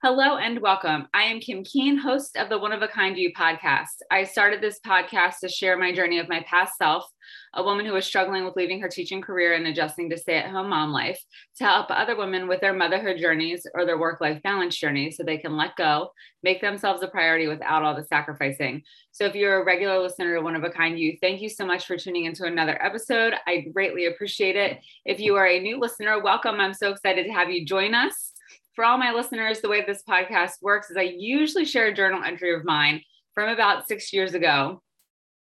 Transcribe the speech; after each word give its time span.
Hello 0.00 0.36
and 0.36 0.60
welcome. 0.60 1.08
I 1.12 1.24
am 1.24 1.40
Kim 1.40 1.64
Keen, 1.64 1.96
host 1.96 2.36
of 2.36 2.48
the 2.48 2.58
One 2.58 2.70
of 2.70 2.82
a 2.82 2.86
Kind 2.86 3.18
You 3.18 3.32
podcast. 3.32 3.98
I 4.12 4.22
started 4.22 4.60
this 4.60 4.78
podcast 4.86 5.40
to 5.40 5.48
share 5.48 5.76
my 5.76 5.92
journey 5.92 6.20
of 6.20 6.28
my 6.28 6.44
past 6.48 6.78
self, 6.78 7.04
a 7.52 7.64
woman 7.64 7.84
who 7.84 7.94
was 7.94 8.06
struggling 8.06 8.44
with 8.44 8.54
leaving 8.54 8.80
her 8.80 8.88
teaching 8.88 9.20
career 9.20 9.54
and 9.54 9.66
adjusting 9.66 10.08
to 10.10 10.16
stay 10.16 10.36
at 10.36 10.52
home 10.52 10.68
mom 10.68 10.92
life, 10.92 11.20
to 11.56 11.64
help 11.64 11.88
other 11.90 12.16
women 12.16 12.46
with 12.46 12.60
their 12.60 12.74
motherhood 12.74 13.18
journeys 13.18 13.66
or 13.74 13.84
their 13.84 13.98
work 13.98 14.20
life 14.20 14.40
balance 14.44 14.76
journey 14.76 15.10
so 15.10 15.24
they 15.24 15.36
can 15.36 15.56
let 15.56 15.74
go, 15.74 16.12
make 16.44 16.60
themselves 16.60 17.02
a 17.02 17.08
priority 17.08 17.48
without 17.48 17.82
all 17.82 17.96
the 17.96 18.04
sacrificing. 18.04 18.84
So, 19.10 19.24
if 19.24 19.34
you're 19.34 19.62
a 19.62 19.64
regular 19.64 19.98
listener 19.98 20.36
to 20.36 20.42
One 20.42 20.54
of 20.54 20.62
a 20.62 20.70
Kind 20.70 21.00
You, 21.00 21.18
thank 21.20 21.40
you 21.40 21.48
so 21.48 21.66
much 21.66 21.88
for 21.88 21.96
tuning 21.96 22.26
into 22.26 22.44
another 22.44 22.80
episode. 22.80 23.34
I 23.48 23.66
greatly 23.74 24.06
appreciate 24.06 24.54
it. 24.54 24.78
If 25.04 25.18
you 25.18 25.34
are 25.34 25.48
a 25.48 25.58
new 25.58 25.80
listener, 25.80 26.22
welcome. 26.22 26.60
I'm 26.60 26.72
so 26.72 26.92
excited 26.92 27.26
to 27.26 27.32
have 27.32 27.50
you 27.50 27.66
join 27.66 27.94
us 27.94 28.32
for 28.78 28.84
all 28.84 28.96
my 28.96 29.10
listeners, 29.10 29.60
the 29.60 29.68
way 29.68 29.84
this 29.84 30.04
podcast 30.08 30.62
works 30.62 30.88
is 30.88 30.96
I 30.96 31.12
usually 31.18 31.64
share 31.64 31.86
a 31.86 31.92
journal 31.92 32.22
entry 32.22 32.54
of 32.54 32.64
mine 32.64 33.02
from 33.34 33.48
about 33.48 33.88
six 33.88 34.12
years 34.12 34.34
ago. 34.34 34.80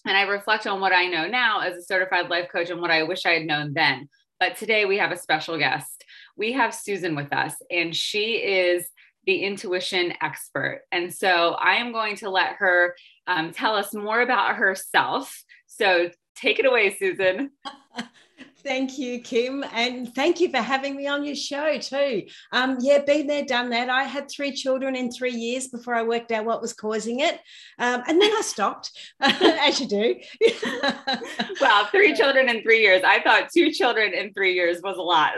And 0.06 0.14
I 0.14 0.24
reflect 0.24 0.66
on 0.66 0.82
what 0.82 0.92
I 0.92 1.06
know 1.06 1.27
now 1.27 1.60
as 1.60 1.74
a 1.74 1.82
certified 1.82 2.28
life 2.28 2.50
coach 2.52 2.68
and 2.68 2.78
what 2.78 2.91
I 2.91 3.05
wish 3.05 3.24
I 3.24 3.30
had 3.30 3.46
known 3.46 3.72
then. 3.72 4.10
But 4.38 4.58
today 4.58 4.84
we 4.84 4.98
have 4.98 5.12
a 5.12 5.16
special 5.16 5.56
guest. 5.56 6.05
We 6.36 6.52
have 6.52 6.74
Susan 6.74 7.16
with 7.16 7.32
us, 7.32 7.55
and 7.70 7.96
she 7.96 8.34
is 8.34 8.86
the 9.24 9.44
intuition 9.44 10.12
expert. 10.20 10.83
And 10.92 11.10
so 11.10 11.52
I 11.52 11.77
am 11.77 11.91
going 11.91 12.16
to 12.16 12.28
let 12.28 12.56
her 12.56 12.94
um, 13.27 13.50
tell 13.52 13.74
us 13.74 13.94
more 13.94 14.20
about 14.20 14.56
herself. 14.56 15.42
So 15.69 16.10
take 16.36 16.58
it 16.58 16.66
away, 16.66 16.94
Susan. 16.98 17.52
Thank 18.64 18.98
you, 18.98 19.20
Kim. 19.20 19.64
And 19.72 20.14
thank 20.14 20.40
you 20.40 20.50
for 20.50 20.58
having 20.58 20.96
me 20.96 21.06
on 21.06 21.24
your 21.24 21.34
show, 21.34 21.78
too. 21.78 22.26
Um, 22.52 22.78
yeah, 22.80 22.98
been 22.98 23.26
there, 23.26 23.44
done 23.44 23.70
that. 23.70 23.88
I 23.88 24.04
had 24.04 24.30
three 24.30 24.52
children 24.52 24.94
in 24.94 25.10
three 25.10 25.32
years 25.32 25.69
before 25.69 25.94
I 25.94 26.02
worked 26.02 26.30
out 26.30 26.44
what 26.44 26.62
was 26.62 26.72
causing 26.72 27.20
it. 27.20 27.34
Um, 27.78 28.02
and 28.06 28.20
then 28.20 28.30
I 28.32 28.42
stopped, 28.42 28.91
as 29.20 29.80
you 29.80 29.88
do. 29.88 30.16
wow, 31.60 31.88
three 31.91 32.14
children 32.14 32.48
in 32.48 32.62
three 32.62 32.80
years. 32.80 33.02
I 33.04 33.20
thought 33.22 33.48
two 33.54 33.72
children 33.72 34.12
in 34.14 34.32
three 34.32 34.54
years 34.54 34.80
was 34.82 34.97
a 34.97 35.02
lot. 35.02 35.32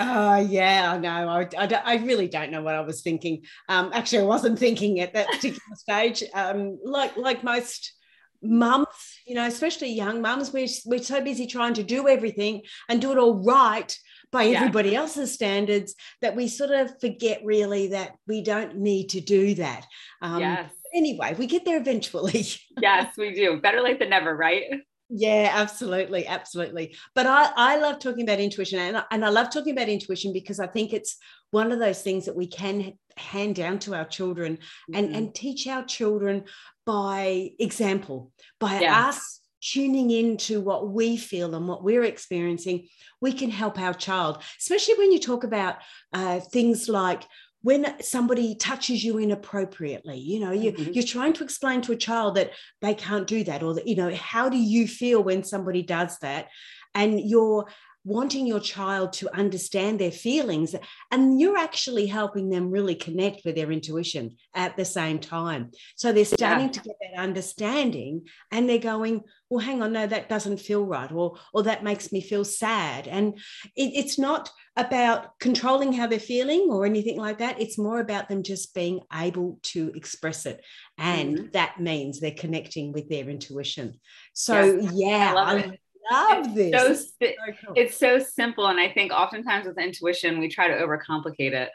Oh 0.00 0.36
yeah, 0.36 0.92
I 0.92 0.98
know. 0.98 1.28
I, 1.28 1.48
I, 1.58 1.82
I, 1.84 1.96
really 1.96 2.28
don't 2.28 2.52
know 2.52 2.62
what 2.62 2.76
I 2.76 2.82
was 2.82 3.02
thinking. 3.02 3.42
Um, 3.68 3.90
actually, 3.92 4.20
I 4.20 4.26
wasn't 4.26 4.56
thinking 4.56 5.00
at 5.00 5.12
that 5.14 5.26
particular 5.26 5.58
stage. 5.74 6.22
Um, 6.34 6.78
like 6.84 7.16
like 7.16 7.42
most 7.42 7.94
mums, 8.42 8.86
you 9.26 9.34
know, 9.34 9.46
especially 9.46 9.92
young 9.92 10.22
mums, 10.22 10.52
we're, 10.52 10.68
we're 10.86 11.02
so 11.02 11.20
busy 11.20 11.46
trying 11.46 11.74
to 11.74 11.82
do 11.82 12.08
everything 12.08 12.62
and 12.88 13.00
do 13.00 13.12
it 13.12 13.18
all 13.18 13.42
right 13.42 13.96
by 14.30 14.44
yeah. 14.44 14.58
everybody 14.58 14.94
else's 14.94 15.32
standards 15.32 15.94
that 16.20 16.36
we 16.36 16.48
sort 16.48 16.70
of 16.70 16.92
forget 17.00 17.40
really 17.44 17.88
that 17.88 18.12
we 18.26 18.42
don't 18.42 18.76
need 18.76 19.08
to 19.10 19.20
do 19.20 19.54
that. 19.54 19.86
Um, 20.22 20.40
yes. 20.40 20.72
Anyway, 20.94 21.34
we 21.38 21.46
get 21.46 21.64
there 21.64 21.78
eventually. 21.78 22.46
yes, 22.80 23.14
we 23.16 23.34
do. 23.34 23.60
Better 23.60 23.80
late 23.80 23.98
than 23.98 24.10
never, 24.10 24.34
right? 24.34 24.64
Yeah, 25.10 25.50
absolutely, 25.54 26.26
absolutely. 26.26 26.94
But 27.14 27.26
I, 27.26 27.50
I 27.56 27.78
love 27.78 27.98
talking 27.98 28.24
about 28.24 28.40
intuition, 28.40 28.78
and 28.78 28.98
I, 28.98 29.04
and 29.10 29.24
I 29.24 29.30
love 29.30 29.50
talking 29.50 29.72
about 29.72 29.88
intuition 29.88 30.34
because 30.34 30.60
I 30.60 30.66
think 30.66 30.92
it's 30.92 31.16
one 31.50 31.72
of 31.72 31.78
those 31.78 32.02
things 32.02 32.26
that 32.26 32.36
we 32.36 32.46
can 32.46 32.92
hand 33.16 33.54
down 33.54 33.78
to 33.80 33.94
our 33.94 34.04
children 34.04 34.58
and, 34.94 35.06
mm-hmm. 35.06 35.14
and 35.14 35.34
teach 35.34 35.66
our 35.66 35.84
children 35.84 36.44
by 36.88 37.50
example, 37.58 38.32
by 38.58 38.80
yeah. 38.80 39.08
us 39.08 39.40
tuning 39.60 40.10
into 40.10 40.58
what 40.58 40.88
we 40.88 41.18
feel 41.18 41.54
and 41.54 41.68
what 41.68 41.84
we're 41.84 42.04
experiencing, 42.04 42.88
we 43.20 43.30
can 43.30 43.50
help 43.50 43.78
our 43.78 43.92
child, 43.92 44.42
especially 44.58 44.94
when 44.94 45.12
you 45.12 45.18
talk 45.18 45.44
about 45.44 45.76
uh, 46.14 46.40
things 46.40 46.88
like 46.88 47.24
when 47.60 48.00
somebody 48.00 48.54
touches 48.54 49.02
you 49.02 49.18
inappropriately 49.18 50.16
you 50.16 50.38
know 50.38 50.52
you, 50.52 50.70
mm-hmm. 50.70 50.92
you're 50.92 51.02
trying 51.02 51.32
to 51.32 51.42
explain 51.42 51.80
to 51.82 51.90
a 51.90 51.96
child 51.96 52.36
that 52.36 52.52
they 52.80 52.94
can't 52.94 53.26
do 53.26 53.42
that 53.42 53.64
or 53.64 53.74
that 53.74 53.88
you 53.88 53.96
know 53.96 54.14
how 54.14 54.48
do 54.48 54.56
you 54.56 54.86
feel 54.86 55.24
when 55.24 55.42
somebody 55.42 55.82
does 55.82 56.16
that 56.20 56.46
and 56.94 57.20
you're 57.20 57.66
wanting 58.08 58.46
your 58.46 58.58
child 58.58 59.12
to 59.12 59.36
understand 59.36 59.98
their 59.98 60.10
feelings 60.10 60.74
and 61.10 61.38
you're 61.38 61.58
actually 61.58 62.06
helping 62.06 62.48
them 62.48 62.70
really 62.70 62.94
connect 62.94 63.44
with 63.44 63.54
their 63.54 63.70
intuition 63.70 64.34
at 64.54 64.76
the 64.76 64.84
same 64.84 65.18
time. 65.18 65.70
So 65.96 66.12
they're 66.12 66.24
starting 66.24 66.66
yeah. 66.66 66.72
to 66.72 66.80
get 66.80 66.96
that 67.00 67.20
understanding 67.20 68.26
and 68.50 68.68
they're 68.68 68.78
going 68.78 69.22
well 69.50 69.64
hang 69.64 69.82
on 69.82 69.92
no 69.92 70.06
that 70.06 70.28
doesn't 70.28 70.60
feel 70.60 70.84
right 70.84 71.10
or 71.10 71.38
or 71.54 71.62
that 71.62 71.84
makes 71.84 72.10
me 72.12 72.20
feel 72.20 72.44
sad. 72.44 73.06
And 73.06 73.34
it, 73.76 73.92
it's 73.94 74.18
not 74.18 74.50
about 74.76 75.38
controlling 75.38 75.92
how 75.92 76.06
they're 76.06 76.20
feeling 76.20 76.68
or 76.70 76.86
anything 76.86 77.18
like 77.18 77.38
that. 77.38 77.60
It's 77.60 77.76
more 77.78 78.00
about 78.00 78.28
them 78.28 78.42
just 78.42 78.74
being 78.74 79.00
able 79.12 79.58
to 79.74 79.92
express 79.94 80.46
it. 80.46 80.64
And 80.96 81.36
mm-hmm. 81.36 81.46
that 81.52 81.80
means 81.80 82.20
they're 82.20 82.30
connecting 82.30 82.92
with 82.92 83.08
their 83.08 83.28
intuition. 83.28 83.98
So 84.34 84.78
yes, 84.80 84.92
yeah 84.94 85.34
I, 85.36 85.78
love 86.10 86.54
this. 86.54 86.72
So, 86.72 86.94
so 86.94 87.32
cool. 87.64 87.74
It's 87.76 87.96
so 87.96 88.18
simple. 88.18 88.66
And 88.66 88.80
I 88.80 88.90
think 88.90 89.12
oftentimes 89.12 89.66
with 89.66 89.78
intuition, 89.78 90.38
we 90.38 90.48
try 90.48 90.68
to 90.68 90.74
overcomplicate 90.74 91.52
it. 91.52 91.70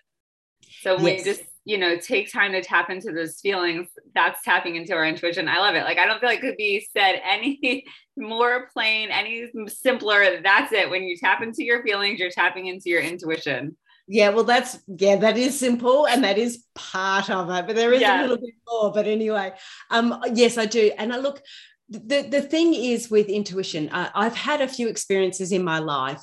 So 0.81 0.97
we 0.97 1.13
yes. 1.13 1.23
just, 1.23 1.41
you 1.65 1.77
know, 1.77 1.97
take 1.97 2.31
time 2.31 2.51
to 2.53 2.61
tap 2.61 2.89
into 2.89 3.11
those 3.11 3.39
feelings. 3.39 3.87
That's 4.13 4.43
tapping 4.43 4.75
into 4.75 4.93
our 4.93 5.05
intuition. 5.05 5.47
I 5.47 5.59
love 5.59 5.75
it. 5.75 5.83
Like, 5.83 5.97
I 5.97 6.05
don't 6.05 6.19
feel 6.19 6.29
like 6.29 6.39
it 6.39 6.41
could 6.41 6.57
be 6.57 6.85
said 6.95 7.21
any 7.23 7.85
more 8.17 8.69
plain, 8.73 9.09
any 9.09 9.49
simpler. 9.67 10.41
That's 10.41 10.73
it. 10.73 10.89
When 10.89 11.03
you 11.03 11.17
tap 11.17 11.41
into 11.41 11.63
your 11.63 11.83
feelings, 11.83 12.19
you're 12.19 12.31
tapping 12.31 12.67
into 12.67 12.89
your 12.89 13.01
intuition. 13.01 13.77
Yeah, 14.07 14.29
well, 14.29 14.43
that's 14.43 14.79
yeah, 14.87 15.15
that 15.15 15.37
is 15.37 15.57
simple, 15.57 16.07
and 16.07 16.25
that 16.25 16.37
is 16.37 16.65
part 16.75 17.29
of 17.29 17.49
it. 17.49 17.65
But 17.65 17.77
there 17.77 17.93
is 17.93 18.01
yeah. 18.01 18.19
a 18.19 18.23
little 18.23 18.37
bit 18.37 18.53
more. 18.67 18.91
But 18.91 19.07
anyway, 19.07 19.53
um, 19.91 20.21
yes, 20.33 20.57
I 20.57 20.65
do. 20.65 20.91
And 20.97 21.13
I 21.13 21.19
look, 21.19 21.41
the, 21.89 22.21
the 22.21 22.41
thing 22.41 22.73
is 22.73 23.09
with 23.09 23.27
intuition, 23.27 23.89
uh, 23.89 24.09
I've 24.15 24.35
had 24.35 24.61
a 24.61 24.67
few 24.67 24.87
experiences 24.87 25.51
in 25.51 25.63
my 25.63 25.79
life 25.79 26.21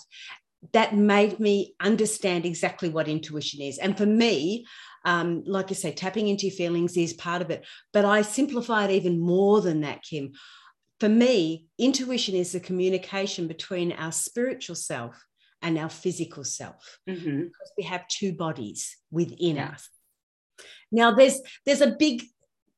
that 0.73 0.95
made 0.95 1.41
me 1.41 1.75
understand 1.81 2.45
exactly 2.45 2.89
what 2.89 3.09
intuition 3.09 3.63
is. 3.63 3.79
And 3.79 3.97
for 3.97 4.07
me, 4.07 4.67
um, 5.05 5.43
like 5.47 5.71
I 5.71 5.75
say, 5.75 5.93
tapping 5.93 6.29
into 6.29 6.47
your 6.47 6.57
feelings 6.57 6.97
is 6.97 7.13
part 7.15 7.43
of 7.43 7.51
it. 7.51 7.65
But 7.93 8.05
I 8.05 8.23
simplify 8.23 8.85
it 8.85 8.91
even 8.91 9.19
more 9.19 9.61
than 9.61 9.81
that, 9.81 10.03
Kim. 10.03 10.33
For 10.99 11.09
me, 11.09 11.67
intuition 11.79 12.35
is 12.35 12.53
the 12.53 12.61
communication 12.61 13.49
between 13.49 13.93
our 13.93 14.13
spiritual 14.13 14.77
self 14.77 15.25
and 15.63 15.79
our 15.79 15.89
physical 15.89 16.45
self 16.45 16.99
mm-hmm. 17.09 17.45
because 17.45 17.73
we 17.79 17.85
have 17.85 18.07
two 18.09 18.35
bodies 18.35 18.97
within 19.11 19.57
yeah. 19.57 19.71
us. 19.71 19.89
Now, 20.93 21.13
there's 21.13 21.41
there's 21.65 21.81
a 21.81 21.97
big 21.99 22.25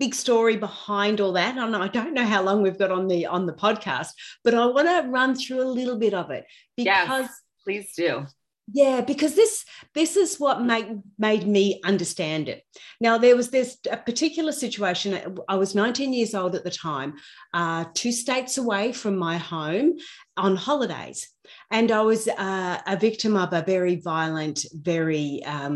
big 0.02 0.14
story 0.16 0.56
behind 0.56 1.20
all 1.20 1.32
that. 1.32 1.56
And 1.56 1.76
i 1.76 1.86
don't 1.86 2.12
know 2.12 2.24
how 2.34 2.42
long 2.42 2.60
we've 2.60 2.82
got 2.84 2.90
on 2.90 3.06
the 3.06 3.26
on 3.26 3.46
the 3.46 3.58
podcast 3.64 4.10
but 4.42 4.52
i 4.52 4.66
want 4.66 4.88
to 4.88 5.08
run 5.08 5.36
through 5.36 5.62
a 5.62 5.74
little 5.78 5.96
bit 5.96 6.14
of 6.22 6.30
it 6.30 6.44
because 6.76 7.28
yes, 7.28 7.40
please 7.64 7.88
do. 7.96 8.26
Yeah 8.72 9.00
because 9.00 9.34
this 9.34 9.64
this 9.94 10.16
is 10.16 10.40
what 10.44 10.62
made 10.62 10.90
made 11.18 11.46
me 11.46 11.80
understand 11.84 12.48
it. 12.48 12.60
Now 13.00 13.14
there 13.18 13.36
was 13.36 13.50
this 13.50 13.76
a 13.90 13.96
particular 13.96 14.52
situation. 14.64 15.08
I 15.48 15.56
was 15.56 15.74
19 15.74 16.12
years 16.12 16.34
old 16.34 16.54
at 16.54 16.64
the 16.64 16.70
time 16.70 17.14
uh, 17.54 17.84
two 17.94 18.12
states 18.12 18.58
away 18.58 18.92
from 18.92 19.16
my 19.16 19.36
home 19.36 19.88
on 20.36 20.56
holidays. 20.56 21.28
And 21.70 21.92
i 22.00 22.02
was 22.12 22.22
uh, 22.26 22.78
a 22.94 22.96
victim 23.08 23.36
of 23.36 23.52
a 23.52 23.62
very 23.74 23.96
violent 24.12 24.58
very 24.72 25.44
um, 25.44 25.74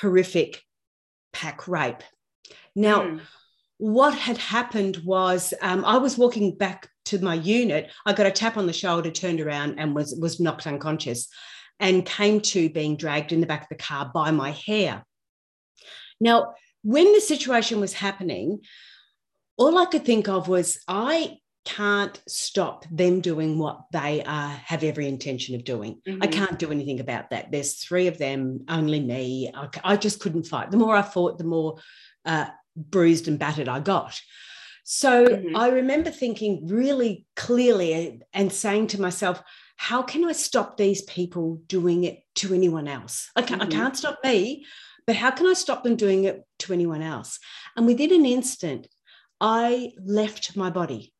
horrific 0.00 0.62
pack 1.32 1.68
rape 1.68 2.02
now, 2.76 3.00
mm. 3.02 3.20
what 3.78 4.14
had 4.14 4.36
happened 4.36 4.98
was 4.98 5.52
um, 5.62 5.84
I 5.84 5.98
was 5.98 6.16
walking 6.16 6.56
back 6.56 6.88
to 7.06 7.18
my 7.18 7.34
unit. 7.34 7.90
I 8.04 8.12
got 8.12 8.26
a 8.26 8.30
tap 8.30 8.56
on 8.56 8.66
the 8.66 8.72
shoulder, 8.72 9.10
turned 9.10 9.40
around, 9.40 9.78
and 9.78 9.94
was 9.94 10.14
was 10.20 10.38
knocked 10.38 10.66
unconscious, 10.66 11.28
and 11.80 12.06
came 12.06 12.40
to 12.40 12.68
being 12.68 12.96
dragged 12.96 13.32
in 13.32 13.40
the 13.40 13.46
back 13.46 13.62
of 13.62 13.68
the 13.68 13.82
car 13.82 14.10
by 14.14 14.30
my 14.30 14.50
hair. 14.52 15.04
Now, 16.20 16.54
when 16.82 17.12
the 17.12 17.20
situation 17.20 17.80
was 17.80 17.94
happening, 17.94 18.60
all 19.56 19.78
I 19.78 19.86
could 19.86 20.04
think 20.04 20.28
of 20.28 20.48
was 20.48 20.78
I 20.86 21.38
can't 21.64 22.22
stop 22.28 22.86
them 22.92 23.20
doing 23.20 23.58
what 23.58 23.80
they 23.92 24.22
uh, 24.22 24.48
have 24.48 24.84
every 24.84 25.08
intention 25.08 25.56
of 25.56 25.64
doing. 25.64 26.00
Mm-hmm. 26.06 26.22
I 26.22 26.28
can't 26.28 26.58
do 26.58 26.70
anything 26.70 27.00
about 27.00 27.30
that. 27.30 27.50
There's 27.50 27.74
three 27.74 28.06
of 28.06 28.18
them, 28.18 28.60
only 28.68 29.00
me. 29.00 29.50
I, 29.52 29.68
I 29.82 29.96
just 29.96 30.20
couldn't 30.20 30.46
fight. 30.46 30.70
The 30.70 30.76
more 30.76 30.94
I 30.94 31.02
fought, 31.02 31.38
the 31.38 31.44
more 31.44 31.78
uh, 32.24 32.46
bruised 32.76 33.28
and 33.28 33.38
battered 33.38 33.68
I 33.68 33.80
got. 33.80 34.20
So 34.84 35.26
mm-hmm. 35.26 35.56
I 35.56 35.68
remember 35.68 36.10
thinking 36.10 36.68
really 36.68 37.26
clearly 37.34 38.20
and 38.32 38.52
saying 38.52 38.88
to 38.88 39.00
myself, 39.00 39.42
how 39.76 40.02
can 40.02 40.24
I 40.24 40.32
stop 40.32 40.76
these 40.76 41.02
people 41.02 41.60
doing 41.66 42.04
it 42.04 42.20
to 42.36 42.54
anyone 42.54 42.88
else? 42.88 43.30
I 43.34 43.42
can't, 43.42 43.60
mm-hmm. 43.60 43.72
I 43.72 43.74
can't 43.74 43.96
stop 43.96 44.20
me, 44.22 44.64
but 45.06 45.16
how 45.16 45.32
can 45.32 45.46
I 45.46 45.54
stop 45.54 45.82
them 45.82 45.96
doing 45.96 46.24
it 46.24 46.44
to 46.60 46.72
anyone 46.72 47.02
else? 47.02 47.38
And 47.76 47.86
within 47.86 48.12
an 48.12 48.24
instant, 48.24 48.86
I 49.40 49.92
left 50.02 50.56
my 50.56 50.70
body. 50.70 51.12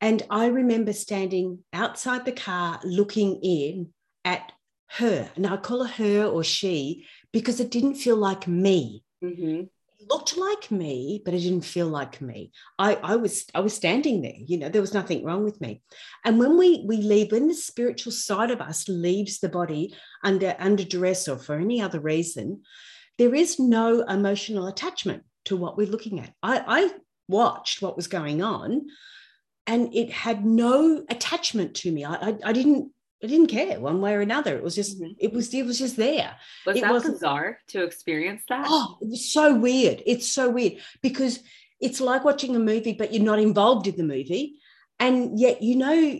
And 0.00 0.22
I 0.30 0.46
remember 0.46 0.92
standing 0.92 1.58
outside 1.72 2.24
the 2.24 2.32
car 2.32 2.80
looking 2.84 3.40
in 3.42 3.92
at 4.24 4.52
her. 4.88 5.28
And 5.36 5.46
I 5.46 5.56
call 5.56 5.84
her 5.84 6.04
her 6.04 6.24
or 6.24 6.42
she 6.42 7.06
because 7.32 7.60
it 7.60 7.70
didn't 7.70 7.96
feel 7.96 8.16
like 8.16 8.48
me. 8.48 9.04
Mm-hmm. 9.22 9.64
Looked 10.08 10.36
like 10.36 10.70
me, 10.70 11.20
but 11.24 11.34
it 11.34 11.40
didn't 11.40 11.60
feel 11.62 11.86
like 11.86 12.20
me. 12.20 12.52
I, 12.78 12.94
I 12.94 13.16
was 13.16 13.44
I 13.54 13.60
was 13.60 13.74
standing 13.74 14.22
there, 14.22 14.36
you 14.36 14.58
know, 14.58 14.68
there 14.68 14.80
was 14.80 14.94
nothing 14.94 15.24
wrong 15.24 15.44
with 15.44 15.60
me. 15.60 15.82
And 16.24 16.38
when 16.38 16.56
we 16.56 16.84
we 16.86 16.98
leave, 16.98 17.32
when 17.32 17.48
the 17.48 17.54
spiritual 17.54 18.12
side 18.12 18.50
of 18.50 18.60
us 18.60 18.88
leaves 18.88 19.40
the 19.40 19.48
body 19.48 19.94
under 20.24 20.56
under 20.58 20.84
duress 20.84 21.28
or 21.28 21.38
for 21.38 21.56
any 21.56 21.82
other 21.82 22.00
reason, 22.00 22.62
there 23.18 23.34
is 23.34 23.58
no 23.58 24.02
emotional 24.02 24.66
attachment 24.68 25.24
to 25.44 25.56
what 25.56 25.76
we're 25.76 25.86
looking 25.86 26.20
at. 26.20 26.32
I, 26.42 26.64
I 26.66 26.90
watched 27.28 27.82
what 27.82 27.96
was 27.96 28.06
going 28.06 28.42
on 28.42 28.86
and 29.66 29.94
it 29.94 30.10
had 30.10 30.44
no 30.44 31.04
attachment 31.08 31.74
to 31.76 31.92
me. 31.92 32.04
I, 32.04 32.14
I, 32.14 32.38
I 32.46 32.52
didn't 32.52 32.92
I 33.22 33.26
didn't 33.26 33.48
care 33.48 33.78
one 33.78 34.00
way 34.00 34.14
or 34.14 34.20
another. 34.20 34.56
It 34.56 34.62
was 34.62 34.74
just 34.74 35.00
mm-hmm. 35.00 35.12
it 35.18 35.32
was 35.32 35.52
it 35.52 35.66
was 35.66 35.78
just 35.78 35.96
there. 35.96 36.36
Was 36.66 36.76
it 36.76 36.80
that 36.80 36.92
wasn't, 36.92 37.14
bizarre 37.14 37.58
to 37.68 37.84
experience 37.84 38.42
that? 38.48 38.66
Oh, 38.68 38.96
it 39.00 39.08
was 39.08 39.30
so 39.30 39.54
weird. 39.54 40.02
It's 40.06 40.30
so 40.30 40.48
weird 40.48 40.74
because 41.02 41.40
it's 41.80 42.00
like 42.00 42.24
watching 42.24 42.56
a 42.56 42.60
movie, 42.60 42.94
but 42.94 43.12
you're 43.12 43.22
not 43.22 43.38
involved 43.38 43.86
in 43.86 43.96
the 43.96 44.04
movie, 44.04 44.58
and 44.98 45.38
yet 45.38 45.62
you 45.62 45.76
know 45.76 46.18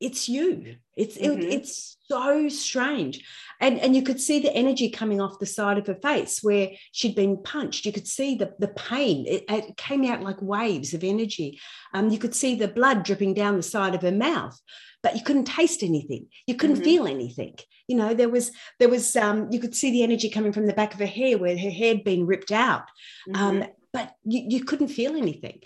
it's 0.00 0.28
you. 0.28 0.76
It's 0.96 1.16
mm-hmm. 1.16 1.40
it, 1.40 1.44
it's 1.44 1.96
so 2.06 2.48
strange, 2.48 3.24
and 3.60 3.78
and 3.78 3.96
you 3.96 4.02
could 4.02 4.20
see 4.20 4.40
the 4.40 4.54
energy 4.54 4.90
coming 4.90 5.20
off 5.20 5.38
the 5.38 5.46
side 5.46 5.78
of 5.78 5.86
her 5.86 5.96
face 5.96 6.40
where 6.42 6.70
she'd 6.92 7.16
been 7.16 7.42
punched. 7.42 7.86
You 7.86 7.92
could 7.92 8.08
see 8.08 8.34
the 8.36 8.52
the 8.58 8.68
pain. 8.68 9.26
It, 9.26 9.44
it 9.48 9.76
came 9.76 10.04
out 10.04 10.22
like 10.22 10.40
waves 10.40 10.94
of 10.94 11.04
energy. 11.04 11.60
Um, 11.92 12.10
you 12.10 12.18
could 12.18 12.34
see 12.34 12.54
the 12.54 12.68
blood 12.68 13.04
dripping 13.04 13.34
down 13.34 13.56
the 13.56 13.62
side 13.62 13.94
of 13.94 14.02
her 14.02 14.12
mouth 14.12 14.58
but 15.04 15.14
you 15.14 15.22
couldn't 15.22 15.44
taste 15.44 15.84
anything 15.84 16.26
you 16.48 16.56
couldn't 16.56 16.76
mm-hmm. 16.76 16.84
feel 16.84 17.06
anything 17.06 17.54
you 17.86 17.94
know 17.96 18.14
there 18.14 18.28
was 18.28 18.50
there 18.80 18.88
was 18.88 19.14
um, 19.14 19.48
you 19.52 19.60
could 19.60 19.74
see 19.74 19.92
the 19.92 20.02
energy 20.02 20.28
coming 20.28 20.52
from 20.52 20.66
the 20.66 20.72
back 20.72 20.94
of 20.94 20.98
her 20.98 21.06
hair 21.06 21.38
where 21.38 21.56
her 21.56 21.70
hair 21.70 21.94
had 21.94 22.02
been 22.02 22.26
ripped 22.26 22.50
out 22.50 22.88
um, 23.34 23.56
mm-hmm. 23.56 23.62
um, 23.62 23.68
but 23.92 24.12
you, 24.24 24.44
you 24.48 24.64
couldn't 24.64 24.88
feel 24.88 25.14
anything 25.14 25.60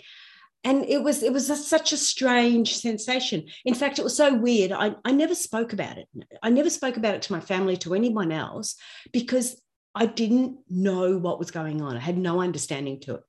and 0.63 0.83
it 0.85 1.01
was 1.01 1.23
it 1.23 1.31
was 1.31 1.49
a, 1.49 1.55
such 1.55 1.93
a 1.93 1.97
strange 1.97 2.75
sensation. 2.75 3.45
In 3.65 3.73
fact 3.73 3.99
it 3.99 4.03
was 4.03 4.17
so 4.17 4.33
weird. 4.33 4.71
I, 4.71 4.95
I 5.05 5.11
never 5.11 5.35
spoke 5.35 5.73
about 5.73 5.97
it. 5.97 6.07
I 6.43 6.49
never 6.49 6.69
spoke 6.69 6.97
about 6.97 7.15
it 7.15 7.21
to 7.23 7.33
my 7.33 7.39
family 7.39 7.77
to 7.77 7.93
anyone 7.93 8.31
else 8.31 8.75
because 9.13 9.61
i 9.95 10.05
didn't 10.05 10.57
know 10.69 11.17
what 11.17 11.39
was 11.39 11.51
going 11.51 11.81
on. 11.81 11.95
I 11.95 11.99
had 11.99 12.17
no 12.17 12.41
understanding 12.41 12.99
to 13.01 13.15
it. 13.15 13.23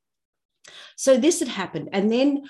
So 0.97 1.17
this 1.17 1.39
had 1.39 1.49
happened. 1.49 1.89
And 1.93 2.13
then 2.13 2.43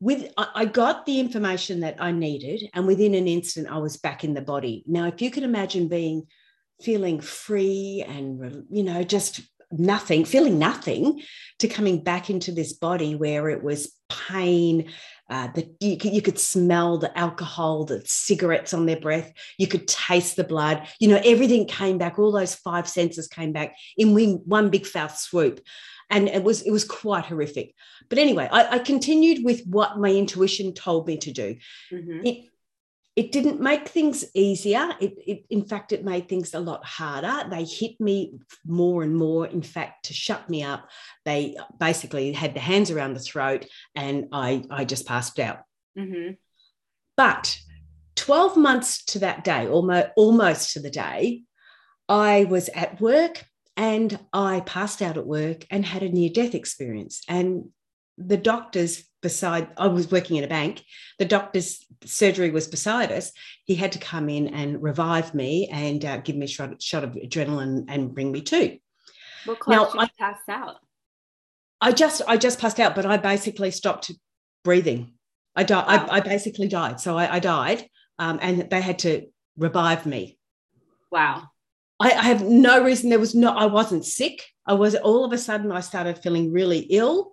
with 0.00 0.30
I 0.36 0.66
got 0.66 1.06
the 1.06 1.18
information 1.18 1.80
that 1.80 1.96
I 1.98 2.12
needed, 2.12 2.68
and 2.74 2.86
within 2.86 3.14
an 3.14 3.26
instant, 3.26 3.66
I 3.70 3.78
was 3.78 3.96
back 3.96 4.24
in 4.24 4.34
the 4.34 4.42
body. 4.42 4.84
Now, 4.86 5.06
if 5.06 5.22
you 5.22 5.30
can 5.30 5.42
imagine 5.42 5.88
being 5.88 6.26
feeling 6.82 7.20
free 7.20 8.04
and 8.06 8.66
you 8.70 8.82
know 8.84 9.02
just 9.02 9.40
nothing, 9.70 10.24
feeling 10.24 10.58
nothing, 10.58 11.22
to 11.58 11.68
coming 11.68 12.02
back 12.02 12.30
into 12.30 12.52
this 12.52 12.72
body 12.72 13.14
where 13.14 13.48
it 13.48 13.62
was 13.62 13.92
pain. 14.08 14.90
Uh, 15.28 15.48
that 15.56 15.66
you 15.80 15.98
could, 15.98 16.12
you 16.12 16.22
could 16.22 16.38
smell 16.38 16.98
the 16.98 17.18
alcohol, 17.18 17.84
the 17.84 18.00
cigarettes 18.06 18.72
on 18.72 18.86
their 18.86 19.00
breath. 19.00 19.32
You 19.58 19.66
could 19.66 19.88
taste 19.88 20.36
the 20.36 20.44
blood. 20.44 20.86
You 21.00 21.08
know, 21.08 21.20
everything 21.24 21.66
came 21.66 21.98
back. 21.98 22.16
All 22.16 22.30
those 22.30 22.54
five 22.54 22.88
senses 22.88 23.26
came 23.26 23.52
back 23.52 23.74
in 23.96 24.14
one 24.44 24.70
big 24.70 24.86
fast 24.86 25.24
swoop 25.24 25.60
and 26.10 26.28
it 26.28 26.42
was 26.42 26.62
it 26.62 26.70
was 26.70 26.84
quite 26.84 27.24
horrific 27.24 27.74
but 28.08 28.18
anyway 28.18 28.48
i, 28.52 28.76
I 28.76 28.78
continued 28.78 29.44
with 29.44 29.64
what 29.66 29.98
my 29.98 30.10
intuition 30.10 30.72
told 30.72 31.06
me 31.06 31.16
to 31.18 31.32
do 31.32 31.56
mm-hmm. 31.92 32.20
it 32.24 32.44
it 33.16 33.32
didn't 33.32 33.60
make 33.60 33.88
things 33.88 34.24
easier 34.34 34.90
it, 35.00 35.14
it 35.26 35.44
in 35.50 35.64
fact 35.64 35.92
it 35.92 36.04
made 36.04 36.28
things 36.28 36.54
a 36.54 36.60
lot 36.60 36.84
harder 36.84 37.48
they 37.50 37.64
hit 37.64 37.98
me 38.00 38.38
more 38.64 39.02
and 39.02 39.16
more 39.16 39.46
in 39.46 39.62
fact 39.62 40.04
to 40.06 40.12
shut 40.14 40.48
me 40.48 40.62
up 40.62 40.88
they 41.24 41.56
basically 41.80 42.32
had 42.32 42.54
the 42.54 42.60
hands 42.60 42.90
around 42.90 43.14
the 43.14 43.20
throat 43.20 43.66
and 43.94 44.28
i 44.32 44.62
i 44.70 44.84
just 44.84 45.06
passed 45.06 45.38
out 45.38 45.60
mm-hmm. 45.98 46.32
but 47.16 47.58
12 48.16 48.56
months 48.56 49.04
to 49.04 49.18
that 49.18 49.44
day 49.44 49.66
almost 49.66 50.08
almost 50.16 50.72
to 50.72 50.80
the 50.80 50.90
day 50.90 51.42
i 52.08 52.44
was 52.44 52.68
at 52.70 53.00
work 53.00 53.44
and 53.76 54.18
I 54.32 54.60
passed 54.60 55.02
out 55.02 55.18
at 55.18 55.26
work 55.26 55.66
and 55.70 55.84
had 55.84 56.02
a 56.02 56.08
near 56.08 56.30
death 56.30 56.54
experience. 56.54 57.22
And 57.28 57.68
the 58.16 58.38
doctors 58.38 59.04
beside, 59.26 59.66
I 59.76 59.88
was 59.88 60.08
working 60.08 60.36
in 60.36 60.44
a 60.44 60.48
bank, 60.48 60.84
the 61.18 61.24
doctor's 61.24 61.84
surgery 62.04 62.50
was 62.50 62.68
beside 62.68 63.10
us. 63.10 63.32
He 63.64 63.74
had 63.74 63.90
to 63.92 63.98
come 63.98 64.28
in 64.28 64.46
and 64.54 64.80
revive 64.80 65.34
me 65.34 65.68
and 65.72 66.04
uh, 66.04 66.18
give 66.18 66.36
me 66.36 66.44
a 66.44 66.48
shot, 66.48 66.80
shot 66.80 67.02
of 67.02 67.14
adrenaline 67.14 67.86
and 67.88 68.14
bring 68.14 68.30
me 68.30 68.42
to. 68.42 68.78
What 69.46 69.58
now, 69.66 69.90
I 69.98 70.08
passed 70.16 70.48
out? 70.48 70.76
I 71.80 71.90
just, 71.90 72.22
I 72.28 72.36
just 72.36 72.60
passed 72.60 72.78
out, 72.78 72.94
but 72.94 73.04
I 73.04 73.16
basically 73.16 73.72
stopped 73.72 74.12
breathing. 74.62 75.14
I 75.56 75.64
died. 75.64 75.86
Wow. 75.86 76.06
I, 76.08 76.16
I, 76.18 76.20
basically 76.20 76.68
died. 76.68 77.00
So 77.00 77.18
I, 77.18 77.36
I 77.36 77.38
died, 77.40 77.88
um, 78.20 78.38
and 78.40 78.70
they 78.70 78.80
had 78.80 79.00
to 79.00 79.26
revive 79.56 80.06
me. 80.06 80.38
Wow. 81.10 81.48
I, 81.98 82.12
I 82.12 82.22
have 82.22 82.42
no 82.44 82.84
reason. 82.84 83.10
There 83.10 83.18
was 83.18 83.34
no, 83.34 83.50
I 83.50 83.66
wasn't 83.66 84.04
sick. 84.04 84.44
I 84.66 84.74
was 84.74 84.94
all 84.94 85.24
of 85.24 85.32
a 85.32 85.38
sudden 85.38 85.72
I 85.72 85.80
started 85.80 86.18
feeling 86.18 86.52
really 86.52 86.80
ill 86.90 87.32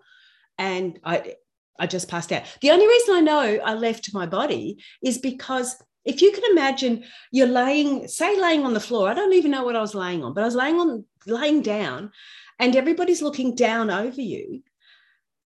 and 0.58 1.00
I 1.04 1.36
I 1.80 1.88
just 1.88 2.08
passed 2.08 2.32
out. 2.32 2.44
The 2.62 2.72
only 2.72 2.88
reason 2.88 3.16
I 3.16 3.22
know 3.22 3.60
I 3.64 3.74
left 3.74 4.14
my 4.14 4.26
body 4.26 4.84
is 5.02 5.18
because 5.18 5.76
if 6.06 6.22
you 6.22 6.32
can 6.32 6.44
imagine 6.52 7.04
you're 7.32 7.48
laying, 7.48 8.08
say 8.08 8.40
laying 8.40 8.66
on 8.66 8.74
the 8.74 8.80
floor, 8.80 9.10
I 9.10 9.14
don't 9.14 9.34
even 9.34 9.52
know 9.52 9.64
what 9.64 9.76
I 9.76 9.82
was 9.82 9.96
laying 9.96 10.24
on, 10.24 10.34
but 10.34 10.42
I 10.42 10.46
was 10.46 10.56
laying 10.56 10.80
on 10.80 11.06
laying 11.26 11.62
down 11.62 12.12
and 12.60 12.76
everybody's 12.76 13.22
looking 13.22 13.56
down 13.56 13.90
over 13.90 14.22
you. 14.22 14.64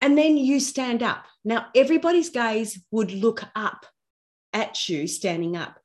And 0.01 0.17
then 0.17 0.37
you 0.37 0.61
stand 0.61 1.03
up. 1.03 1.25
Now 1.45 1.67
everybody's 1.75 2.31
gaze 2.31 2.83
would 2.91 3.13
look 3.13 3.43
up 3.55 3.87
at 4.53 4.89
you 4.89 5.07
standing 5.07 5.57
up. 5.57 5.79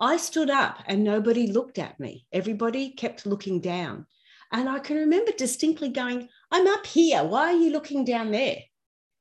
I 0.00 0.16
stood 0.16 0.50
up 0.50 0.78
and 0.86 1.04
nobody 1.04 1.46
looked 1.46 1.78
at 1.78 2.00
me. 2.00 2.26
Everybody 2.32 2.90
kept 2.90 3.26
looking 3.26 3.60
down. 3.60 4.06
And 4.52 4.68
I 4.68 4.78
can 4.78 4.96
remember 4.96 5.32
distinctly 5.32 5.88
going, 5.88 6.28
I'm 6.50 6.66
up 6.66 6.86
here. 6.86 7.24
Why 7.24 7.52
are 7.52 7.56
you 7.56 7.70
looking 7.70 8.04
down 8.04 8.30
there? 8.30 8.56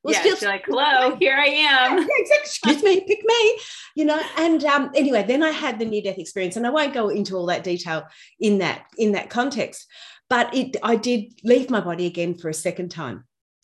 Well, 0.04 0.14
yeah, 0.14 0.36
still, 0.36 0.50
like, 0.50 0.66
hello, 0.66 1.16
here 1.16 1.36
I 1.38 1.46
am. 1.46 2.08
Excuse 2.42 2.84
me, 2.84 3.00
pick 3.02 3.24
me. 3.24 3.60
You 3.96 4.06
know, 4.06 4.22
and 4.38 4.64
um, 4.66 4.92
anyway, 4.96 5.24
then 5.26 5.42
I 5.42 5.52
had 5.52 5.80
the 5.80 5.86
near-death 5.86 6.18
experience, 6.18 6.58
and 6.58 6.68
I 6.68 6.72
won't 6.72 6.94
go 6.94 7.08
into 7.08 7.38
all 7.38 7.46
that 7.46 7.64
detail 7.64 8.04
in 8.40 8.58
that 8.58 8.86
in 8.98 9.14
that 9.14 9.30
context, 9.30 9.88
but 10.30 10.54
it 10.54 10.76
I 10.84 10.98
did 10.98 11.34
leave 11.44 11.70
my 11.70 11.80
body 11.80 12.06
again 12.06 12.36
for 12.36 12.50
a 12.50 12.54
second 12.54 12.90
time. 12.90 13.24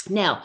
Now, 0.09 0.43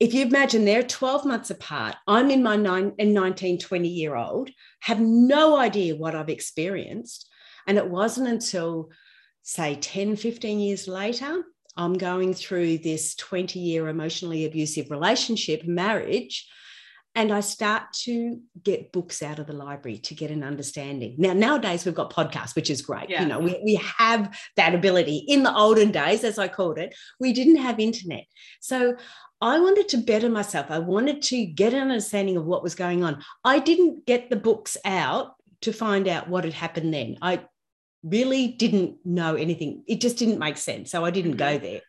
if 0.00 0.14
you 0.14 0.22
imagine 0.24 0.64
they're 0.64 0.82
12 0.82 1.24
months 1.24 1.50
apart, 1.50 1.96
I'm 2.06 2.30
in 2.30 2.42
my 2.42 2.56
nine 2.56 2.92
and 2.98 3.12
19, 3.12 3.58
20 3.58 3.88
year 3.88 4.14
old, 4.14 4.50
have 4.80 5.00
no 5.00 5.56
idea 5.58 5.96
what 5.96 6.14
I've 6.14 6.28
experienced. 6.28 7.28
And 7.66 7.76
it 7.76 7.88
wasn't 7.88 8.28
until, 8.28 8.90
say, 9.42 9.74
10, 9.74 10.16
15 10.16 10.60
years 10.60 10.88
later, 10.88 11.42
I'm 11.78 11.94
going 11.94 12.34
through 12.34 12.78
this 12.78 13.14
20 13.14 13.58
year 13.60 13.88
emotionally 13.88 14.44
abusive 14.44 14.90
relationship, 14.90 15.64
marriage, 15.64 16.46
and 17.14 17.32
I 17.32 17.40
start 17.40 17.92
to 18.04 18.40
get 18.62 18.92
books 18.92 19.22
out 19.22 19.38
of 19.38 19.46
the 19.46 19.52
library 19.52 19.98
to 19.98 20.14
get 20.14 20.30
an 20.30 20.44
understanding. 20.44 21.14
Now, 21.18 21.32
nowadays 21.32 21.84
we've 21.84 21.94
got 21.94 22.12
podcasts, 22.12 22.54
which 22.54 22.68
is 22.68 22.82
great. 22.82 23.08
Yeah. 23.08 23.22
You 23.22 23.28
know, 23.28 23.38
we, 23.38 23.60
we 23.64 23.74
have 23.76 24.36
that 24.56 24.74
ability. 24.74 25.24
In 25.28 25.42
the 25.42 25.54
olden 25.54 25.90
days, 25.90 26.22
as 26.24 26.38
I 26.38 26.48
called 26.48 26.78
it, 26.78 26.94
we 27.18 27.32
didn't 27.32 27.56
have 27.56 27.80
internet. 27.80 28.24
So 28.60 28.96
I 29.40 29.60
wanted 29.60 29.88
to 29.90 29.98
better 29.98 30.28
myself. 30.28 30.66
I 30.70 30.80
wanted 30.80 31.22
to 31.22 31.46
get 31.46 31.72
an 31.72 31.82
understanding 31.82 32.36
of 32.36 32.44
what 32.44 32.62
was 32.62 32.74
going 32.74 33.04
on. 33.04 33.22
I 33.44 33.60
didn't 33.60 34.04
get 34.04 34.30
the 34.30 34.36
books 34.36 34.76
out 34.84 35.34
to 35.62 35.72
find 35.72 36.08
out 36.08 36.28
what 36.28 36.44
had 36.44 36.54
happened 36.54 36.92
then. 36.92 37.18
I 37.22 37.42
really 38.02 38.48
didn't 38.48 38.96
know 39.04 39.34
anything. 39.34 39.82
It 39.86 40.00
just 40.00 40.18
didn't 40.18 40.38
make 40.38 40.56
sense. 40.56 40.90
So 40.90 41.04
I 41.04 41.10
didn't 41.10 41.36
go 41.36 41.46
mm-hmm. 41.46 41.64
there. 41.64 41.80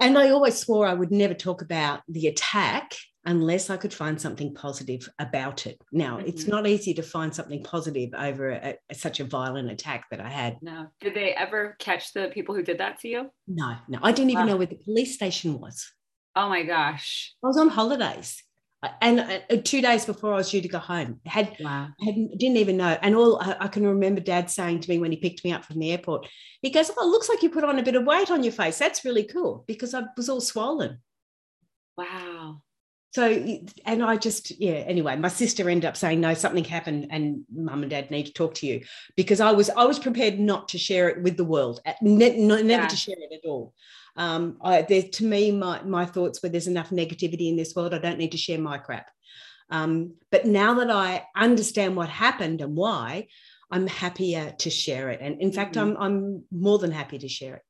And 0.00 0.18
I 0.18 0.30
always 0.30 0.58
swore 0.58 0.86
I 0.86 0.94
would 0.94 1.10
never 1.10 1.34
talk 1.34 1.62
about 1.62 2.02
the 2.08 2.26
attack 2.26 2.94
unless 3.26 3.70
I 3.70 3.76
could 3.76 3.94
find 3.94 4.20
something 4.20 4.54
positive 4.54 5.08
about 5.18 5.66
it. 5.66 5.80
Now, 5.92 6.18
mm-hmm. 6.18 6.26
it's 6.26 6.46
not 6.46 6.66
easy 6.66 6.94
to 6.94 7.02
find 7.02 7.34
something 7.34 7.62
positive 7.62 8.10
over 8.16 8.50
a, 8.50 8.76
a, 8.90 8.94
such 8.94 9.20
a 9.20 9.24
violent 9.24 9.70
attack 9.70 10.06
that 10.10 10.20
I 10.20 10.28
had. 10.28 10.58
No. 10.60 10.88
Did 11.00 11.14
they 11.14 11.34
ever 11.34 11.76
catch 11.78 12.12
the 12.12 12.30
people 12.34 12.54
who 12.54 12.62
did 12.62 12.78
that 12.78 13.00
to 13.00 13.08
you? 13.08 13.30
No, 13.46 13.76
no. 13.88 13.98
I 14.02 14.12
didn't 14.12 14.30
even 14.30 14.46
know 14.46 14.56
where 14.56 14.66
the 14.66 14.76
police 14.76 15.14
station 15.14 15.58
was. 15.58 15.90
Oh 16.36 16.48
my 16.48 16.64
gosh. 16.64 17.34
I 17.42 17.46
was 17.46 17.56
on 17.56 17.68
holidays. 17.68 18.42
And 19.00 19.20
uh, 19.20 19.56
two 19.64 19.80
days 19.80 20.04
before 20.04 20.32
I 20.32 20.36
was 20.36 20.50
due 20.50 20.60
to 20.60 20.68
go 20.68 20.78
home, 20.78 21.20
had, 21.26 21.56
wow. 21.60 21.88
had 22.04 22.14
didn't 22.14 22.56
even 22.56 22.76
know. 22.76 22.98
And 23.02 23.14
all 23.14 23.40
I, 23.40 23.56
I 23.60 23.68
can 23.68 23.86
remember 23.86 24.20
Dad 24.20 24.50
saying 24.50 24.80
to 24.80 24.90
me 24.90 24.98
when 24.98 25.10
he 25.10 25.16
picked 25.16 25.44
me 25.44 25.52
up 25.52 25.64
from 25.64 25.78
the 25.78 25.92
airport, 25.92 26.26
he 26.62 26.70
goes, 26.70 26.90
"Oh, 26.96 27.06
it 27.06 27.10
looks 27.10 27.28
like 27.28 27.42
you 27.42 27.50
put 27.50 27.64
on 27.64 27.78
a 27.78 27.82
bit 27.82 27.94
of 27.96 28.04
weight 28.04 28.30
on 28.30 28.42
your 28.42 28.52
face. 28.52 28.78
That's 28.78 29.04
really 29.04 29.24
cool 29.24 29.64
because 29.66 29.94
I 29.94 30.04
was 30.16 30.28
all 30.28 30.40
swollen." 30.40 30.98
Wow. 31.96 32.62
so 33.14 33.56
and 33.86 34.02
i 34.02 34.16
just 34.16 34.50
yeah 34.60 34.72
anyway 34.72 35.14
my 35.14 35.28
sister 35.28 35.70
ended 35.70 35.84
up 35.88 35.96
saying 35.96 36.20
no 36.20 36.34
something 36.34 36.64
happened 36.64 37.06
and 37.10 37.44
mum 37.54 37.82
and 37.82 37.90
dad 37.90 38.10
need 38.10 38.26
to 38.26 38.32
talk 38.32 38.52
to 38.54 38.66
you 38.66 38.82
because 39.14 39.40
i 39.40 39.52
was 39.52 39.70
i 39.70 39.84
was 39.84 40.00
prepared 40.00 40.40
not 40.40 40.68
to 40.68 40.76
share 40.76 41.08
it 41.08 41.22
with 41.22 41.36
the 41.36 41.44
world 41.44 41.80
ne- 42.02 42.44
never 42.44 42.64
yeah. 42.64 42.88
to 42.88 42.96
share 42.96 43.14
it 43.16 43.32
at 43.32 43.48
all 43.48 43.72
um 44.16 44.56
I, 44.62 44.82
there 44.82 45.02
to 45.02 45.24
me 45.24 45.50
my 45.50 45.82
my 45.82 46.06
thoughts 46.06 46.42
were 46.42 46.48
there's 46.48 46.66
enough 46.66 46.90
negativity 46.90 47.48
in 47.48 47.56
this 47.56 47.74
world 47.74 47.94
i 47.94 47.98
don't 47.98 48.18
need 48.18 48.32
to 48.32 48.38
share 48.38 48.58
my 48.58 48.78
crap 48.78 49.10
um 49.70 50.14
but 50.30 50.46
now 50.46 50.74
that 50.74 50.90
i 50.90 51.24
understand 51.36 51.96
what 51.96 52.08
happened 52.08 52.60
and 52.60 52.76
why 52.76 53.26
i'm 53.70 53.86
happier 53.86 54.54
to 54.58 54.70
share 54.70 55.10
it 55.10 55.20
and 55.20 55.40
in 55.40 55.52
fact 55.52 55.74
mm-hmm. 55.74 55.96
i'm 55.96 56.14
i'm 56.14 56.44
more 56.52 56.78
than 56.78 56.92
happy 56.92 57.18
to 57.18 57.28
share 57.28 57.56
it 57.56 57.62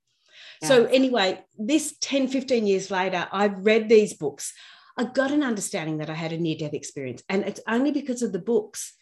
yeah. 0.62 0.68
so 0.68 0.84
anyway 0.86 1.42
this 1.58 1.96
10 2.00 2.28
15 2.28 2.66
years 2.66 2.90
later 2.90 3.26
i've 3.32 3.64
read 3.64 3.88
these 3.88 4.12
books 4.12 4.52
I 4.96 5.04
got 5.04 5.32
an 5.32 5.42
understanding 5.42 5.98
that 5.98 6.10
I 6.10 6.14
had 6.14 6.32
a 6.32 6.38
near 6.38 6.56
death 6.56 6.74
experience. 6.74 7.22
And 7.28 7.44
it's 7.44 7.60
only 7.66 7.90
because 7.90 8.22
of 8.22 8.32
the 8.32 8.38
books. 8.38 8.94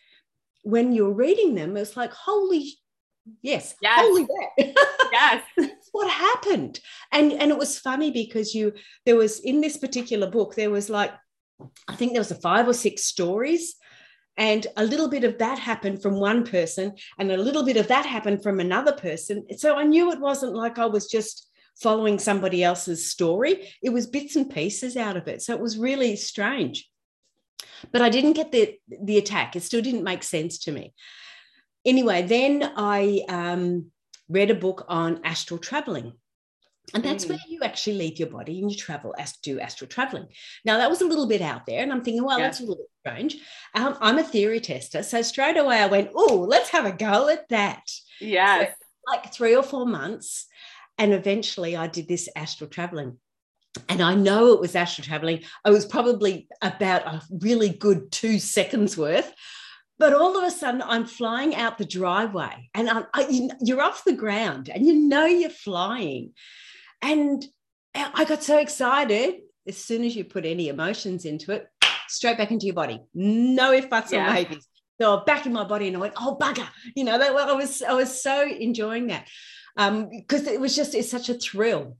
When 0.62 0.92
you're 0.92 1.12
reading 1.12 1.54
them, 1.54 1.76
it's 1.76 1.96
like, 1.96 2.12
holy, 2.12 2.72
yes, 3.42 3.74
yes. 3.82 4.00
holy 4.00 4.24
that. 4.24 4.74
yes. 5.12 5.42
What 5.92 6.10
happened? 6.10 6.80
And, 7.10 7.32
and 7.32 7.50
it 7.50 7.58
was 7.58 7.78
funny 7.78 8.10
because 8.10 8.54
you, 8.54 8.72
there 9.06 9.16
was 9.16 9.40
in 9.40 9.60
this 9.60 9.76
particular 9.76 10.28
book, 10.28 10.54
there 10.54 10.70
was 10.70 10.90
like, 10.90 11.12
I 11.86 11.94
think 11.94 12.12
there 12.12 12.20
was 12.20 12.30
a 12.30 12.40
five 12.40 12.66
or 12.66 12.74
six 12.74 13.04
stories 13.04 13.76
and 14.36 14.66
a 14.76 14.84
little 14.84 15.08
bit 15.08 15.24
of 15.24 15.38
that 15.38 15.58
happened 15.58 16.02
from 16.02 16.18
one 16.18 16.44
person 16.44 16.94
and 17.18 17.30
a 17.30 17.36
little 17.36 17.64
bit 17.64 17.76
of 17.76 17.88
that 17.88 18.06
happened 18.06 18.42
from 18.42 18.60
another 18.60 18.92
person 18.92 19.44
so 19.58 19.76
i 19.76 19.84
knew 19.84 20.10
it 20.10 20.18
wasn't 20.18 20.54
like 20.54 20.78
i 20.78 20.86
was 20.86 21.06
just 21.06 21.50
following 21.80 22.18
somebody 22.18 22.62
else's 22.62 23.10
story. 23.10 23.68
It 23.82 23.90
was 23.90 24.06
bits 24.06 24.36
and 24.36 24.50
pieces 24.50 24.96
out 24.96 25.16
of 25.16 25.28
it. 25.28 25.42
So 25.42 25.54
it 25.54 25.60
was 25.60 25.78
really 25.78 26.16
strange. 26.16 26.88
But 27.92 28.02
I 28.02 28.08
didn't 28.08 28.34
get 28.34 28.52
the, 28.52 28.76
the 28.88 29.18
attack. 29.18 29.56
It 29.56 29.62
still 29.62 29.82
didn't 29.82 30.04
make 30.04 30.22
sense 30.22 30.58
to 30.60 30.72
me. 30.72 30.92
Anyway, 31.84 32.22
then 32.22 32.72
I 32.76 33.24
um, 33.28 33.90
read 34.32 34.50
a 34.50 34.54
book 34.54 34.84
on 34.88 35.20
astral 35.24 35.58
traveling. 35.58 36.14
And 36.94 37.02
that's 37.02 37.24
mm. 37.24 37.30
where 37.30 37.38
you 37.48 37.60
actually 37.62 37.98
leave 37.98 38.18
your 38.18 38.28
body 38.28 38.60
and 38.60 38.70
you 38.70 38.76
travel, 38.76 39.14
as 39.18 39.36
do 39.36 39.60
astral 39.60 39.88
traveling. 39.88 40.26
Now, 40.64 40.78
that 40.78 40.90
was 40.90 41.00
a 41.00 41.06
little 41.06 41.28
bit 41.28 41.40
out 41.40 41.64
there. 41.64 41.82
And 41.82 41.92
I'm 41.92 42.02
thinking, 42.02 42.24
well, 42.24 42.38
yeah. 42.38 42.46
that's 42.46 42.60
a 42.60 42.64
little 42.64 42.76
bit 42.76 42.90
strange. 43.00 43.36
Um, 43.74 43.96
I'm 44.00 44.18
a 44.18 44.24
theory 44.24 44.60
tester. 44.60 45.02
So 45.02 45.22
straight 45.22 45.56
away 45.56 45.78
I 45.78 45.86
went, 45.86 46.10
oh, 46.14 46.44
let's 46.48 46.70
have 46.70 46.84
a 46.84 46.92
go 46.92 47.28
at 47.28 47.48
that. 47.50 47.84
Yeah, 48.20 48.64
So, 48.64 48.72
like 49.06 49.32
three 49.32 49.54
or 49.54 49.62
four 49.62 49.86
months. 49.86 50.46
And 50.98 51.12
eventually 51.12 51.76
I 51.76 51.86
did 51.86 52.08
this 52.08 52.28
astral 52.36 52.68
traveling. 52.68 53.18
And 53.88 54.02
I 54.02 54.14
know 54.14 54.52
it 54.52 54.60
was 54.60 54.74
astral 54.74 55.06
traveling. 55.06 55.44
I 55.64 55.70
was 55.70 55.86
probably 55.86 56.46
about 56.60 57.06
a 57.06 57.22
really 57.30 57.70
good 57.70 58.12
two 58.12 58.38
seconds 58.38 58.98
worth. 58.98 59.32
But 60.02 60.14
all 60.14 60.36
of 60.36 60.42
a 60.42 60.50
sudden, 60.50 60.82
I'm 60.82 61.06
flying 61.06 61.54
out 61.54 61.78
the 61.78 61.84
driveway 61.84 62.68
and 62.74 62.90
I'm, 62.90 63.06
I, 63.14 63.50
you're 63.60 63.80
off 63.80 64.02
the 64.02 64.12
ground 64.12 64.68
and 64.68 64.84
you 64.84 64.94
know 64.94 65.26
you're 65.26 65.48
flying. 65.48 66.32
And 67.00 67.46
I 67.94 68.24
got 68.24 68.42
so 68.42 68.58
excited 68.58 69.42
as 69.64 69.76
soon 69.76 70.02
as 70.02 70.16
you 70.16 70.24
put 70.24 70.44
any 70.44 70.66
emotions 70.66 71.24
into 71.24 71.52
it, 71.52 71.68
straight 72.08 72.36
back 72.36 72.50
into 72.50 72.66
your 72.66 72.74
body. 72.74 73.00
No 73.14 73.70
if 73.70 73.88
buts 73.88 74.10
yeah. 74.10 74.28
or 74.28 74.34
maybes. 74.34 74.66
So 75.00 75.22
back 75.24 75.46
in 75.46 75.52
my 75.52 75.62
body 75.62 75.86
and 75.86 75.96
I 75.96 76.00
went, 76.00 76.14
oh 76.16 76.36
bugger. 76.36 76.66
You 76.96 77.04
know, 77.04 77.16
that, 77.16 77.30
I 77.30 77.52
was 77.52 77.80
I 77.80 77.92
was 77.92 78.20
so 78.20 78.44
enjoying 78.44 79.06
that 79.06 79.28
because 79.76 80.48
um, 80.48 80.52
it 80.52 80.60
was 80.60 80.74
just 80.74 80.96
it's 80.96 81.12
such 81.12 81.28
a 81.28 81.34
thrill. 81.34 81.96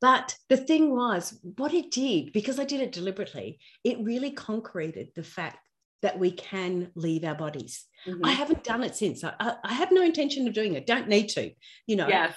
But 0.00 0.36
the 0.48 0.56
thing 0.56 0.94
was, 0.94 1.36
what 1.56 1.74
it 1.74 1.90
did, 1.90 2.32
because 2.32 2.60
I 2.60 2.64
did 2.64 2.80
it 2.80 2.92
deliberately, 2.92 3.58
it 3.82 4.04
really 4.04 4.30
concreted 4.30 5.08
the 5.16 5.24
fact 5.24 5.58
that 6.02 6.18
we 6.18 6.32
can 6.32 6.90
leave 6.94 7.24
our 7.24 7.34
bodies. 7.34 7.86
Mm-hmm. 8.06 8.24
I 8.24 8.32
haven't 8.32 8.64
done 8.64 8.82
it 8.82 8.94
since. 8.94 9.22
I, 9.24 9.32
I, 9.64 9.72
have 9.72 9.92
no 9.92 10.02
intention 10.02 10.46
of 10.46 10.54
doing 10.54 10.74
it. 10.74 10.86
Don't 10.86 11.08
need 11.08 11.28
to, 11.30 11.52
you 11.86 11.96
know. 11.96 12.08
Yes. 12.08 12.34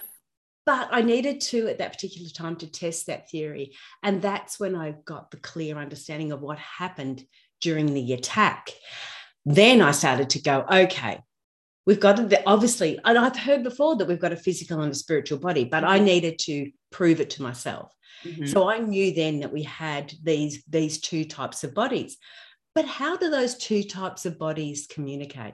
But 0.66 0.90
I 0.92 1.02
needed 1.02 1.42
to 1.42 1.68
at 1.68 1.80
that 1.80 1.94
particular 1.94 2.30
time 2.30 2.56
to 2.58 2.72
test 2.72 3.08
that 3.08 3.30
theory. 3.30 3.76
And 4.04 4.22
that's 4.22 4.60
when 4.60 4.76
I 4.76 4.96
got 5.06 5.32
the 5.32 5.38
clear 5.38 5.78
understanding 5.78 6.32
of 6.32 6.42
what 6.42 6.58
happened 6.58 7.24
during 7.62 7.94
the 7.94 8.14
attack. 8.14 8.72
Then 9.46 9.82
I 9.82 9.92
started 9.92 10.32
to 10.32 10.42
go, 10.42 10.66
okay, 10.72 11.20
we've 11.86 12.00
got 12.00 12.18
to 12.18 12.44
obviously 12.46 13.00
and 13.06 13.18
i've 13.18 13.38
heard 13.38 13.64
before 13.64 13.96
that 13.96 14.08
we've 14.08 14.20
got 14.20 14.34
a 14.34 14.38
physical 14.38 14.82
and 14.82 14.92
a 14.92 14.96
spiritual 14.96 15.38
body 15.38 15.64
but 15.64 15.84
i 15.84 15.98
mm-hmm. 15.98 16.06
needed 16.06 16.40
to 16.40 16.72
prove 16.92 17.20
it 17.20 17.30
to 17.30 17.44
myself 17.44 17.92
mm-hmm. 18.24 18.46
so 18.46 18.70
i 18.70 18.80
knew 18.80 19.14
then 19.14 19.40
that 19.40 19.54
we 19.54 19.64
had 19.64 20.12
these 20.24 20.64
these 20.68 21.00
two 21.00 21.26
types 21.26 21.64
of 21.64 21.74
bodies 21.74 22.18
but 22.76 22.86
how 22.86 23.18
do 23.18 23.30
those 23.30 23.56
two 23.56 23.84
types 23.84 24.26
of 24.26 24.38
bodies 24.38 24.88
communicate 24.88 25.54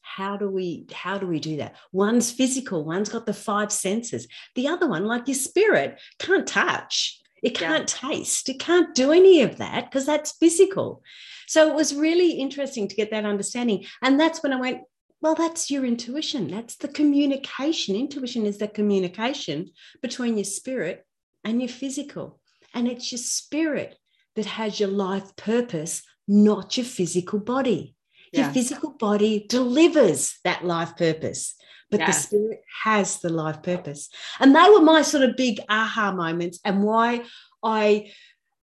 how 0.00 0.36
do 0.36 0.48
we 0.48 0.86
how 0.92 1.16
do 1.16 1.26
we 1.26 1.38
do 1.38 1.56
that 1.58 1.76
one's 1.92 2.30
physical 2.30 2.84
one's 2.84 3.08
got 3.08 3.26
the 3.26 3.32
five 3.32 3.70
senses 3.70 4.26
the 4.56 4.66
other 4.66 4.88
one 4.88 5.04
like 5.04 5.28
your 5.28 5.34
spirit 5.34 6.00
can't 6.18 6.46
touch 6.46 7.20
it 7.42 7.50
can't 7.50 7.94
yeah. 8.02 8.10
taste 8.10 8.48
it 8.48 8.58
can't 8.58 8.94
do 8.94 9.12
any 9.12 9.42
of 9.42 9.58
that 9.58 9.84
because 9.84 10.04
that's 10.04 10.36
physical 10.38 11.02
so 11.46 11.68
it 11.68 11.74
was 11.74 11.94
really 11.94 12.32
interesting 12.32 12.88
to 12.88 12.96
get 12.96 13.10
that 13.10 13.24
understanding 13.24 13.84
and 14.02 14.18
that's 14.18 14.42
when 14.42 14.52
i 14.52 14.56
went 14.56 14.82
well, 15.22 15.36
that's 15.36 15.70
your 15.70 15.84
intuition. 15.84 16.48
That's 16.48 16.74
the 16.74 16.88
communication. 16.88 17.94
Intuition 17.94 18.44
is 18.44 18.58
the 18.58 18.66
communication 18.66 19.70
between 20.02 20.36
your 20.36 20.44
spirit 20.44 21.06
and 21.44 21.60
your 21.60 21.68
physical. 21.68 22.40
And 22.74 22.88
it's 22.88 23.12
your 23.12 23.20
spirit 23.20 23.96
that 24.34 24.46
has 24.46 24.80
your 24.80 24.88
life 24.88 25.36
purpose, 25.36 26.02
not 26.28 26.76
your 26.76 26.86
physical 26.86 27.38
body. 27.38 27.94
Yeah. 28.32 28.44
Your 28.44 28.54
physical 28.54 28.90
body 28.90 29.46
delivers 29.48 30.38
that 30.44 30.64
life 30.64 30.96
purpose, 30.96 31.54
but 31.90 32.00
yeah. 32.00 32.06
the 32.06 32.12
spirit 32.12 32.62
has 32.82 33.18
the 33.18 33.28
life 33.28 33.62
purpose. 33.62 34.08
And 34.40 34.56
they 34.56 34.70
were 34.70 34.80
my 34.80 35.02
sort 35.02 35.24
of 35.24 35.36
big 35.36 35.60
aha 35.68 36.12
moments 36.12 36.58
and 36.64 36.82
why 36.82 37.24
I 37.62 38.10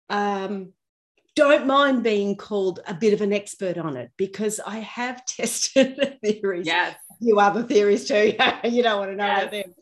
um, 0.08 0.72
don't 1.38 1.66
mind 1.66 2.02
being 2.02 2.36
called 2.36 2.80
a 2.86 2.94
bit 2.94 3.12
of 3.12 3.20
an 3.20 3.32
expert 3.32 3.78
on 3.78 3.96
it 3.96 4.10
because 4.16 4.58
I 4.64 4.78
have 4.78 5.24
tested 5.26 5.96
the 5.96 6.18
theories. 6.22 6.66
Yes. 6.66 6.96
You 7.20 7.38
other 7.38 7.62
theories 7.62 8.08
too. 8.08 8.34
you 8.64 8.82
don't 8.82 8.98
want 8.98 9.10
to 9.10 9.16
know 9.16 9.26
yes. 9.26 9.42
about 9.42 9.50
them. 9.50 9.74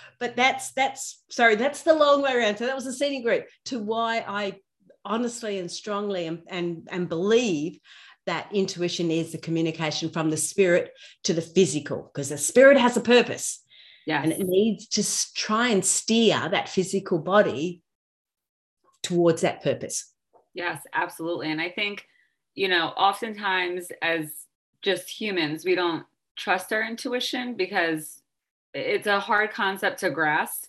but 0.20 0.36
that's 0.36 0.72
that's 0.72 1.22
sorry, 1.30 1.56
that's 1.56 1.82
the 1.82 1.94
long 1.94 2.22
way 2.22 2.34
around. 2.34 2.58
So 2.58 2.66
that 2.66 2.76
was 2.76 2.84
the 2.84 2.92
scenic 2.92 3.26
route 3.26 3.44
to 3.66 3.78
why 3.78 4.24
I 4.26 4.60
honestly 5.04 5.58
and 5.58 5.70
strongly 5.70 6.26
and, 6.26 6.42
and, 6.48 6.88
and 6.90 7.08
believe 7.08 7.78
that 8.26 8.48
intuition 8.52 9.10
is 9.10 9.32
the 9.32 9.38
communication 9.38 10.08
from 10.08 10.30
the 10.30 10.36
spirit 10.36 10.92
to 11.24 11.32
the 11.32 11.42
physical, 11.42 12.10
because 12.12 12.28
the 12.28 12.38
spirit 12.38 12.78
has 12.78 12.96
a 12.96 13.00
purpose. 13.00 13.64
Yeah. 14.06 14.22
And 14.22 14.32
it 14.32 14.46
needs 14.46 14.88
to 14.88 15.34
try 15.34 15.68
and 15.68 15.84
steer 15.84 16.48
that 16.48 16.68
physical 16.68 17.18
body 17.18 17.82
towards 19.02 19.42
that 19.42 19.62
purpose. 19.62 20.12
Yes, 20.54 20.82
absolutely. 20.92 21.50
And 21.50 21.60
I 21.60 21.70
think, 21.70 22.06
you 22.54 22.68
know, 22.68 22.88
oftentimes 22.88 23.88
as 24.02 24.32
just 24.82 25.08
humans, 25.08 25.64
we 25.64 25.74
don't 25.74 26.04
trust 26.36 26.72
our 26.72 26.82
intuition 26.82 27.54
because 27.56 28.22
it's 28.74 29.06
a 29.06 29.20
hard 29.20 29.52
concept 29.52 30.00
to 30.00 30.10
grasp. 30.10 30.66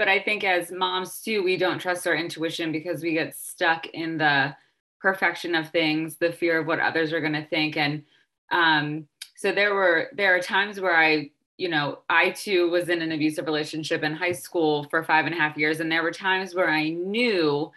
But 0.00 0.08
I 0.08 0.18
think 0.18 0.44
as 0.44 0.72
moms 0.72 1.20
too, 1.20 1.42
we 1.42 1.58
don't 1.58 1.78
trust 1.78 2.06
our 2.06 2.16
intuition 2.16 2.72
because 2.72 3.02
we 3.02 3.12
get 3.12 3.36
stuck 3.36 3.86
in 3.88 4.16
the 4.16 4.56
perfection 4.98 5.54
of 5.54 5.68
things, 5.68 6.16
the 6.16 6.32
fear 6.32 6.58
of 6.58 6.66
what 6.66 6.80
others 6.80 7.12
are 7.12 7.20
going 7.20 7.34
to 7.34 7.44
think. 7.44 7.76
And 7.76 8.04
um, 8.50 9.06
so 9.36 9.52
there 9.52 9.74
were, 9.74 10.08
there 10.14 10.34
are 10.34 10.40
times 10.40 10.80
where 10.80 10.96
I, 10.96 11.32
you 11.58 11.68
know, 11.68 11.98
I 12.08 12.30
too 12.30 12.70
was 12.70 12.88
in 12.88 13.02
an 13.02 13.12
abusive 13.12 13.44
relationship 13.44 14.02
in 14.02 14.14
high 14.14 14.32
school 14.32 14.84
for 14.84 15.04
five 15.04 15.26
and 15.26 15.34
a 15.34 15.38
half 15.38 15.58
years. 15.58 15.80
And 15.80 15.92
there 15.92 16.02
were 16.02 16.12
times 16.12 16.54
where 16.54 16.70
I 16.70 16.88
knew 16.88 17.70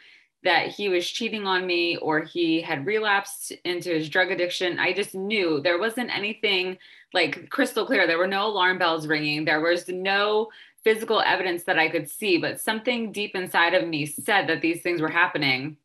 that 0.46 0.70
he 0.70 0.88
was 0.88 1.10
cheating 1.10 1.46
on 1.46 1.68
me 1.68 1.98
or 1.98 2.22
he 2.22 2.62
had 2.62 2.86
relapsed 2.86 3.52
into 3.66 3.90
his 3.90 4.08
drug 4.08 4.32
addiction. 4.32 4.80
I 4.80 4.94
just 4.94 5.14
knew 5.14 5.60
there 5.60 5.78
wasn't 5.78 6.16
anything 6.16 6.78
like 7.14 7.50
crystal 7.50 7.86
clear. 7.86 8.08
There 8.08 8.18
were 8.18 8.28
no 8.28 8.48
alarm 8.48 8.78
bells 8.78 9.08
ringing. 9.08 9.44
There 9.44 9.60
was 9.60 9.90
no 9.90 10.48
physical 10.84 11.22
evidence 11.22 11.64
that 11.64 11.80
I 11.80 11.90
could 11.90 12.10
see, 12.10 12.38
but 12.38 12.60
something 12.60 13.12
deep 13.12 13.36
inside 13.36 13.74
of 13.74 13.88
me 13.88 14.06
said 14.06 14.48
that 14.48 14.62
these 14.62 14.82
things 14.82 15.02
were 15.02 15.10
happening. 15.10 15.78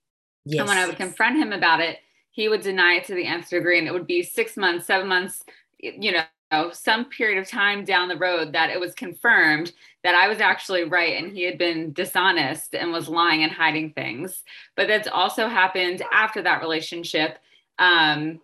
Yes. 0.45 0.61
And 0.61 0.69
when 0.69 0.79
I 0.79 0.87
would 0.87 0.97
confront 0.97 1.37
him 1.37 1.53
about 1.53 1.81
it, 1.81 1.99
he 2.31 2.49
would 2.49 2.63
deny 2.63 2.95
it 2.95 3.05
to 3.05 3.15
the 3.15 3.27
nth 3.27 3.51
degree. 3.51 3.79
And 3.79 3.87
it 3.87 3.93
would 3.93 4.07
be 4.07 4.23
six 4.23 4.57
months, 4.57 4.87
seven 4.87 5.09
months, 5.09 5.45
you 5.79 6.13
know, 6.13 6.25
some 6.73 7.05
period 7.05 7.39
of 7.39 7.49
time 7.49 7.85
down 7.85 8.09
the 8.09 8.17
road 8.17 8.53
that 8.53 8.71
it 8.71 8.81
was 8.81 8.95
confirmed 8.95 9.73
that 10.03 10.15
I 10.15 10.29
was 10.29 10.41
actually 10.41 10.85
right 10.85 11.23
and 11.23 11.33
he 11.33 11.43
had 11.43 11.59
been 11.59 11.93
dishonest 11.93 12.75
and 12.75 12.93
was 12.93 13.09
lying 13.09 13.43
and 13.43 13.53
hiding 13.53 13.93
things. 13.93 14.43
But 14.77 14.89
that's 14.89 15.09
also 15.09 15.49
happened 15.49 16.03
after 16.13 16.43
that 16.43 16.63
relationship 16.63 17.39
um, 17.79 18.41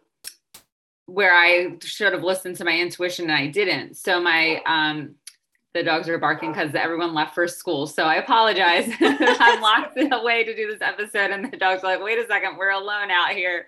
where 1.07 1.35
I 1.35 1.77
should 1.83 2.13
have 2.13 2.23
listened 2.23 2.57
to 2.57 2.65
my 2.65 2.77
intuition 2.77 3.31
and 3.31 3.35
I 3.35 3.47
didn't. 3.47 3.97
So 3.97 4.21
my 4.21 4.61
um, 4.67 5.15
the 5.75 5.83
dogs 5.83 6.09
are 6.09 6.19
barking 6.19 6.53
because 6.53 6.75
everyone 6.75 7.13
left 7.13 7.35
for 7.35 7.49
school. 7.49 7.87
So 7.87 8.05
I 8.05 8.15
apologize. 8.15 8.89
I'm 9.01 9.61
locked 9.61 9.99
away 9.99 10.45
to 10.45 10.55
do 10.55 10.69
this 10.69 10.81
episode, 10.81 11.33
and 11.33 11.53
the 11.53 11.57
dogs 11.57 11.83
are 11.83 11.95
like, 11.95 12.03
wait 12.03 12.19
a 12.19 12.27
second, 12.27 12.57
we're 12.57 12.71
alone 12.71 13.11
out 13.11 13.31
here. 13.31 13.67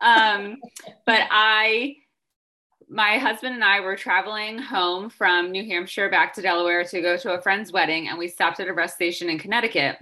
Um, 0.00 0.58
but 1.06 1.22
I, 1.30 1.96
my 2.90 3.16
husband 3.16 3.54
and 3.54 3.64
I 3.64 3.80
were 3.80 3.96
traveling 3.96 4.58
home 4.58 5.08
from 5.08 5.50
New 5.50 5.64
Hampshire 5.64 6.10
back 6.10 6.34
to 6.34 6.42
Delaware 6.42 6.84
to 6.84 7.00
go 7.00 7.16
to 7.16 7.32
a 7.32 7.40
friend's 7.40 7.72
wedding, 7.72 8.08
and 8.08 8.18
we 8.18 8.28
stopped 8.28 8.60
at 8.60 8.68
a 8.68 8.74
rest 8.74 8.94
station 8.94 9.30
in 9.30 9.38
Connecticut. 9.38 9.96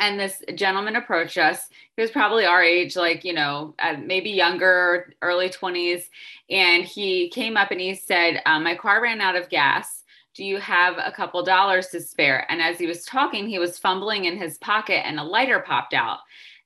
And 0.00 0.18
this 0.18 0.42
gentleman 0.56 0.96
approached 0.96 1.38
us. 1.38 1.68
He 1.94 2.02
was 2.02 2.10
probably 2.10 2.46
our 2.46 2.60
age, 2.60 2.96
like, 2.96 3.24
you 3.24 3.32
know, 3.32 3.76
uh, 3.78 3.94
maybe 4.02 4.30
younger, 4.30 5.12
early 5.22 5.50
20s. 5.50 6.04
And 6.50 6.82
he 6.82 7.28
came 7.28 7.56
up 7.56 7.70
and 7.70 7.80
he 7.80 7.94
said, 7.94 8.42
um, 8.44 8.64
My 8.64 8.74
car 8.74 9.00
ran 9.00 9.20
out 9.20 9.36
of 9.36 9.50
gas 9.50 10.03
do 10.34 10.44
you 10.44 10.58
have 10.58 10.96
a 10.98 11.12
couple 11.12 11.42
dollars 11.44 11.88
to 11.88 12.00
spare? 12.00 12.50
And 12.50 12.60
as 12.60 12.78
he 12.78 12.86
was 12.86 13.04
talking, 13.04 13.46
he 13.48 13.58
was 13.58 13.78
fumbling 13.78 14.24
in 14.24 14.36
his 14.36 14.58
pocket 14.58 15.06
and 15.06 15.18
a 15.18 15.24
lighter 15.24 15.60
popped 15.60 15.94
out. 15.94 16.18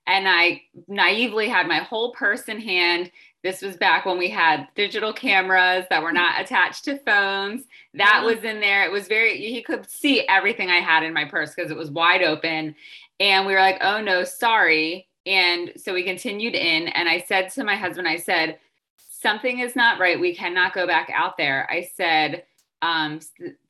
And 0.06 0.26
I 0.26 0.62
naively 0.86 1.48
had 1.48 1.68
my 1.68 1.78
whole 1.78 2.12
purse 2.12 2.48
in 2.48 2.60
hand. 2.60 3.10
This 3.42 3.60
was 3.60 3.76
back 3.76 4.06
when 4.06 4.16
we 4.16 4.30
had 4.30 4.68
digital 4.74 5.12
cameras 5.12 5.84
that 5.90 6.02
were 6.02 6.12
not 6.12 6.40
attached 6.40 6.84
to 6.86 6.98
phones. 6.98 7.64
That 7.92 8.24
was 8.24 8.42
in 8.42 8.58
there. 8.60 8.84
It 8.84 8.90
was 8.90 9.06
very, 9.06 9.36
he 9.36 9.62
could 9.62 9.88
see 9.88 10.26
everything 10.26 10.70
I 10.70 10.80
had 10.80 11.02
in 11.02 11.12
my 11.12 11.26
purse 11.26 11.54
because 11.54 11.70
it 11.70 11.76
was 11.76 11.90
wide 11.90 12.22
open. 12.22 12.74
And 13.20 13.46
we 13.46 13.52
were 13.52 13.60
like, 13.60 13.78
oh 13.82 14.00
no, 14.00 14.24
sorry. 14.24 15.08
And 15.26 15.72
so 15.76 15.92
we 15.92 16.04
continued 16.04 16.54
in. 16.54 16.88
And 16.88 17.06
I 17.06 17.20
said 17.20 17.50
to 17.50 17.64
my 17.64 17.76
husband, 17.76 18.08
I 18.08 18.16
said, 18.16 18.58
something 19.10 19.58
is 19.58 19.76
not 19.76 20.00
right. 20.00 20.18
We 20.18 20.34
cannot 20.34 20.72
go 20.72 20.86
back 20.86 21.10
out 21.12 21.36
there. 21.36 21.68
I 21.70 21.88
said, 21.96 22.44
um, 22.82 23.20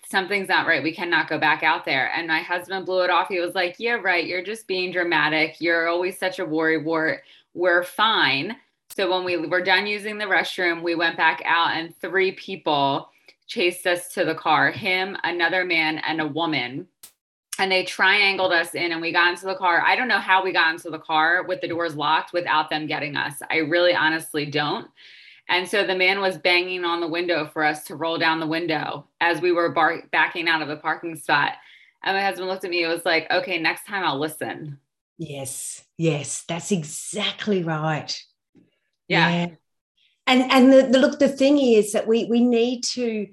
something's 0.06 0.48
not 0.48 0.66
right. 0.66 0.82
We 0.82 0.94
cannot 0.94 1.28
go 1.28 1.38
back 1.38 1.62
out 1.62 1.84
there. 1.84 2.10
And 2.14 2.28
my 2.28 2.40
husband 2.40 2.86
blew 2.86 3.02
it 3.02 3.10
off. 3.10 3.28
He 3.28 3.40
was 3.40 3.54
like, 3.54 3.76
Yeah, 3.78 3.94
right. 3.94 4.26
You're 4.26 4.44
just 4.44 4.66
being 4.66 4.92
dramatic. 4.92 5.60
You're 5.60 5.88
always 5.88 6.18
such 6.18 6.38
a 6.38 6.44
worry 6.44 6.78
wart. 6.78 7.22
We're 7.54 7.84
fine. 7.84 8.56
So 8.94 9.10
when 9.10 9.24
we 9.24 9.36
were 9.36 9.62
done 9.62 9.86
using 9.86 10.18
the 10.18 10.24
restroom, 10.24 10.82
we 10.82 10.94
went 10.94 11.16
back 11.16 11.42
out, 11.44 11.76
and 11.76 11.94
three 11.96 12.32
people 12.32 13.10
chased 13.46 13.86
us 13.86 14.12
to 14.14 14.24
the 14.24 14.34
car 14.34 14.70
him, 14.70 15.16
another 15.24 15.64
man, 15.64 15.98
and 15.98 16.20
a 16.20 16.26
woman. 16.26 16.86
And 17.58 17.72
they 17.72 17.84
triangled 17.84 18.52
us 18.52 18.74
in, 18.74 18.92
and 18.92 19.00
we 19.00 19.12
got 19.12 19.30
into 19.30 19.46
the 19.46 19.56
car. 19.56 19.82
I 19.86 19.96
don't 19.96 20.08
know 20.08 20.18
how 20.18 20.44
we 20.44 20.52
got 20.52 20.72
into 20.72 20.90
the 20.90 20.98
car 20.98 21.44
with 21.44 21.60
the 21.60 21.68
doors 21.68 21.96
locked 21.96 22.32
without 22.32 22.70
them 22.70 22.86
getting 22.86 23.16
us. 23.16 23.34
I 23.50 23.58
really 23.58 23.94
honestly 23.94 24.46
don't. 24.46 24.88
And 25.49 25.69
so 25.69 25.87
the 25.87 25.95
man 25.95 26.21
was 26.21 26.37
banging 26.37 26.85
on 26.85 27.00
the 27.00 27.09
window 27.09 27.49
for 27.52 27.64
us 27.64 27.85
to 27.85 27.97
roll 27.97 28.19
down 28.19 28.40
the 28.40 28.47
window 28.47 29.09
as 29.21 29.40
we 29.40 29.52
were 29.52 29.71
bar- 29.71 30.02
backing 30.12 30.49
out 30.49 30.62
of 30.62 30.69
the 30.69 30.76
parking 30.76 31.17
spot. 31.17 31.52
And 32.05 32.17
my 32.17 32.23
husband 32.23 32.49
looked 32.49 32.64
at 32.64 32.71
me 32.71 32.85
and 32.85 32.93
was 32.93 33.05
like, 33.05 33.31
okay, 33.31 33.59
next 33.59 33.87
time 33.87 34.05
I'll 34.05 34.21
listen. 34.21 34.78
Yes, 35.17 35.83
yes, 35.97 36.45
that's 36.47 36.71
exactly 36.71 37.64
right. 37.64 38.23
Yeah. 39.09 39.28
yeah. 39.28 39.47
And 40.26 40.52
and 40.52 40.73
the, 40.73 40.83
the 40.93 40.99
look, 40.99 41.19
the 41.19 41.28
thing 41.28 41.59
is 41.59 41.93
that 41.93 42.07
we 42.07 42.26
we 42.26 42.40
need 42.40 42.85
to 42.93 43.26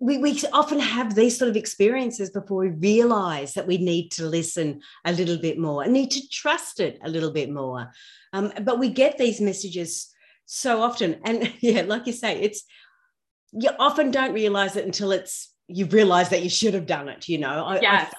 we, 0.00 0.18
we 0.18 0.38
often 0.52 0.80
have 0.80 1.14
these 1.14 1.38
sort 1.38 1.48
of 1.48 1.56
experiences 1.56 2.28
before 2.28 2.58
we 2.58 2.68
realize 2.68 3.54
that 3.54 3.66
we 3.66 3.78
need 3.78 4.10
to 4.10 4.26
listen 4.26 4.82
a 5.04 5.12
little 5.12 5.38
bit 5.38 5.58
more 5.58 5.82
and 5.82 5.92
need 5.92 6.10
to 6.10 6.28
trust 6.28 6.80
it 6.80 6.98
a 7.02 7.08
little 7.08 7.30
bit 7.30 7.50
more. 7.50 7.90
Um, 8.32 8.52
but 8.62 8.78
we 8.78 8.90
get 8.90 9.16
these 9.16 9.40
messages 9.40 10.13
so 10.46 10.82
often. 10.82 11.20
And 11.24 11.52
yeah, 11.60 11.82
like 11.82 12.06
you 12.06 12.12
say, 12.12 12.40
it's 12.40 12.64
you 13.52 13.70
often 13.78 14.10
don't 14.10 14.32
realize 14.32 14.76
it 14.76 14.84
until 14.84 15.12
it's 15.12 15.52
you've 15.68 15.92
realized 15.92 16.30
that 16.30 16.42
you 16.42 16.50
should 16.50 16.74
have 16.74 16.86
done 16.86 17.08
it. 17.08 17.28
You 17.28 17.38
know, 17.38 17.64
I, 17.64 17.80
yes. 17.80 18.12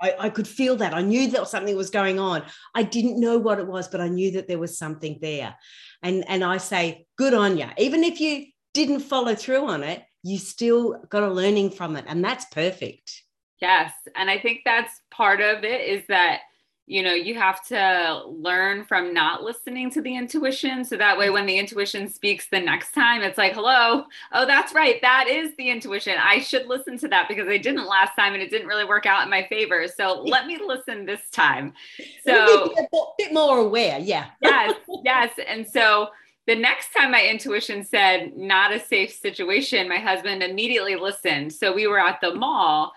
I, 0.00 0.14
I, 0.18 0.30
could 0.30 0.48
feel 0.48 0.76
that. 0.76 0.94
I 0.94 1.00
knew 1.00 1.30
that 1.30 1.48
something 1.48 1.76
was 1.76 1.90
going 1.90 2.18
on. 2.18 2.42
I 2.74 2.82
didn't 2.82 3.20
know 3.20 3.38
what 3.38 3.60
it 3.60 3.66
was, 3.66 3.88
but 3.88 4.00
I 4.00 4.08
knew 4.08 4.32
that 4.32 4.48
there 4.48 4.58
was 4.58 4.76
something 4.76 5.18
there. 5.20 5.56
And 6.02 6.24
and 6.28 6.42
I 6.42 6.58
say, 6.58 7.06
good 7.16 7.34
on 7.34 7.56
you. 7.58 7.68
Even 7.78 8.04
if 8.04 8.20
you 8.20 8.46
didn't 8.74 9.00
follow 9.00 9.34
through 9.34 9.66
on 9.66 9.82
it, 9.82 10.02
you 10.22 10.38
still 10.38 11.02
got 11.08 11.22
a 11.22 11.30
learning 11.30 11.70
from 11.70 11.96
it, 11.96 12.04
and 12.08 12.24
that's 12.24 12.44
perfect. 12.46 13.22
Yes, 13.60 13.92
and 14.16 14.28
I 14.28 14.40
think 14.40 14.62
that's 14.64 14.92
part 15.10 15.40
of 15.40 15.62
it 15.62 15.80
is 15.82 16.04
that 16.08 16.40
you 16.86 17.02
know 17.02 17.14
you 17.14 17.34
have 17.34 17.64
to 17.68 18.22
learn 18.26 18.84
from 18.84 19.14
not 19.14 19.42
listening 19.42 19.90
to 19.90 20.02
the 20.02 20.16
intuition. 20.16 20.84
So 20.84 20.96
that 20.96 21.16
way 21.16 21.30
when 21.30 21.46
the 21.46 21.58
intuition 21.58 22.08
speaks 22.08 22.48
the 22.48 22.60
next 22.60 22.92
time 22.92 23.22
it's 23.22 23.38
like 23.38 23.54
hello? 23.54 24.04
Oh 24.32 24.46
that's 24.46 24.74
right. 24.74 25.00
That 25.02 25.28
is 25.28 25.54
the 25.56 25.70
intuition. 25.70 26.14
I 26.18 26.40
should 26.40 26.66
listen 26.66 26.98
to 26.98 27.08
that 27.08 27.28
because 27.28 27.48
i 27.48 27.56
didn't 27.56 27.86
last 27.86 28.14
time 28.16 28.34
and 28.34 28.42
it 28.42 28.50
didn't 28.50 28.68
really 28.68 28.84
work 28.84 29.06
out 29.06 29.22
in 29.22 29.30
my 29.30 29.46
favor. 29.48 29.86
So 29.88 30.22
let 30.22 30.46
me 30.46 30.58
listen 30.64 31.06
this 31.06 31.28
time. 31.30 31.72
So 32.24 32.72
a 32.76 33.04
bit 33.18 33.32
more 33.32 33.58
aware. 33.58 33.98
Yeah. 33.98 34.26
Yes 34.40 34.74
yes. 35.04 35.32
And 35.46 35.66
so 35.66 36.08
the 36.46 36.54
next 36.54 36.92
time 36.92 37.12
my 37.12 37.24
intuition 37.24 37.84
said 37.84 38.36
not 38.36 38.72
a 38.72 38.80
safe 38.80 39.12
situation 39.12 39.88
my 39.88 39.98
husband 39.98 40.42
immediately 40.42 40.96
listened. 40.96 41.52
So 41.52 41.72
we 41.72 41.86
were 41.86 42.00
at 42.00 42.20
the 42.20 42.34
mall 42.34 42.92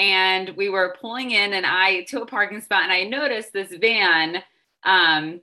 and 0.00 0.56
we 0.56 0.70
were 0.70 0.96
pulling 0.98 1.32
in 1.32 1.52
and 1.52 1.66
I 1.66 2.04
to 2.04 2.22
a 2.22 2.26
parking 2.26 2.62
spot 2.62 2.84
and 2.84 2.92
I 2.92 3.04
noticed 3.04 3.52
this 3.52 3.70
van 3.78 4.42
um, 4.82 5.42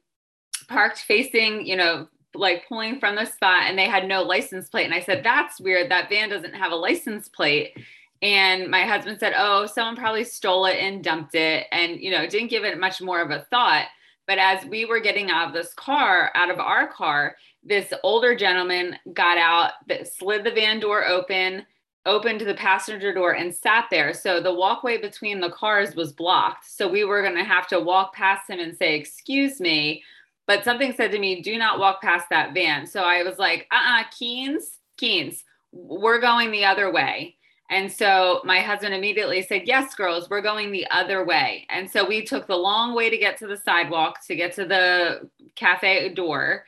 parked 0.68 0.98
facing, 0.98 1.68
you 1.68 1.76
know, 1.76 2.08
like 2.34 2.68
pulling 2.68 3.00
from 3.00 3.16
the 3.16 3.26
spot 3.26 3.66
and 3.66 3.78
they 3.78 3.86
had 3.86 4.08
no 4.08 4.24
license 4.24 4.68
plate. 4.68 4.86
And 4.86 4.96
I 4.96 5.02
said, 5.02 5.24
that's 5.24 5.62
weird. 5.62 5.92
That 5.92 6.10
van 6.10 6.30
doesn't 6.30 6.56
have 6.56 6.72
a 6.72 6.76
license 6.76 7.30
plate. 7.30 7.78
And 8.24 8.72
my 8.72 8.82
husband 8.82 9.20
said, 9.20 9.36
oh, 9.38 9.68
someone 9.68 9.96
probably 9.96 10.24
stole 10.24 10.66
it 10.66 10.78
and 10.78 11.04
dumped 11.04 11.36
it. 11.36 11.68
And, 11.72 12.02
you 12.02 12.10
know, 12.10 12.26
didn't 12.26 12.50
give 12.50 12.64
it 12.64 12.80
much 12.80 13.00
more 13.00 13.22
of 13.22 13.30
a 13.30 13.46
thought. 13.52 13.86
But 14.26 14.40
as 14.40 14.66
we 14.66 14.86
were 14.86 15.00
getting 15.00 15.30
out 15.30 15.50
of 15.50 15.54
this 15.54 15.72
car, 15.76 16.32
out 16.34 16.50
of 16.50 16.60
our 16.60 16.88
car, 16.88 17.36
this 17.64 17.94
older 18.02 18.36
gentleman 18.36 18.98
got 19.14 19.38
out, 19.38 19.74
that 19.88 20.12
slid 20.12 20.44
the 20.44 20.52
van 20.52 20.80
door 20.80 21.06
open, 21.06 21.64
opened 22.08 22.42
the 22.42 22.56
passenger 22.56 23.14
door 23.14 23.34
and 23.36 23.54
sat 23.54 23.86
there. 23.92 24.14
So 24.14 24.42
the 24.42 24.54
walkway 24.54 24.98
between 24.98 25.40
the 25.40 25.52
cars 25.52 25.96
was 25.96 26.14
blocked. 26.14 26.66
So 26.66 26.88
we 26.88 27.04
were 27.04 27.22
going 27.22 27.36
to 27.36 27.44
have 27.44 27.68
to 27.68 27.80
walk 27.80 28.16
past 28.16 28.50
him 28.50 28.60
and 28.60 28.76
say, 28.76 28.96
Excuse 28.96 29.60
me. 29.60 30.04
But 30.48 30.64
something 30.64 30.94
said 30.96 31.12
to 31.12 31.20
me, 31.20 31.42
Do 31.42 31.58
not 31.58 31.80
walk 31.80 32.02
past 32.02 32.28
that 32.32 32.54
van. 32.54 32.88
So 32.88 33.04
I 33.04 33.22
was 33.24 33.38
like, 33.38 33.68
Uh 33.72 33.76
uh-uh, 33.76 34.02
uh 34.02 34.04
Keynes, 34.18 34.80
Keynes, 34.98 35.44
we're 35.72 36.20
going 36.20 36.52
the 36.52 36.66
other 36.66 36.92
way. 36.92 37.36
And 37.70 37.92
so 37.92 38.40
my 38.46 38.62
husband 38.62 38.96
immediately 38.96 39.42
said, 39.42 39.64
Yes, 39.66 39.94
girls, 39.94 40.30
we're 40.30 40.42
going 40.42 40.72
the 40.72 40.88
other 40.90 41.26
way. 41.26 41.68
And 41.70 41.90
so 41.90 42.08
we 42.08 42.24
took 42.24 42.48
the 42.48 42.56
long 42.56 42.96
way 42.96 43.10
to 43.10 43.18
get 43.18 43.38
to 43.38 43.48
the 43.48 43.58
sidewalk, 43.58 44.26
to 44.28 44.36
get 44.36 44.54
to 44.56 44.66
the 44.66 45.30
cafe 45.56 46.10
door. 46.14 46.66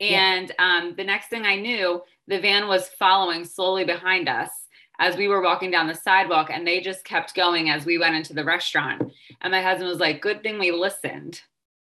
And 0.00 0.52
yeah. 0.58 0.78
um, 0.78 0.94
the 0.96 1.04
next 1.04 1.28
thing 1.28 1.46
I 1.46 1.56
knew, 1.56 2.02
the 2.28 2.40
van 2.40 2.68
was 2.68 2.88
following 2.98 3.44
slowly 3.44 3.84
behind 3.84 4.28
us 4.28 4.50
as 5.02 5.16
we 5.16 5.26
were 5.26 5.42
walking 5.42 5.72
down 5.72 5.88
the 5.88 5.94
sidewalk 5.94 6.48
and 6.52 6.64
they 6.64 6.80
just 6.80 7.04
kept 7.04 7.34
going 7.34 7.70
as 7.70 7.84
we 7.84 7.98
went 7.98 8.14
into 8.14 8.32
the 8.32 8.44
restaurant. 8.44 9.12
And 9.40 9.50
my 9.50 9.60
husband 9.60 9.88
was 9.88 9.98
like, 9.98 10.22
Good 10.22 10.44
thing 10.44 10.60
we 10.60 10.70
listened. 10.70 11.40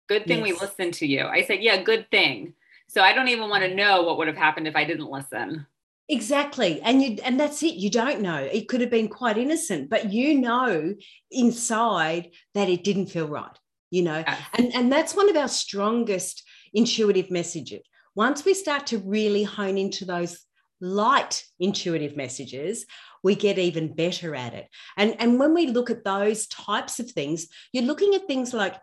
Good 0.10 0.26
thing 0.26 0.44
yes. 0.44 0.60
we 0.60 0.60
listened 0.60 0.96
to 0.96 1.06
you. 1.06 1.26
I 1.26 1.44
said, 1.44 1.62
Yeah, 1.62 1.84
good 1.84 2.10
thing. 2.10 2.56
So 2.88 3.02
I 3.02 3.14
don't 3.14 3.28
even 3.28 3.48
want 3.48 3.64
to 3.64 3.76
know 3.76 4.02
what 4.02 4.18
would 4.18 4.28
have 4.28 4.38
happened 4.38 4.68
if 4.68 4.76
I 4.76 4.86
didn't 4.86 5.10
listen. 5.10 5.68
Exactly. 6.10 6.82
And 6.82 7.02
you 7.02 7.18
and 7.24 7.40
that's 7.40 7.62
it. 7.62 7.76
You 7.76 7.92
don't 7.92 8.22
know. 8.22 8.50
It 8.52 8.68
could 8.68 8.82
have 8.82 8.90
been 8.90 9.08
quite 9.08 9.38
innocent, 9.38 9.90
but 9.90 10.12
you 10.12 10.40
know 10.40 10.96
inside 11.30 12.32
that 12.56 12.70
it 12.70 12.84
didn't 12.84 13.06
feel 13.06 13.28
right. 13.28 13.58
You 13.92 14.02
know, 14.04 14.24
yes. 14.26 14.42
and, 14.58 14.74
and 14.74 14.92
that's 14.92 15.16
one 15.16 15.30
of 15.30 15.36
our 15.36 15.48
strongest 15.48 16.44
intuitive 16.74 17.30
messages. 17.30 17.82
Once 18.16 18.46
we 18.46 18.54
start 18.54 18.88
to 18.88 18.98
really 18.98 19.44
hone 19.44 19.78
into 19.78 20.06
those 20.06 20.46
light 20.82 21.46
intuitive 21.60 22.18
messages, 22.18 22.86
we 23.24 23.36
get 23.36 23.58
even 23.58 23.94
better 23.94 24.36
at 24.36 24.54
it. 24.54 24.68
And, 24.98 25.16
and 25.20 25.40
when 25.40 25.54
we 25.54 25.68
look 25.68 25.90
at 25.90 26.04
those 26.04 26.48
types 26.48 27.00
of 27.00 27.12
things, 27.12 27.48
you're 27.72 27.84
looking 27.84 28.16
at 28.16 28.28
things 28.28 28.54
like 28.54 28.76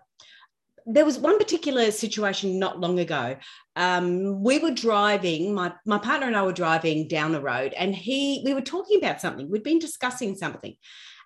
there 0.86 1.04
was 1.04 1.18
one 1.18 1.38
particular 1.38 1.90
situation 1.90 2.58
not 2.58 2.80
long 2.80 2.98
ago. 2.98 3.36
Um, 3.76 4.42
we 4.42 4.58
were 4.58 4.70
driving, 4.70 5.54
my, 5.54 5.72
my 5.84 5.98
partner 5.98 6.26
and 6.26 6.36
I 6.36 6.42
were 6.42 6.52
driving 6.52 7.08
down 7.08 7.32
the 7.32 7.42
road, 7.42 7.74
and 7.74 7.94
he 7.94 8.42
we 8.44 8.54
were 8.54 8.62
talking 8.62 8.98
about 8.98 9.20
something. 9.20 9.50
We'd 9.50 9.62
been 9.62 9.78
discussing 9.78 10.34
something. 10.34 10.74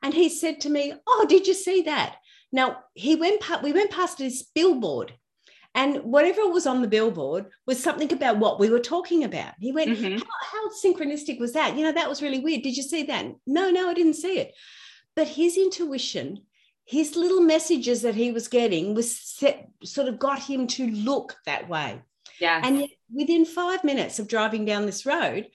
And 0.03 0.13
he 0.13 0.29
said 0.29 0.61
to 0.63 0.71
me, 0.71 0.95
Oh, 1.07 1.27
did 1.29 1.47
you 1.47 1.55
see 1.55 1.83
that? 1.83 2.17
Now 2.51 2.79
he 2.95 3.15
went 3.15 3.43
we 3.63 3.73
went 3.73 3.93
past 3.93 4.19
this 4.19 4.43
billboard 4.43 5.15
and 5.75 5.99
whatever 6.03 6.47
was 6.49 6.67
on 6.67 6.83
the 6.83 6.89
billboard 6.89 7.47
was 7.67 7.83
something 7.83 8.13
about 8.13 8.39
what 8.39 8.61
we 8.61 8.69
were 8.69 8.81
talking 8.81 9.25
about. 9.25 9.55
He 9.59 9.73
went, 9.73 9.91
mm-hmm. 9.91 10.19
how, 10.19 10.27
how 10.41 10.69
synchronistic 10.85 11.41
was 11.41 11.55
that? 11.55 11.77
You 11.77 11.85
know, 11.85 11.93
that 11.93 12.09
was 12.09 12.23
really 12.23 12.41
weird. 12.41 12.63
Did 12.63 12.77
you 12.77 12.83
see 12.83 13.05
that? 13.05 13.27
No, 13.47 13.71
no, 13.71 13.89
I 13.89 13.95
didn't 13.95 14.15
see 14.15 14.39
it. 14.39 14.55
But 15.17 15.29
his 15.29 15.57
intuition, 15.57 16.43
his 16.85 17.17
little 17.17 17.41
messages 17.41 18.03
that 18.03 18.15
he 18.15 18.33
was 18.33 18.49
getting 18.49 18.95
was 18.95 19.19
set, 19.19 19.71
sort 19.83 20.09
of 20.09 20.19
got 20.19 20.41
him 20.41 20.67
to 20.69 20.91
look 20.91 21.37
that 21.47 21.69
way. 21.69 22.03
Yeah. 22.39 22.61
And 22.63 22.89
within 23.13 23.45
five 23.47 23.83
minutes 23.83 24.19
of 24.19 24.29
driving 24.29 24.67
down 24.67 24.85
this 24.85 25.07
road, 25.07 25.49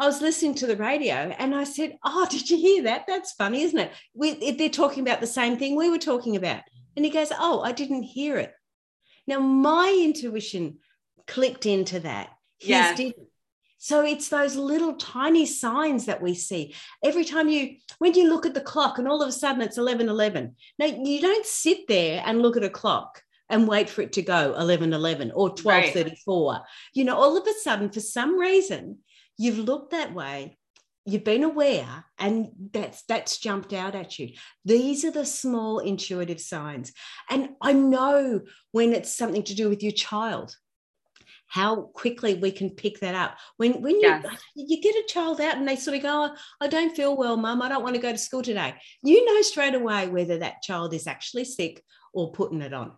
I 0.00 0.06
was 0.06 0.22
listening 0.22 0.54
to 0.56 0.66
the 0.66 0.76
radio 0.76 1.14
and 1.14 1.54
I 1.54 1.64
said, 1.64 1.96
Oh, 2.04 2.26
did 2.30 2.50
you 2.50 2.56
hear 2.56 2.82
that? 2.84 3.04
That's 3.06 3.32
funny, 3.32 3.62
isn't 3.62 3.78
it? 3.78 3.92
We, 4.14 4.52
they're 4.52 4.68
talking 4.68 5.02
about 5.02 5.20
the 5.20 5.26
same 5.28 5.58
thing 5.58 5.76
we 5.76 5.90
were 5.90 5.98
talking 5.98 6.34
about. 6.34 6.62
And 6.96 7.04
he 7.04 7.10
goes, 7.10 7.30
Oh, 7.38 7.60
I 7.60 7.70
didn't 7.70 8.02
hear 8.02 8.36
it. 8.36 8.52
Now, 9.30 9.38
my 9.38 9.96
intuition 9.96 10.78
clicked 11.28 11.64
into 11.64 12.00
that. 12.00 12.30
His 12.58 12.68
Yeah. 12.68 12.94
didn't. 12.96 13.28
So 13.78 14.04
it's 14.04 14.28
those 14.28 14.56
little 14.56 14.94
tiny 14.94 15.46
signs 15.46 16.06
that 16.06 16.20
we 16.20 16.34
see 16.34 16.74
every 17.02 17.24
time 17.24 17.48
you, 17.48 17.76
when 17.98 18.12
you 18.12 18.28
look 18.28 18.44
at 18.44 18.54
the 18.54 18.60
clock 18.60 18.98
and 18.98 19.06
all 19.08 19.22
of 19.22 19.28
a 19.28 19.32
sudden 19.32 19.62
it's 19.62 19.78
11 19.78 20.08
11. 20.08 20.56
Now, 20.78 20.86
you 20.86 21.20
don't 21.20 21.46
sit 21.46 21.86
there 21.86 22.22
and 22.26 22.42
look 22.42 22.56
at 22.56 22.64
a 22.64 22.68
clock 22.68 23.22
and 23.48 23.68
wait 23.68 23.88
for 23.88 24.02
it 24.02 24.12
to 24.14 24.22
go 24.22 24.54
11 24.58 24.92
11 24.92 25.30
or 25.30 25.54
12 25.54 25.92
34. 25.92 26.62
You 26.92 27.04
know, 27.04 27.16
all 27.16 27.36
of 27.36 27.46
a 27.46 27.54
sudden, 27.62 27.88
for 27.90 28.00
some 28.00 28.36
reason, 28.36 28.98
you've 29.38 29.58
looked 29.58 29.92
that 29.92 30.12
way 30.12 30.58
you've 31.10 31.24
been 31.24 31.42
aware 31.42 32.04
and 32.18 32.48
that's 32.72 33.02
that's 33.08 33.38
jumped 33.38 33.72
out 33.72 33.94
at 33.94 34.18
you. 34.18 34.30
These 34.64 35.04
are 35.04 35.10
the 35.10 35.24
small 35.26 35.78
intuitive 35.78 36.40
signs. 36.40 36.92
And 37.28 37.50
i 37.62 37.72
know 37.72 38.40
when 38.72 38.92
it's 38.92 39.14
something 39.16 39.42
to 39.44 39.54
do 39.54 39.68
with 39.68 39.82
your 39.82 39.92
child 39.92 40.54
how 41.46 41.82
quickly 41.94 42.34
we 42.34 42.52
can 42.52 42.70
pick 42.70 43.00
that 43.00 43.16
up. 43.16 43.36
When 43.56 43.82
when 43.82 43.96
you 43.96 44.02
Yes. 44.08 44.24
you 44.54 44.80
get 44.80 44.94
a 44.94 45.04
child 45.08 45.40
out 45.40 45.56
and 45.56 45.66
they 45.66 45.74
sort 45.76 45.96
of 45.96 46.02
go 46.02 46.28
"Oh, 46.30 46.36
i 46.60 46.68
don't 46.68 46.94
feel 46.94 47.16
well 47.16 47.36
mum. 47.36 47.60
I 47.62 47.68
don't 47.68 47.82
want 47.82 47.96
to 47.96 48.00
go 48.02 48.12
to 48.12 48.18
school 48.18 48.42
today. 48.42 48.74
You 49.02 49.24
know 49.26 49.42
straight 49.42 49.74
away 49.74 50.08
whether 50.08 50.38
that 50.38 50.62
child 50.62 50.94
is 50.94 51.06
actually 51.08 51.44
sick 51.44 51.82
or 52.14 52.30
putting 52.32 52.62
it 52.62 52.72
on. 52.72 52.92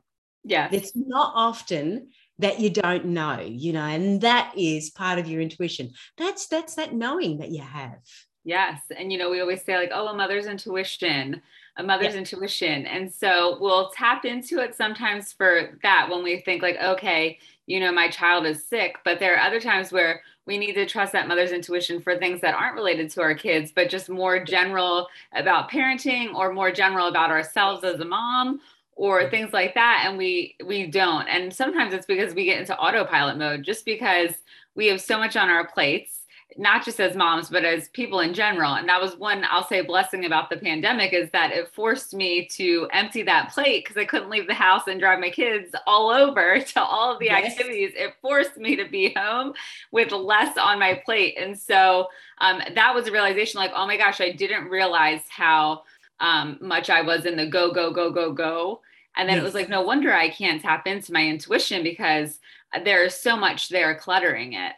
Yeah 0.44 0.68
it's 0.70 0.92
not 0.94 1.32
often 1.34 2.10
that 2.38 2.60
you 2.60 2.70
don't 2.70 3.04
know 3.04 3.40
you 3.40 3.72
know 3.72 3.84
and 3.84 4.20
that 4.20 4.52
is 4.56 4.90
part 4.90 5.18
of 5.18 5.28
your 5.28 5.40
intuition 5.40 5.90
that's 6.16 6.46
that's 6.46 6.74
that 6.74 6.94
knowing 6.94 7.38
that 7.38 7.50
you 7.50 7.60
have 7.60 7.98
Yes. 8.44 8.80
And, 8.96 9.12
you 9.12 9.18
know, 9.18 9.30
we 9.30 9.40
always 9.40 9.62
say, 9.62 9.76
like, 9.76 9.92
oh, 9.94 10.08
a 10.08 10.14
mother's 10.14 10.46
intuition, 10.46 11.40
a 11.76 11.82
mother's 11.82 12.16
intuition. 12.16 12.86
And 12.86 13.12
so 13.12 13.56
we'll 13.60 13.90
tap 13.90 14.24
into 14.24 14.58
it 14.58 14.74
sometimes 14.74 15.32
for 15.32 15.78
that 15.82 16.08
when 16.10 16.24
we 16.24 16.40
think, 16.40 16.60
like, 16.60 16.76
okay, 16.82 17.38
you 17.66 17.78
know, 17.78 17.92
my 17.92 18.08
child 18.08 18.44
is 18.44 18.66
sick. 18.66 18.96
But 19.04 19.20
there 19.20 19.36
are 19.36 19.46
other 19.46 19.60
times 19.60 19.92
where 19.92 20.22
we 20.44 20.58
need 20.58 20.72
to 20.72 20.86
trust 20.86 21.12
that 21.12 21.28
mother's 21.28 21.52
intuition 21.52 22.02
for 22.02 22.18
things 22.18 22.40
that 22.40 22.54
aren't 22.54 22.74
related 22.74 23.10
to 23.10 23.22
our 23.22 23.34
kids, 23.34 23.70
but 23.72 23.88
just 23.88 24.10
more 24.10 24.44
general 24.44 25.06
about 25.32 25.70
parenting 25.70 26.34
or 26.34 26.52
more 26.52 26.72
general 26.72 27.06
about 27.06 27.30
ourselves 27.30 27.84
as 27.84 28.00
a 28.00 28.04
mom 28.04 28.60
or 28.94 29.28
things 29.30 29.52
like 29.52 29.74
that 29.74 30.04
and 30.06 30.18
we 30.18 30.56
we 30.64 30.86
don't. 30.86 31.26
And 31.28 31.52
sometimes 31.52 31.94
it's 31.94 32.06
because 32.06 32.34
we 32.34 32.44
get 32.44 32.60
into 32.60 32.76
autopilot 32.78 33.38
mode 33.38 33.62
just 33.62 33.84
because 33.84 34.32
we 34.74 34.86
have 34.88 35.00
so 35.00 35.18
much 35.18 35.36
on 35.36 35.48
our 35.48 35.66
plates 35.66 36.18
not 36.58 36.84
just 36.84 37.00
as 37.00 37.16
moms 37.16 37.48
but 37.48 37.64
as 37.64 37.88
people 37.88 38.20
in 38.20 38.34
general. 38.34 38.74
And 38.74 38.86
that 38.86 39.00
was 39.00 39.16
one 39.16 39.42
i'll 39.50 39.66
say 39.66 39.80
blessing 39.80 40.26
about 40.26 40.50
the 40.50 40.58
pandemic 40.58 41.14
is 41.14 41.30
that 41.30 41.50
it 41.50 41.68
forced 41.74 42.12
me 42.12 42.46
to 42.48 42.86
empty 42.92 43.22
that 43.22 43.50
plate 43.54 43.82
because 43.84 43.96
i 43.96 44.04
couldn't 44.04 44.28
leave 44.28 44.46
the 44.46 44.52
house 44.52 44.82
and 44.86 45.00
drive 45.00 45.18
my 45.18 45.30
kids 45.30 45.74
all 45.86 46.10
over 46.10 46.60
to 46.74 46.82
all 46.82 47.10
of 47.14 47.18
the 47.20 47.26
Yes. 47.26 47.52
activities. 47.52 47.92
It 47.96 48.12
forced 48.20 48.58
me 48.58 48.76
to 48.76 48.84
be 48.86 49.14
home 49.16 49.54
with 49.92 50.12
less 50.12 50.58
on 50.58 50.78
my 50.78 51.00
plate. 51.06 51.38
And 51.40 51.58
so 51.58 52.08
um, 52.38 52.60
that 52.74 52.94
was 52.94 53.06
a 53.08 53.12
realization 53.12 53.58
like 53.58 53.72
oh 53.74 53.86
my 53.86 53.96
gosh 53.96 54.20
i 54.20 54.30
didn't 54.30 54.68
realize 54.68 55.22
how 55.30 55.84
um, 56.22 56.56
much 56.62 56.88
i 56.88 57.02
was 57.02 57.26
in 57.26 57.36
the 57.36 57.46
go 57.46 57.72
go 57.72 57.92
go 57.92 58.10
go 58.10 58.32
go 58.32 58.80
and 59.16 59.28
then 59.28 59.36
it 59.36 59.42
was 59.42 59.54
like 59.54 59.68
no 59.68 59.82
wonder 59.82 60.10
i 60.12 60.30
can't 60.30 60.62
tap 60.62 60.86
into 60.86 61.12
my 61.12 61.26
intuition 61.26 61.82
because 61.82 62.38
there's 62.84 63.14
so 63.14 63.36
much 63.36 63.68
there 63.68 63.94
cluttering 63.94 64.54
it 64.54 64.72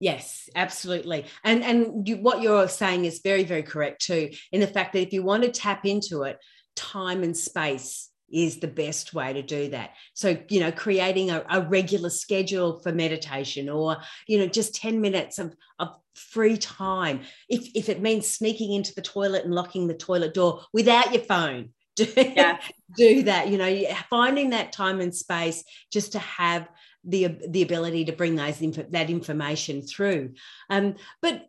Yes, 0.00 0.48
absolutely. 0.54 1.26
And 1.42 1.64
and 1.64 2.06
you, 2.08 2.18
what 2.18 2.40
you're 2.40 2.68
saying 2.68 3.04
is 3.04 3.20
very 3.20 3.42
very 3.42 3.64
correct 3.64 4.00
too. 4.02 4.30
In 4.52 4.60
the 4.60 4.68
fact 4.68 4.92
that 4.92 5.02
if 5.02 5.12
you 5.12 5.24
want 5.24 5.42
to 5.42 5.50
tap 5.50 5.84
into 5.84 6.22
it, 6.22 6.38
time 6.76 7.24
and 7.24 7.36
space 7.36 8.07
is 8.30 8.58
the 8.58 8.68
best 8.68 9.14
way 9.14 9.32
to 9.32 9.42
do 9.42 9.70
that. 9.70 9.90
So 10.14 10.36
you 10.48 10.60
know, 10.60 10.72
creating 10.72 11.30
a, 11.30 11.44
a 11.50 11.62
regular 11.62 12.10
schedule 12.10 12.80
for 12.80 12.92
meditation, 12.92 13.68
or 13.68 13.98
you 14.26 14.38
know, 14.38 14.46
just 14.46 14.74
ten 14.74 15.00
minutes 15.00 15.38
of 15.38 15.54
of 15.78 15.90
free 16.14 16.56
time. 16.56 17.20
If 17.48 17.70
if 17.74 17.88
it 17.88 18.02
means 18.02 18.26
sneaking 18.28 18.72
into 18.72 18.94
the 18.94 19.02
toilet 19.02 19.44
and 19.44 19.54
locking 19.54 19.86
the 19.86 19.94
toilet 19.94 20.34
door 20.34 20.62
without 20.72 21.12
your 21.12 21.22
phone. 21.22 21.70
Do, 21.98 22.06
Yeah. 22.16 22.60
do 22.96 23.24
that 23.24 23.48
you 23.48 23.58
know 23.58 23.84
finding 24.08 24.50
that 24.50 24.70
time 24.70 25.00
and 25.00 25.12
space 25.12 25.64
just 25.92 26.12
to 26.12 26.20
have 26.20 26.68
the 27.02 27.36
the 27.48 27.62
ability 27.62 28.04
to 28.04 28.12
bring 28.12 28.36
those 28.36 28.60
that 28.90 29.10
information 29.10 29.82
through 29.82 30.34
um, 30.70 30.94
but 31.20 31.48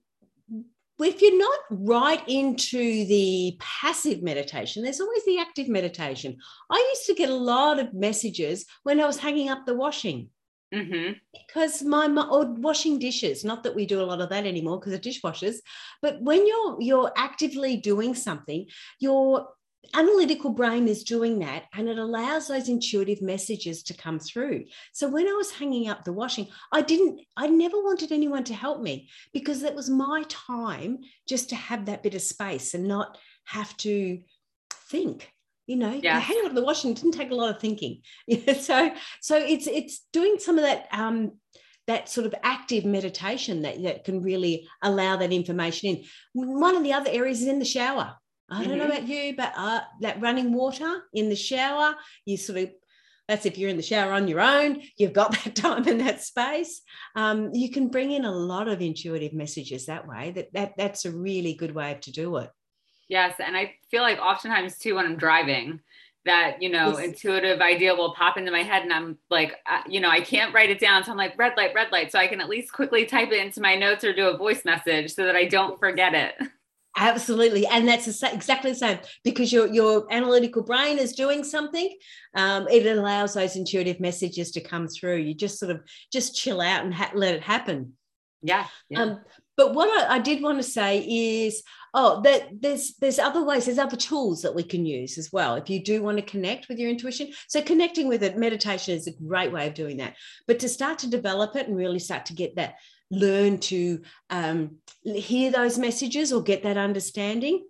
if 1.05 1.21
you're 1.21 1.37
not 1.37 1.59
right 1.69 2.23
into 2.27 3.05
the 3.05 3.57
passive 3.59 4.21
meditation 4.21 4.83
there's 4.83 5.01
always 5.01 5.25
the 5.25 5.39
active 5.39 5.67
meditation. 5.67 6.37
I 6.69 6.87
used 6.93 7.05
to 7.07 7.15
get 7.15 7.29
a 7.29 7.35
lot 7.35 7.79
of 7.79 7.93
messages 7.93 8.65
when 8.83 8.99
i 8.99 9.05
was 9.05 9.17
hanging 9.17 9.49
up 9.49 9.65
the 9.65 9.75
washing. 9.75 10.29
Hmm 10.73 11.11
because 11.49 11.83
my 11.83 12.07
mo- 12.07 12.29
or 12.29 12.45
washing 12.53 12.99
dishes 12.99 13.43
not 13.43 13.63
that 13.63 13.75
we 13.75 13.85
do 13.85 14.01
a 14.01 14.03
lot 14.03 14.21
of 14.21 14.29
that 14.29 14.45
anymore 14.45 14.79
because 14.79 14.93
of 14.93 15.01
dishwashers 15.01 15.57
but 16.01 16.21
when 16.21 16.45
you're 16.47 16.77
you're 16.79 17.11
actively 17.17 17.77
doing 17.77 18.15
something 18.15 18.65
your 18.99 19.47
analytical 19.95 20.51
brain 20.51 20.87
is 20.87 21.03
doing 21.03 21.39
that 21.39 21.63
and 21.73 21.87
it 21.87 21.97
allows 21.97 22.47
those 22.47 22.69
intuitive 22.69 23.21
messages 23.21 23.81
to 23.83 23.93
come 23.93 24.19
through. 24.19 24.65
So 24.91 25.07
when 25.07 25.27
i 25.27 25.31
was 25.31 25.51
hanging 25.51 25.89
up 25.89 26.03
the 26.03 26.13
washing 26.13 26.47
i 26.71 26.81
didn't 26.81 27.21
i 27.37 27.47
never 27.47 27.81
wanted 27.81 28.11
anyone 28.11 28.43
to 28.45 28.53
help 28.53 28.81
me 28.81 29.09
because 29.33 29.61
that 29.61 29.75
was 29.75 29.89
my 29.89 30.23
time 30.27 30.99
just 31.27 31.49
to 31.49 31.55
have 31.55 31.85
that 31.85 32.03
bit 32.03 32.13
of 32.13 32.21
space 32.21 32.73
and 32.73 32.87
not 32.87 33.17
have 33.45 33.75
to 33.77 34.19
think 34.89 35.31
you 35.65 35.75
know? 35.75 35.99
Yes. 36.01 36.23
hanging 36.23 36.47
up 36.47 36.55
the 36.55 36.63
washing 36.63 36.95
didn't 36.95 37.11
take 37.11 37.29
a 37.29 37.35
lot 37.35 37.53
of 37.53 37.61
thinking. 37.61 38.01
So 38.59 38.91
so 39.21 39.37
it's 39.37 39.67
it's 39.67 40.05
doing 40.11 40.37
some 40.39 40.57
of 40.57 40.63
that 40.63 40.87
um 40.91 41.33
that 41.85 42.09
sort 42.09 42.27
of 42.27 42.35
active 42.43 42.85
meditation 42.85 43.63
that, 43.63 43.81
that 43.83 44.03
can 44.03 44.21
really 44.21 44.67
allow 44.83 45.17
that 45.17 45.31
information 45.31 45.89
in. 45.89 46.03
One 46.33 46.75
of 46.75 46.83
the 46.83 46.93
other 46.93 47.09
areas 47.11 47.41
is 47.41 47.47
in 47.47 47.59
the 47.59 47.65
shower 47.65 48.15
i 48.51 48.63
don't 48.63 48.77
know 48.77 48.85
Mhm. 48.85 48.89
about 48.95 49.07
you 49.07 49.35
but 49.35 49.53
uh, 49.55 49.81
that 50.01 50.21
running 50.21 50.53
water 50.53 51.03
in 51.13 51.29
the 51.29 51.35
shower 51.35 51.95
you 52.25 52.37
sort 52.37 52.59
of 52.59 52.69
that's 53.27 53.45
if 53.45 53.57
you're 53.59 53.69
in 53.69 53.77
the 53.77 53.83
shower 53.83 54.11
on 54.13 54.27
your 54.27 54.41
own 54.41 54.81
you've 54.97 55.13
got 55.13 55.31
that 55.43 55.55
time 55.55 55.87
and 55.87 55.99
that 56.01 56.21
space 56.21 56.81
um, 57.15 57.49
you 57.53 57.69
can 57.71 57.89
bring 57.89 58.11
in 58.11 58.25
a 58.25 58.31
lot 58.31 58.67
of 58.67 58.81
intuitive 58.81 59.33
messages 59.33 59.85
that 59.85 60.07
way 60.07 60.31
that, 60.31 60.51
that 60.53 60.73
that's 60.77 61.05
a 61.05 61.11
really 61.11 61.53
good 61.53 61.73
way 61.75 61.97
to 62.01 62.11
do 62.11 62.37
it 62.37 62.49
Yes. 63.07 63.35
And 63.39 63.57
I 63.57 63.73
feel 63.89 64.03
like 64.03 64.19
oftentimes 64.19 64.77
too 64.77 64.95
when 64.95 65.05
I'm 65.05 65.17
driving, 65.17 65.79
that, 66.25 66.61
you 66.61 66.69
know, 66.69 66.97
Yes. 66.97 66.99
intuitive 66.99 67.59
idea 67.59 67.95
will 67.95 68.13
pop 68.13 68.37
into 68.37 68.51
my 68.51 68.61
head 68.61 68.83
and 68.83 68.93
I'm 68.93 69.17
like, 69.31 69.55
uh, 69.65 69.81
you 69.87 69.99
know, 69.99 70.09
I 70.09 70.21
can't 70.21 70.53
write 70.53 70.69
it 70.69 70.79
down. 70.79 71.03
So 71.03 71.11
I'm 71.11 71.17
like, 71.17 71.35
red 71.37 71.53
light, 71.57 71.73
red 71.73 71.91
light. 71.91 72.11
So 72.11 72.19
I 72.19 72.27
can 72.27 72.39
at 72.39 72.49
least 72.49 72.71
quickly 72.71 73.05
type 73.05 73.29
it 73.31 73.43
into 73.43 73.61
my 73.61 73.73
notes 73.75 74.03
or 74.03 74.13
do 74.13 74.27
a 74.27 74.37
voice 74.37 74.63
message 74.63 75.13
so 75.13 75.25
that 75.25 75.35
I 75.35 75.45
don't 75.45 75.79
forget 75.79 76.13
it. 76.13 76.35
Absolutely, 76.97 77.65
and 77.67 77.87
that's 77.87 78.07
exactly 78.23 78.71
the 78.71 78.77
same 78.77 78.99
because 79.23 79.53
your 79.53 79.67
your 79.67 80.11
analytical 80.11 80.63
brain 80.63 80.97
is 80.97 81.13
doing 81.13 81.43
something. 81.43 81.95
Um, 82.35 82.67
it 82.67 82.85
allows 82.85 83.35
those 83.35 83.55
intuitive 83.55 83.99
messages 83.99 84.51
to 84.51 84.61
come 84.61 84.87
through. 84.87 85.17
You 85.17 85.33
just 85.33 85.59
sort 85.59 85.71
of 85.71 85.81
just 86.11 86.35
chill 86.35 86.59
out 86.59 86.83
and 86.83 86.93
ha- 86.93 87.11
let 87.13 87.35
it 87.35 87.43
happen. 87.43 87.93
Yeah. 88.41 88.65
yeah. 88.89 89.01
Um, 89.01 89.19
but 89.55 89.73
what 89.73 89.89
I, 89.89 90.15
I 90.15 90.19
did 90.19 90.41
want 90.41 90.57
to 90.57 90.63
say 90.63 90.99
is, 91.45 91.63
oh, 91.93 92.21
that 92.21 92.49
there's 92.61 92.95
there's 92.95 93.19
other 93.19 93.43
ways, 93.43 93.65
there's 93.65 93.77
other 93.77 93.97
tools 93.97 94.41
that 94.41 94.55
we 94.55 94.63
can 94.63 94.85
use 94.85 95.17
as 95.17 95.31
well. 95.31 95.55
If 95.55 95.69
you 95.69 95.83
do 95.83 96.01
want 96.01 96.17
to 96.17 96.23
connect 96.23 96.69
with 96.69 96.79
your 96.79 96.89
intuition, 96.89 97.31
so 97.47 97.61
connecting 97.61 98.07
with 98.07 98.23
it, 98.23 98.37
meditation 98.37 98.95
is 98.95 99.07
a 99.07 99.11
great 99.11 99.51
way 99.51 99.67
of 99.67 99.73
doing 99.73 99.97
that. 99.97 100.15
But 100.47 100.59
to 100.59 100.69
start 100.69 100.99
to 100.99 101.09
develop 101.09 101.55
it 101.55 101.67
and 101.67 101.75
really 101.75 101.99
start 101.99 102.25
to 102.27 102.33
get 102.33 102.55
that, 102.55 102.75
learn 103.11 103.57
to 103.59 104.01
um, 104.29 104.77
hear 105.03 105.51
those 105.51 105.77
messages 105.77 106.31
or 106.31 106.41
get 106.41 106.63
that 106.63 106.77
understanding. 106.77 107.65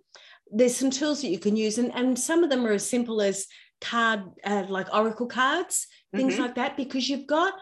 There's 0.52 0.76
some 0.76 0.90
tools 0.90 1.22
that 1.22 1.28
you 1.28 1.38
can 1.38 1.56
use, 1.56 1.78
and, 1.78 1.92
and 1.94 2.18
some 2.18 2.42
of 2.44 2.50
them 2.50 2.66
are 2.66 2.72
as 2.72 2.88
simple 2.88 3.22
as 3.22 3.46
card, 3.80 4.24
uh, 4.44 4.64
like 4.68 4.92
oracle 4.92 5.26
cards, 5.26 5.86
things 6.14 6.34
Mhm. 6.34 6.38
like 6.40 6.54
that, 6.56 6.76
because 6.76 7.08
you've 7.08 7.26
got 7.26 7.54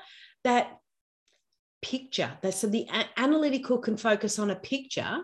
that 0.45 0.79
picture. 1.83 2.37
That 2.43 2.55
so 2.55 2.67
the 2.67 2.87
a- 2.93 3.21
analytical 3.21 3.79
can 3.79 3.97
focus 3.97 4.39
on 4.39 4.51
a 4.51 4.57
picture, 4.57 5.23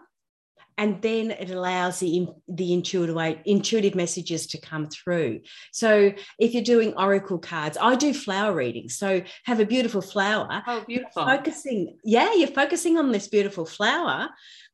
and 0.77 1.01
then 1.03 1.31
it 1.31 1.51
allows 1.51 2.01
the 2.01 2.27
the 2.49 2.73
intuitive 2.73 3.39
intuitive 3.45 3.95
messages 3.95 4.47
to 4.49 4.61
come 4.61 4.89
through. 4.89 5.41
So 5.73 6.13
if 6.39 6.53
you're 6.53 6.63
doing 6.63 6.95
oracle 6.95 7.39
cards, 7.39 7.79
I 7.81 7.95
do 7.95 8.13
flower 8.13 8.55
readings. 8.55 8.97
So 8.97 9.23
have 9.45 9.61
a 9.61 9.67
beautiful 9.67 10.03
flower. 10.03 10.63
Oh, 10.67 10.85
beautiful. 10.87 11.25
Focusing, 11.25 11.99
yeah, 12.05 12.35
you're 12.35 12.49
focusing 12.49 12.99
on 12.99 13.13
this 13.13 13.29
beautiful 13.29 13.67
flower. 13.67 14.29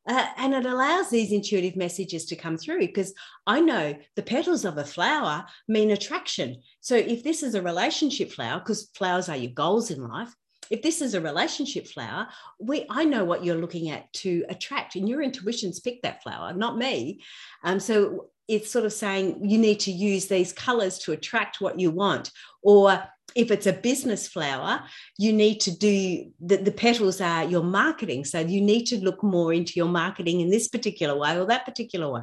Uh, 0.08 0.26
and 0.38 0.54
it 0.54 0.64
allows 0.64 1.10
these 1.10 1.30
intuitive 1.30 1.76
messages 1.76 2.24
to 2.24 2.34
come 2.34 2.56
through 2.56 2.78
because 2.78 3.12
I 3.46 3.60
know 3.60 3.94
the 4.16 4.22
petals 4.22 4.64
of 4.64 4.78
a 4.78 4.84
flower 4.84 5.44
mean 5.68 5.90
attraction. 5.90 6.62
So 6.80 6.96
if 6.96 7.22
this 7.22 7.42
is 7.42 7.54
a 7.54 7.62
relationship 7.62 8.32
flower, 8.32 8.58
because 8.60 8.88
flowers 8.94 9.28
are 9.28 9.36
your 9.36 9.52
goals 9.52 9.90
in 9.90 10.02
life, 10.02 10.34
if 10.70 10.82
this 10.82 11.02
is 11.02 11.14
a 11.14 11.20
relationship 11.20 11.86
flower, 11.86 12.28
we 12.58 12.86
I 12.88 13.04
know 13.04 13.24
what 13.24 13.44
you're 13.44 13.60
looking 13.60 13.90
at 13.90 14.12
to 14.14 14.44
attract, 14.48 14.96
and 14.96 15.08
your 15.08 15.22
intuition's 15.22 15.80
picked 15.80 16.04
that 16.04 16.22
flower, 16.22 16.52
not 16.52 16.78
me. 16.78 17.20
Um, 17.64 17.80
so 17.80 18.28
it's 18.48 18.70
sort 18.70 18.84
of 18.84 18.92
saying 18.92 19.44
you 19.48 19.58
need 19.58 19.80
to 19.80 19.92
use 19.92 20.26
these 20.26 20.52
colors 20.52 20.98
to 21.00 21.12
attract 21.12 21.60
what 21.60 21.78
you 21.78 21.90
want, 21.90 22.30
or 22.62 23.02
if 23.34 23.50
it's 23.50 23.66
a 23.66 23.72
business 23.72 24.26
flower, 24.26 24.82
you 25.18 25.32
need 25.32 25.60
to 25.60 25.76
do 25.76 26.30
the, 26.40 26.56
the 26.56 26.72
petals 26.72 27.20
are 27.20 27.44
your 27.44 27.62
marketing. 27.62 28.24
So 28.24 28.40
you 28.40 28.60
need 28.60 28.86
to 28.86 28.98
look 28.98 29.22
more 29.22 29.52
into 29.52 29.74
your 29.76 29.88
marketing 29.88 30.40
in 30.40 30.50
this 30.50 30.68
particular 30.68 31.16
way 31.16 31.38
or 31.38 31.46
that 31.46 31.64
particular 31.64 32.10
way. 32.10 32.22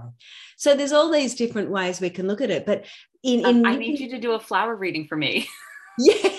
So 0.58 0.76
there's 0.76 0.92
all 0.92 1.12
these 1.12 1.36
different 1.36 1.70
ways 1.70 2.02
we 2.02 2.10
can 2.10 2.28
look 2.28 2.42
at 2.42 2.50
it. 2.50 2.66
But 2.66 2.86
in, 3.24 3.46
in 3.46 3.66
I 3.66 3.78
need 3.78 4.00
you 4.00 4.10
to 4.12 4.20
do 4.20 4.34
a 4.34 4.40
flower 4.40 4.76
reading 4.76 5.08
for 5.08 5.16
me. 5.16 5.48
Yeah. 6.00 6.37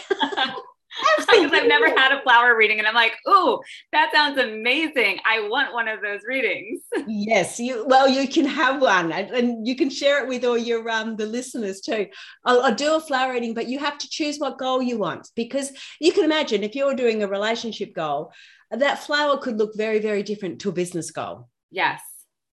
Because 1.42 1.58
I've 1.58 1.68
never 1.68 1.88
had 1.88 2.12
a 2.12 2.22
flower 2.22 2.56
reading, 2.56 2.78
and 2.78 2.86
I'm 2.86 2.94
like, 2.94 3.14
"Ooh, 3.28 3.60
that 3.92 4.10
sounds 4.12 4.38
amazing! 4.38 5.18
I 5.24 5.48
want 5.48 5.72
one 5.72 5.88
of 5.88 6.00
those 6.02 6.20
readings." 6.26 6.80
Yes, 7.06 7.58
you 7.58 7.84
well, 7.86 8.08
you 8.08 8.28
can 8.28 8.44
have 8.44 8.80
one, 8.80 9.12
and, 9.12 9.30
and 9.30 9.66
you 9.66 9.76
can 9.76 9.90
share 9.90 10.22
it 10.22 10.28
with 10.28 10.44
all 10.44 10.58
your 10.58 10.88
um 10.90 11.16
the 11.16 11.26
listeners 11.26 11.80
too. 11.80 12.06
I'll, 12.44 12.62
I'll, 12.62 12.74
do 12.74 12.94
a 12.94 13.00
flower 13.00 13.32
reading, 13.32 13.54
but 13.54 13.68
you 13.68 13.78
have 13.78 13.98
to 13.98 14.08
choose 14.08 14.38
what 14.38 14.58
goal 14.58 14.82
you 14.82 14.98
want 14.98 15.28
because 15.34 15.72
you 16.00 16.12
can 16.12 16.24
imagine 16.24 16.62
if 16.62 16.74
you're 16.74 16.94
doing 16.94 17.22
a 17.22 17.28
relationship 17.28 17.94
goal, 17.94 18.32
that 18.70 19.02
flower 19.02 19.38
could 19.38 19.58
look 19.58 19.76
very, 19.76 19.98
very 19.98 20.22
different 20.22 20.60
to 20.60 20.68
a 20.68 20.72
business 20.72 21.10
goal. 21.10 21.48
Yes 21.70 22.00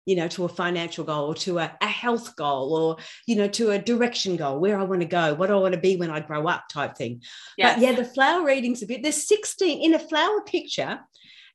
you 0.04 0.16
know, 0.16 0.28
to 0.28 0.44
a 0.44 0.48
financial 0.48 1.04
goal 1.04 1.30
or 1.30 1.34
to 1.34 1.58
a, 1.58 1.76
a, 1.80 1.86
health 1.86 2.34
goal 2.34 2.74
or, 2.74 2.96
you 3.26 3.36
know, 3.36 3.48
to 3.48 3.70
a 3.70 3.78
direction 3.78 4.36
goal, 4.36 4.58
where 4.58 4.78
I 4.78 4.82
want 4.82 5.00
to 5.00 5.06
go, 5.06 5.34
what 5.34 5.46
do 5.46 5.54
I 5.54 5.60
want 5.60 5.74
to 5.74 5.80
be 5.80 5.96
when 5.96 6.10
I 6.10 6.20
grow 6.20 6.48
up 6.48 6.64
type 6.68 6.96
thing. 6.96 7.22
Yes. 7.56 7.74
But 7.74 7.82
yeah, 7.82 7.92
the 7.92 8.04
flower 8.04 8.44
readings 8.44 8.82
a 8.82 8.86
bit, 8.86 9.02
there's 9.02 9.28
16 9.28 9.82
in 9.82 9.94
a 9.94 9.98
flower 9.98 10.40
picture, 10.42 11.00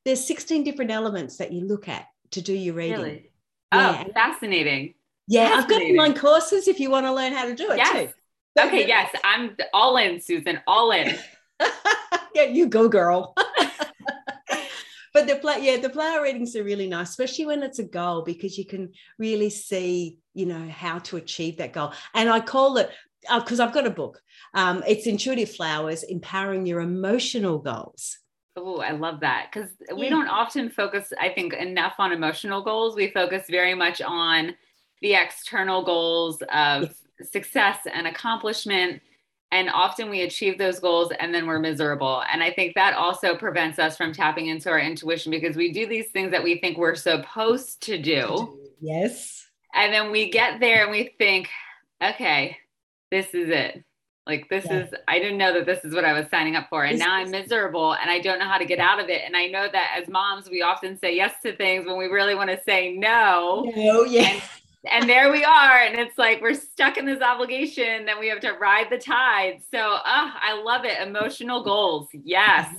there's 0.04 0.26
16 0.26 0.64
different 0.64 0.90
elements 0.90 1.36
that 1.38 1.52
you 1.52 1.66
look 1.66 1.88
at 1.88 2.06
to 2.32 2.40
do 2.40 2.54
your 2.54 2.74
reading. 2.74 2.96
Really? 2.98 3.30
Yeah. 3.72 4.04
Oh, 4.06 4.12
fascinating. 4.12 4.94
Yeah, 5.26 5.48
fascinating. 5.48 5.58
I've 5.58 5.68
got 5.68 5.82
online 5.82 6.20
courses 6.20 6.68
if 6.68 6.80
you 6.80 6.90
want 6.90 7.04
to 7.04 7.12
learn 7.12 7.32
how 7.32 7.44
to 7.44 7.54
do 7.54 7.70
it 7.70 7.76
yes. 7.76 8.12
too. 8.56 8.62
okay, 8.66 8.86
yes, 8.86 9.14
I'm 9.24 9.56
all 9.74 9.98
in, 9.98 10.20
Susan, 10.20 10.60
all 10.66 10.90
in. 10.92 11.14
yeah, 12.34 12.44
you 12.44 12.66
go, 12.66 12.88
girl 12.88 13.34
but 15.14 15.26
the 15.26 15.36
play, 15.36 15.58
yeah, 15.60 15.78
the 15.78 15.90
flower 15.90 16.22
readings 16.22 16.56
are 16.56 16.64
really 16.64 16.86
nice, 16.86 17.10
especially 17.10 17.46
when 17.46 17.62
it's 17.62 17.78
a 17.78 17.84
goal 17.84 18.22
because 18.22 18.58
you 18.58 18.64
can 18.64 18.92
really 19.18 19.50
see, 19.50 20.18
you 20.34 20.46
know, 20.46 20.68
how 20.68 20.98
to 21.00 21.16
achieve 21.16 21.58
that 21.58 21.72
goal. 21.72 21.92
And 22.14 22.28
I 22.28 22.40
call 22.40 22.76
it 22.78 22.90
because 23.34 23.60
uh, 23.60 23.64
I've 23.64 23.74
got 23.74 23.86
a 23.86 23.90
book. 23.90 24.20
Um, 24.54 24.82
it's 24.86 25.06
Intuitive 25.06 25.50
Flowers: 25.50 26.02
Empowering 26.02 26.66
Your 26.66 26.80
Emotional 26.80 27.58
Goals. 27.58 28.18
Oh, 28.56 28.80
I 28.80 28.90
love 28.90 29.20
that 29.20 29.50
because 29.52 29.70
we 29.96 30.04
yeah. 30.04 30.10
don't 30.10 30.28
often 30.28 30.68
focus, 30.68 31.12
I 31.20 31.28
think, 31.28 31.52
enough 31.54 31.94
on 31.98 32.12
emotional 32.12 32.62
goals. 32.62 32.96
We 32.96 33.10
focus 33.10 33.44
very 33.48 33.74
much 33.74 34.02
on 34.02 34.54
the 35.00 35.14
external 35.14 35.84
goals 35.84 36.42
of 36.52 36.82
yeah. 36.82 36.88
success 37.30 37.78
and 37.92 38.06
accomplishment 38.06 39.00
and 39.50 39.70
often 39.70 40.10
we 40.10 40.22
achieve 40.22 40.58
those 40.58 40.78
goals 40.78 41.10
and 41.18 41.34
then 41.34 41.46
we're 41.46 41.58
miserable. 41.58 42.22
And 42.30 42.42
i 42.42 42.50
think 42.50 42.74
that 42.74 42.94
also 42.94 43.36
prevents 43.36 43.78
us 43.78 43.96
from 43.96 44.12
tapping 44.12 44.48
into 44.48 44.68
our 44.70 44.78
intuition 44.78 45.30
because 45.30 45.56
we 45.56 45.72
do 45.72 45.86
these 45.86 46.08
things 46.08 46.30
that 46.30 46.42
we 46.42 46.58
think 46.58 46.78
we're 46.78 46.94
supposed 46.94 47.82
to 47.82 47.98
do. 47.98 48.58
Yes. 48.80 49.46
And 49.74 49.92
then 49.92 50.10
we 50.10 50.30
get 50.30 50.60
there 50.60 50.82
and 50.82 50.90
we 50.90 51.14
think 51.18 51.48
okay 52.02 52.56
this 53.10 53.34
is 53.34 53.48
it. 53.48 53.82
Like 54.26 54.50
this 54.50 54.66
yeah. 54.66 54.80
is 54.80 54.94
i 55.08 55.18
didn't 55.18 55.38
know 55.38 55.54
that 55.54 55.64
this 55.64 55.84
is 55.84 55.94
what 55.94 56.04
i 56.04 56.12
was 56.12 56.28
signing 56.30 56.56
up 56.56 56.68
for. 56.68 56.84
And 56.84 56.98
this 56.98 57.06
now 57.06 57.14
i'm 57.14 57.30
miserable 57.30 57.94
and 57.94 58.10
i 58.10 58.20
don't 58.20 58.38
know 58.38 58.48
how 58.48 58.58
to 58.58 58.66
get 58.66 58.78
out 58.78 59.00
of 59.00 59.08
it. 59.08 59.22
And 59.24 59.36
i 59.36 59.46
know 59.46 59.68
that 59.72 59.96
as 60.00 60.08
moms 60.08 60.50
we 60.50 60.62
often 60.62 60.98
say 60.98 61.16
yes 61.16 61.34
to 61.42 61.56
things 61.56 61.86
when 61.86 61.96
we 61.96 62.06
really 62.06 62.34
want 62.34 62.50
to 62.50 62.60
say 62.62 62.94
no. 62.94 63.72
No 63.74 64.04
yeah 64.04 64.40
and 64.84 65.08
there 65.08 65.32
we 65.32 65.44
are. 65.44 65.78
And 65.78 65.98
it's 65.98 66.16
like 66.16 66.40
we're 66.40 66.54
stuck 66.54 66.96
in 66.96 67.04
this 67.04 67.20
obligation 67.20 68.06
that 68.06 68.18
we 68.18 68.28
have 68.28 68.40
to 68.40 68.52
ride 68.52 68.86
the 68.90 68.98
tide. 68.98 69.60
So 69.70 69.78
uh, 69.78 70.00
i 70.04 70.60
love 70.64 70.84
it. 70.84 71.00
Emotional 71.00 71.64
goals. 71.64 72.08
Yes. 72.12 72.74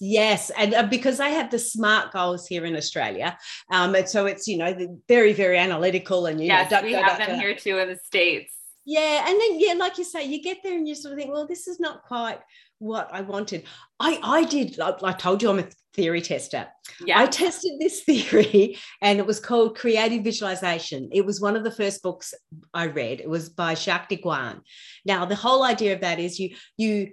Yes. 0.00 0.50
And 0.50 0.74
uh, 0.74 0.86
because 0.86 1.20
i 1.20 1.28
have 1.28 1.50
the 1.50 1.58
smart 1.58 2.12
goals 2.12 2.46
here 2.46 2.64
in 2.64 2.76
australia 2.76 3.36
um, 3.70 3.94
and 3.94 4.08
so 4.08 4.26
it's 4.26 4.46
you 4.46 4.56
know 4.56 4.98
very 5.08 5.32
very 5.32 5.58
analytical 5.58 6.26
and 6.26 6.40
you 6.40 6.46
yes, 6.46 6.70
know 6.70 6.82
we 6.82 6.92
have 6.92 7.18
them 7.18 7.38
here 7.38 7.54
too 7.54 7.78
in 7.78 7.88
the 7.88 7.96
states. 7.96 8.52
Yeah. 8.84 9.24
And 9.28 9.40
then 9.40 9.60
yeah 9.60 9.74
like 9.74 9.98
you 9.98 10.04
say 10.04 10.24
you 10.24 10.42
get 10.42 10.58
there 10.62 10.76
and 10.76 10.88
you 10.88 10.94
sort 10.94 11.12
of 11.12 11.18
think 11.18 11.32
well 11.32 11.46
this 11.46 11.68
is 11.68 11.78
not 11.80 12.02
quite 12.02 12.40
what 12.78 13.08
I 13.12 13.20
wanted. 13.22 13.64
I 14.00 14.18
I 14.22 14.44
did. 14.44 14.78
I, 14.80 14.94
I 15.02 15.12
told 15.12 15.42
you 15.42 15.50
I'm 15.50 15.60
a 15.60 15.68
theory 15.94 16.20
tester. 16.20 16.66
Yeah. 17.04 17.20
I 17.20 17.26
tested 17.26 17.72
this 17.78 18.02
theory, 18.08 18.78
and 19.00 19.18
it 19.18 19.26
was 19.26 19.40
called 19.40 19.78
Creative 19.78 20.22
Visualization. 20.22 21.08
It 21.12 21.24
was 21.24 21.40
one 21.40 21.56
of 21.56 21.64
the 21.64 21.70
first 21.70 22.02
books 22.02 22.34
I 22.72 22.86
read. 22.86 23.20
It 23.20 23.28
was 23.28 23.48
by 23.48 23.74
Shakti 23.74 24.16
Gawain. 24.16 24.60
Now 25.04 25.24
the 25.24 25.36
whole 25.36 25.62
idea 25.64 25.94
of 25.94 26.00
that 26.00 26.18
is 26.18 26.38
you 26.38 26.56
you 26.76 27.12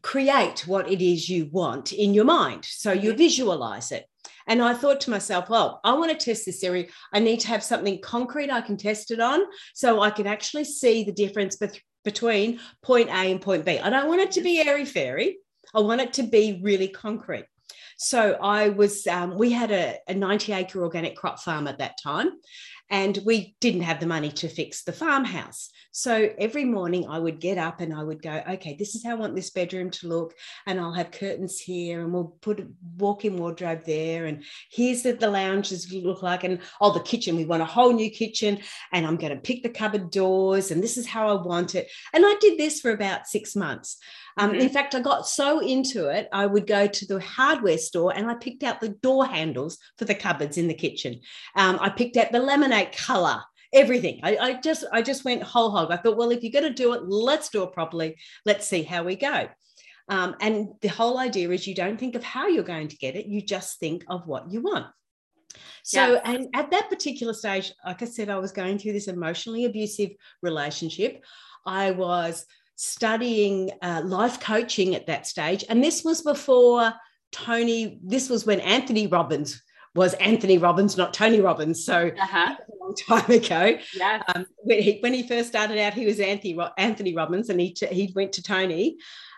create 0.00 0.66
what 0.66 0.90
it 0.90 1.02
is 1.02 1.28
you 1.28 1.48
want 1.52 1.92
in 1.92 2.14
your 2.14 2.24
mind, 2.24 2.64
so 2.64 2.92
you 2.92 3.10
mm-hmm. 3.10 3.18
visualize 3.18 3.92
it. 3.92 4.06
And 4.46 4.62
I 4.62 4.74
thought 4.74 5.00
to 5.02 5.10
myself, 5.10 5.48
well, 5.48 5.80
I 5.84 5.92
want 5.92 6.10
to 6.10 6.22
test 6.22 6.46
this 6.46 6.60
theory. 6.60 6.90
I 7.12 7.20
need 7.20 7.40
to 7.40 7.48
have 7.48 7.62
something 7.62 8.00
concrete 8.00 8.50
I 8.50 8.60
can 8.60 8.76
test 8.76 9.10
it 9.10 9.20
on 9.20 9.40
so 9.74 10.00
I 10.00 10.10
can 10.10 10.26
actually 10.26 10.64
see 10.64 11.04
the 11.04 11.12
difference 11.12 11.58
between 12.04 12.60
point 12.82 13.08
A 13.08 13.30
and 13.30 13.40
point 13.40 13.64
B. 13.64 13.78
I 13.78 13.90
don't 13.90 14.08
want 14.08 14.20
it 14.20 14.32
to 14.32 14.42
be 14.42 14.60
airy 14.60 14.84
fairy. 14.84 15.38
I 15.74 15.80
want 15.80 16.02
it 16.02 16.12
to 16.14 16.22
be 16.22 16.60
really 16.62 16.88
concrete. 16.88 17.46
So 17.96 18.32
I 18.40 18.70
was, 18.70 19.06
um, 19.06 19.36
we 19.36 19.50
had 19.50 19.70
a, 19.70 19.98
a 20.08 20.14
90 20.14 20.52
acre 20.52 20.82
organic 20.82 21.16
crop 21.16 21.40
farm 21.40 21.66
at 21.66 21.78
that 21.78 21.98
time, 22.02 22.30
and 22.90 23.18
we 23.24 23.56
didn't 23.60 23.82
have 23.82 24.00
the 24.00 24.06
money 24.06 24.30
to 24.30 24.48
fix 24.48 24.84
the 24.84 24.92
farmhouse. 24.92 25.70
So 25.90 26.30
every 26.38 26.64
morning 26.64 27.06
I 27.08 27.18
would 27.18 27.40
get 27.40 27.56
up 27.56 27.80
and 27.80 27.94
I 27.94 28.02
would 28.02 28.20
go, 28.20 28.42
okay, 28.50 28.76
this 28.76 28.94
is 28.94 29.04
how 29.04 29.12
I 29.12 29.14
want 29.14 29.36
this 29.36 29.50
bedroom 29.50 29.90
to 29.90 30.08
look. 30.08 30.34
And 30.66 30.80
I'll 30.80 30.92
have 30.92 31.12
curtains 31.12 31.60
here 31.60 32.02
and 32.02 32.12
we'll 32.12 32.36
put 32.40 32.60
a 32.60 32.66
walk 32.96 33.24
in 33.24 33.38
wardrobe 33.38 33.84
there. 33.84 34.26
And 34.26 34.44
here's 34.70 35.04
what 35.04 35.20
the 35.20 35.30
lounges 35.30 35.92
look 35.92 36.22
like. 36.22 36.44
And 36.44 36.58
oh, 36.80 36.92
the 36.92 37.00
kitchen, 37.00 37.36
we 37.36 37.44
want 37.44 37.62
a 37.62 37.66
whole 37.66 37.92
new 37.92 38.10
kitchen. 38.10 38.58
And 38.92 39.06
I'm 39.06 39.16
going 39.16 39.34
to 39.34 39.40
pick 39.40 39.62
the 39.62 39.68
cupboard 39.68 40.10
doors. 40.10 40.70
And 40.70 40.82
this 40.82 40.96
is 40.96 41.06
how 41.06 41.28
I 41.28 41.40
want 41.40 41.76
it. 41.76 41.88
And 42.12 42.24
I 42.26 42.34
did 42.40 42.58
this 42.58 42.80
for 42.80 42.90
about 42.90 43.28
six 43.28 43.54
months. 43.54 43.98
Um, 44.36 44.50
mm-hmm. 44.50 44.60
In 44.60 44.68
fact, 44.68 44.94
I 44.94 45.00
got 45.00 45.28
so 45.28 45.60
into 45.60 46.08
it, 46.08 46.28
I 46.32 46.46
would 46.46 46.66
go 46.66 46.86
to 46.86 47.06
the 47.06 47.20
hardware 47.20 47.78
store 47.78 48.12
and 48.16 48.28
I 48.30 48.34
picked 48.34 48.62
out 48.62 48.80
the 48.80 48.88
door 48.88 49.26
handles 49.26 49.78
for 49.98 50.04
the 50.04 50.14
cupboards 50.14 50.58
in 50.58 50.68
the 50.68 50.74
kitchen. 50.74 51.20
Um, 51.56 51.78
I 51.80 51.90
picked 51.90 52.16
out 52.16 52.32
the 52.32 52.38
laminate 52.38 52.96
color 52.96 53.42
everything. 53.72 54.20
I, 54.22 54.36
I, 54.36 54.60
just 54.60 54.84
I 54.92 55.02
just 55.02 55.24
went 55.24 55.42
whole 55.42 55.70
hog. 55.70 55.90
I 55.90 55.96
thought, 55.96 56.16
well, 56.16 56.30
if 56.30 56.42
you're 56.42 56.52
going 56.52 56.64
to 56.64 56.70
do 56.70 56.94
it, 56.94 57.02
let's 57.06 57.48
do 57.48 57.64
it 57.64 57.72
properly. 57.72 58.16
Let's 58.46 58.66
see 58.66 58.84
how 58.84 59.02
we 59.02 59.16
go. 59.16 59.48
Um, 60.08 60.36
and 60.40 60.68
the 60.80 60.88
whole 60.88 61.18
idea 61.18 61.50
is 61.50 61.66
you 61.66 61.74
don't 61.74 61.98
think 61.98 62.14
of 62.14 62.22
how 62.22 62.46
you're 62.46 62.62
going 62.62 62.88
to 62.88 62.96
get 62.96 63.16
it, 63.16 63.26
you 63.26 63.42
just 63.42 63.80
think 63.80 64.04
of 64.08 64.26
what 64.26 64.50
you 64.50 64.62
want. 64.62 64.86
So, 65.82 66.20
and 66.24 66.48
at 66.54 66.70
that 66.70 66.88
particular 66.88 67.32
stage, 67.32 67.72
like 67.84 68.02
I 68.02 68.06
said, 68.06 68.30
I 68.30 68.38
was 68.38 68.52
going 68.52 68.78
through 68.78 68.92
this 68.92 69.08
emotionally 69.08 69.66
abusive 69.66 70.10
relationship. 70.42 71.22
I 71.66 71.90
was 71.90 72.46
studying 72.76 73.70
uh, 73.82 74.02
life 74.04 74.40
coaching 74.40 74.94
at 74.94 75.06
that 75.06 75.26
stage. 75.26 75.64
And 75.68 75.82
this 75.82 76.04
was 76.04 76.22
before 76.22 76.92
Tony, 77.32 77.98
this 78.02 78.28
was 78.28 78.46
when 78.46 78.60
Anthony 78.60 79.06
Robbins 79.06 79.62
was 79.94 80.14
Anthony 80.14 80.58
Robbins, 80.58 80.96
not 80.96 81.14
Tony 81.14 81.40
Robbins. 81.40 81.84
So 81.84 82.10
uh-huh. 82.20 82.56
a 82.58 82.84
long 82.84 82.94
time 83.08 83.30
ago. 83.30 83.78
Yes. 83.94 84.24
Um, 84.34 84.46
when, 84.58 84.82
he, 84.82 84.98
when 85.00 85.14
he 85.14 85.26
first 85.26 85.48
started 85.48 85.78
out, 85.78 85.94
he 85.94 86.06
was 86.06 86.18
Anthony, 86.18 86.58
Anthony 86.78 87.14
Robbins 87.14 87.48
and 87.48 87.60
he, 87.60 87.72
t- 87.72 87.86
he 87.86 88.12
went 88.14 88.32
to 88.34 88.42
Tony. 88.42 88.96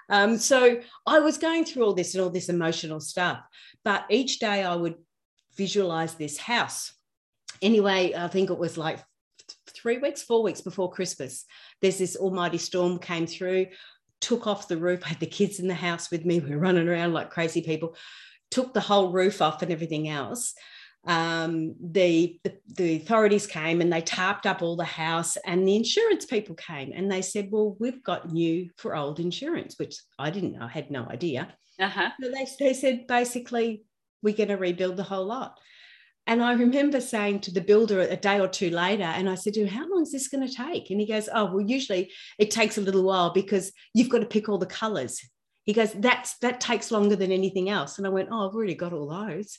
Um, 0.09 0.39
so 0.39 0.81
I 1.07 1.19
was 1.19 1.37
going 1.37 1.65
through 1.65 1.85
all 1.85 1.95
this 1.95 2.15
and 2.15 2.23
all 2.23 2.31
this 2.31 2.49
emotional 2.49 3.01
stuff. 3.01 3.41
But 3.85 4.07
each 4.09 4.39
day 4.39 4.65
I 4.65 4.77
would 4.77 4.97
visualize 5.57 6.15
this 6.15 6.39
house. 6.39 6.93
Anyway, 7.61 8.15
I 8.17 8.29
think 8.29 8.51
it 8.51 8.59
was 8.59 8.77
like 8.79 9.01
three 9.87 9.99
weeks, 9.99 10.25
four 10.25 10.43
weeks 10.43 10.61
before 10.61 10.91
Christmas. 10.91 11.45
There's 11.81 11.99
this 11.99 12.17
almighty 12.17 12.59
storm 12.59 12.99
came 12.99 13.25
through, 13.25 13.67
took 14.21 14.49
off 14.49 14.67
the 14.67 14.77
roof. 14.77 15.03
I 15.05 15.11
had 15.11 15.21
the 15.21 15.27
kids 15.27 15.61
in 15.61 15.69
the 15.69 15.75
house 15.75 16.11
with 16.11 16.25
me. 16.25 16.41
We 16.41 16.51
were 16.51 16.59
running 16.59 16.89
around 16.89 17.13
like 17.13 17.31
crazy 17.31 17.63
people 17.63 17.95
took 18.51 18.75
the 18.75 18.81
whole 18.81 19.13
roof 19.13 19.41
off 19.41 19.63
and 19.63 19.71
everything 19.71 20.09
else. 20.09 20.55
Um, 21.07 21.77
the, 21.81 22.41
the, 22.43 22.57
the 22.75 22.97
authorities 22.97 23.47
came 23.47 23.81
and 23.81 23.93
they 23.93 24.03
tarped 24.03 24.45
up 24.45 24.61
all 24.61 24.75
the 24.75 24.85
house, 24.85 25.37
and 25.47 25.67
the 25.67 25.77
insurance 25.77 26.25
people 26.25 26.57
came 26.57 26.93
and 26.93 27.11
they 27.11 27.23
said, 27.23 27.49
"Well, 27.53 27.77
we've 27.79 28.03
got 28.03 28.33
new 28.33 28.71
for 28.79 28.97
old 28.97 29.21
insurance," 29.21 29.79
which 29.79 29.97
I 30.19 30.31
didn't 30.31 30.55
know. 30.55 30.65
I 30.65 30.69
had 30.69 30.91
no 30.91 31.07
idea. 31.09 31.55
Uh-huh. 31.79 32.11
So 32.21 32.31
they, 32.33 32.47
they 32.59 32.75
said 32.75 33.07
basically 33.07 33.85
we're 34.21 34.35
going 34.35 34.49
to 34.49 34.57
rebuild 34.57 34.97
the 34.97 35.05
whole 35.05 35.27
lot. 35.27 35.61
And 36.27 36.43
I 36.43 36.55
remember 36.55 37.01
saying 37.01 37.41
to 37.41 37.53
the 37.53 37.61
builder 37.61 38.01
a 38.01 38.17
day 38.17 38.41
or 38.41 38.49
two 38.49 38.71
later, 38.71 39.05
and 39.05 39.29
I 39.29 39.37
said 39.37 39.55
to 39.55 39.61
him, 39.61 39.69
How 39.69 39.89
long 39.89 40.03
is 40.03 40.13
this 40.13 40.29
going 40.29 40.47
to 40.47 40.53
take? 40.53 40.91
And 40.91 41.01
he 41.01 41.07
goes, 41.07 41.29
Oh, 41.33 41.47
well, 41.47 41.61
usually 41.61 42.11
it 42.39 42.51
takes 42.51 42.79
a 42.79 42.81
little 42.81 43.05
while 43.05 43.33
because 43.33 43.73
you've 43.95 44.09
got 44.09 44.19
to 44.19 44.27
pick 44.27 44.49
all 44.49 44.59
the 44.59 44.67
colors 44.67 45.21
He 45.65 45.73
goes, 45.73 45.93
That's 45.93 46.37
that 46.39 46.61
takes 46.61 46.91
longer 46.91 47.15
than 47.17 47.31
anything 47.31 47.71
else. 47.71 47.99
And 47.99 48.07
I 48.07 48.11
went, 48.11 48.29
Oh, 48.33 48.49
I've 48.49 48.55
already 48.55 48.75
got 48.75 48.93
all 48.93 49.09
those. 49.09 49.59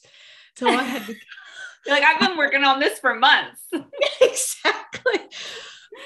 So 0.56 0.68
I 0.68 0.84
had 0.84 1.06
to 1.06 1.16
like, 1.88 2.04
I've 2.04 2.20
been 2.20 2.38
working 2.38 2.64
on 2.64 2.80
this 2.80 3.00
for 3.00 3.16
months. 3.16 3.62
exactly. 4.22 5.22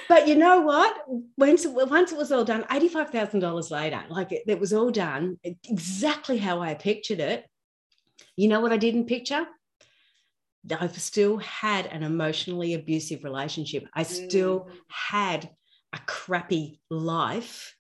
But 0.08 0.28
you 0.28 0.36
know 0.36 0.62
what? 0.62 0.96
Once, 1.38 1.66
once 1.66 2.12
it 2.12 2.18
was 2.18 2.32
all 2.32 2.46
done, 2.46 2.64
$85,000 2.66 3.72
later, 3.72 4.04
like 4.10 4.32
it, 4.32 4.44
it 4.48 4.60
was 4.60 4.74
all 4.74 4.92
done 4.92 5.38
exactly 5.44 6.38
how 6.38 6.62
I 6.62 6.76
pictured 6.76 7.20
it. 7.20 7.46
You 8.36 8.48
know 8.48 8.60
what 8.62 8.72
I 8.72 8.78
didn't 8.78 9.08
picture? 9.08 9.46
I've 10.80 10.98
still 11.00 11.38
had 11.38 11.88
an 11.88 12.04
emotionally 12.04 12.74
abusive 12.74 13.24
relationship. 13.24 13.86
I 13.94 14.04
still 14.04 14.62
mm. 14.62 14.72
had 14.88 15.50
a 15.94 16.00
crappy 16.06 16.80
life 16.90 17.76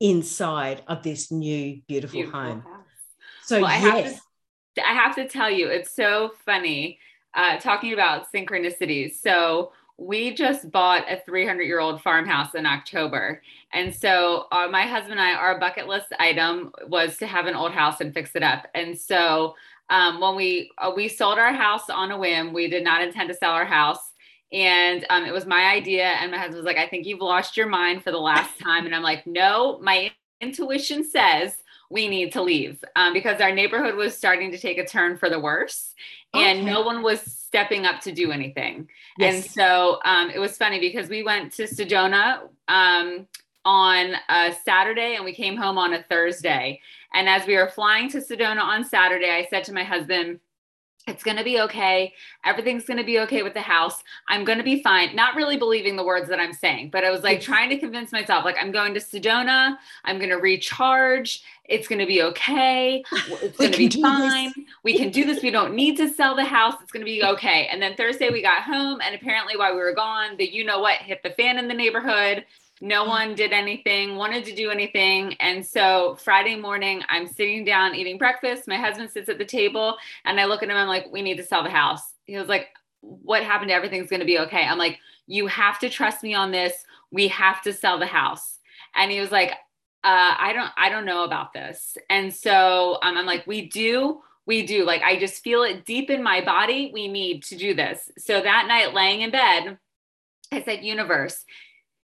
inside 0.00 0.82
of 0.86 1.02
this 1.02 1.32
new 1.32 1.80
beautiful, 1.88 2.20
beautiful 2.20 2.40
home. 2.40 2.60
House. 2.60 2.84
So 3.44 3.62
well, 3.62 3.70
yes. 3.70 3.84
I 3.84 3.88
have, 3.88 4.14
to, 4.74 4.88
I 4.88 4.92
have 4.92 5.14
to 5.16 5.28
tell 5.28 5.50
you, 5.50 5.68
it's 5.68 5.94
so 5.94 6.32
funny 6.44 6.98
uh, 7.34 7.58
talking 7.58 7.92
about 7.92 8.26
synchronicities. 8.34 9.14
So 9.20 9.72
we 9.98 10.34
just 10.34 10.70
bought 10.70 11.10
a 11.10 11.22
300 11.24 11.62
year 11.62 11.80
old 11.80 12.02
farmhouse 12.02 12.54
in 12.54 12.66
October. 12.66 13.42
And 13.72 13.94
so 13.94 14.46
uh, 14.52 14.68
my 14.70 14.82
husband 14.82 15.12
and 15.12 15.20
I, 15.20 15.32
our 15.34 15.58
bucket 15.58 15.86
list 15.86 16.08
item 16.18 16.72
was 16.86 17.16
to 17.18 17.26
have 17.26 17.46
an 17.46 17.54
old 17.54 17.72
house 17.72 18.00
and 18.00 18.12
fix 18.12 18.34
it 18.34 18.42
up. 18.42 18.66
And 18.74 18.98
so 18.98 19.54
um, 19.90 20.20
when 20.20 20.36
we 20.36 20.70
uh, 20.78 20.92
we 20.94 21.08
sold 21.08 21.38
our 21.38 21.52
house 21.52 21.88
on 21.88 22.10
a 22.10 22.18
whim, 22.18 22.52
we 22.52 22.68
did 22.68 22.84
not 22.84 23.02
intend 23.02 23.28
to 23.28 23.34
sell 23.34 23.52
our 23.52 23.64
house. 23.64 24.12
And 24.52 25.04
um, 25.10 25.24
it 25.24 25.32
was 25.32 25.44
my 25.44 25.72
idea. 25.72 26.04
And 26.04 26.30
my 26.30 26.38
husband 26.38 26.56
was 26.56 26.64
like, 26.64 26.78
I 26.78 26.86
think 26.86 27.04
you've 27.06 27.20
lost 27.20 27.56
your 27.56 27.66
mind 27.66 28.04
for 28.04 28.10
the 28.10 28.18
last 28.18 28.58
time. 28.60 28.86
And 28.86 28.94
I'm 28.94 29.02
like, 29.02 29.26
no, 29.26 29.78
my 29.80 30.12
intuition 30.40 31.04
says 31.04 31.56
we 31.90 32.08
need 32.08 32.32
to 32.32 32.42
leave 32.42 32.82
um, 32.96 33.12
because 33.12 33.40
our 33.40 33.52
neighborhood 33.52 33.94
was 33.94 34.16
starting 34.16 34.50
to 34.50 34.58
take 34.58 34.78
a 34.78 34.86
turn 34.86 35.16
for 35.16 35.30
the 35.30 35.38
worse 35.38 35.94
and 36.34 36.60
okay. 36.60 36.66
no 36.66 36.82
one 36.82 37.02
was 37.02 37.20
stepping 37.20 37.86
up 37.86 38.00
to 38.00 38.12
do 38.12 38.32
anything. 38.32 38.88
Yes. 39.18 39.34
And 39.34 39.44
so 39.44 40.00
um, 40.04 40.30
it 40.30 40.38
was 40.38 40.56
funny 40.56 40.80
because 40.80 41.08
we 41.08 41.22
went 41.22 41.52
to 41.54 41.64
Sedona 41.64 42.40
um, 42.68 43.26
on 43.66 44.14
a 44.28 44.54
Saturday 44.64 45.16
and 45.16 45.24
we 45.24 45.34
came 45.34 45.56
home 45.56 45.76
on 45.76 45.92
a 45.92 46.02
Thursday. 46.04 46.80
And 47.12 47.28
as 47.28 47.46
we 47.46 47.56
were 47.56 47.68
flying 47.68 48.08
to 48.10 48.18
Sedona 48.18 48.62
on 48.62 48.84
Saturday, 48.84 49.30
I 49.30 49.46
said 49.50 49.64
to 49.64 49.74
my 49.74 49.82
husband, 49.82 50.38
it's 51.08 51.22
going 51.22 51.36
to 51.36 51.44
be 51.44 51.60
okay. 51.60 52.12
Everything's 52.44 52.84
going 52.84 52.96
to 52.96 53.04
be 53.04 53.20
okay 53.20 53.44
with 53.44 53.54
the 53.54 53.60
house. 53.60 54.02
I'm 54.28 54.44
going 54.44 54.58
to 54.58 54.64
be 54.64 54.82
fine. 54.82 55.14
Not 55.14 55.36
really 55.36 55.56
believing 55.56 55.94
the 55.94 56.04
words 56.04 56.28
that 56.28 56.40
I'm 56.40 56.52
saying, 56.52 56.90
but 56.90 57.04
I 57.04 57.10
was 57.10 57.22
like 57.22 57.40
trying 57.40 57.70
to 57.70 57.78
convince 57.78 58.10
myself, 58.10 58.44
like, 58.44 58.56
I'm 58.60 58.72
going 58.72 58.92
to 58.94 59.00
Sedona. 59.00 59.76
I'm 60.04 60.18
going 60.18 60.30
to 60.30 60.36
recharge. 60.36 61.42
It's 61.64 61.86
going 61.86 62.00
to 62.00 62.06
be 62.06 62.22
okay. 62.22 63.04
It's 63.12 63.56
going 63.56 63.72
to 63.72 63.78
be 63.78 64.02
fine. 64.02 64.52
We 64.82 64.96
can 64.96 65.10
do 65.10 65.24
this. 65.24 65.42
We 65.42 65.50
don't 65.50 65.74
need 65.74 65.96
to 65.98 66.08
sell 66.08 66.34
the 66.34 66.44
house. 66.44 66.74
It's 66.82 66.90
going 66.90 67.04
to 67.04 67.10
be 67.10 67.22
okay. 67.22 67.68
And 67.70 67.80
then 67.80 67.94
Thursday 67.96 68.30
we 68.30 68.42
got 68.42 68.62
home, 68.62 69.00
and 69.00 69.14
apparently 69.14 69.56
while 69.56 69.74
we 69.74 69.80
were 69.80 69.94
gone, 69.94 70.36
the 70.36 70.52
you 70.52 70.64
know 70.64 70.80
what 70.80 70.98
hit 70.98 71.22
the 71.22 71.30
fan 71.30 71.58
in 71.58 71.68
the 71.68 71.74
neighborhood. 71.74 72.44
No 72.80 73.04
one 73.04 73.34
did 73.34 73.52
anything, 73.52 74.16
wanted 74.16 74.44
to 74.44 74.54
do 74.54 74.70
anything. 74.70 75.34
And 75.40 75.64
so 75.64 76.16
Friday 76.20 76.56
morning, 76.56 77.02
I'm 77.08 77.26
sitting 77.26 77.64
down 77.64 77.94
eating 77.94 78.18
breakfast. 78.18 78.68
My 78.68 78.76
husband 78.76 79.10
sits 79.10 79.30
at 79.30 79.38
the 79.38 79.46
table 79.46 79.96
and 80.24 80.38
I 80.38 80.44
look 80.44 80.62
at 80.62 80.68
him. 80.68 80.76
I'm 80.76 80.86
like, 80.86 81.06
we 81.10 81.22
need 81.22 81.38
to 81.38 81.42
sell 81.42 81.62
the 81.62 81.70
house. 81.70 82.02
He 82.24 82.36
was 82.36 82.48
like, 82.48 82.68
what 83.00 83.42
happened? 83.42 83.70
Everything's 83.70 84.10
going 84.10 84.20
to 84.20 84.26
be 84.26 84.38
okay. 84.40 84.64
I'm 84.66 84.78
like, 84.78 84.98
you 85.26 85.46
have 85.46 85.78
to 85.78 85.88
trust 85.88 86.22
me 86.22 86.34
on 86.34 86.50
this. 86.50 86.74
We 87.10 87.28
have 87.28 87.62
to 87.62 87.72
sell 87.72 87.98
the 87.98 88.06
house. 88.06 88.58
And 88.94 89.10
he 89.10 89.20
was 89.20 89.32
like, 89.32 89.52
uh, 90.04 90.34
I 90.38 90.52
don't, 90.52 90.70
I 90.76 90.88
don't 90.90 91.06
know 91.06 91.24
about 91.24 91.52
this. 91.52 91.96
And 92.10 92.32
so 92.32 92.98
um, 93.02 93.16
I'm 93.16 93.26
like, 93.26 93.46
we 93.46 93.68
do, 93.68 94.20
we 94.44 94.66
do. 94.66 94.84
Like, 94.84 95.02
I 95.02 95.18
just 95.18 95.42
feel 95.42 95.62
it 95.62 95.84
deep 95.84 96.10
in 96.10 96.22
my 96.22 96.44
body. 96.44 96.90
We 96.92 97.08
need 97.08 97.42
to 97.44 97.56
do 97.56 97.74
this. 97.74 98.10
So 98.18 98.40
that 98.40 98.66
night, 98.68 98.94
laying 98.94 99.22
in 99.22 99.30
bed, 99.30 99.78
I 100.52 100.62
said, 100.62 100.84
universe, 100.84 101.44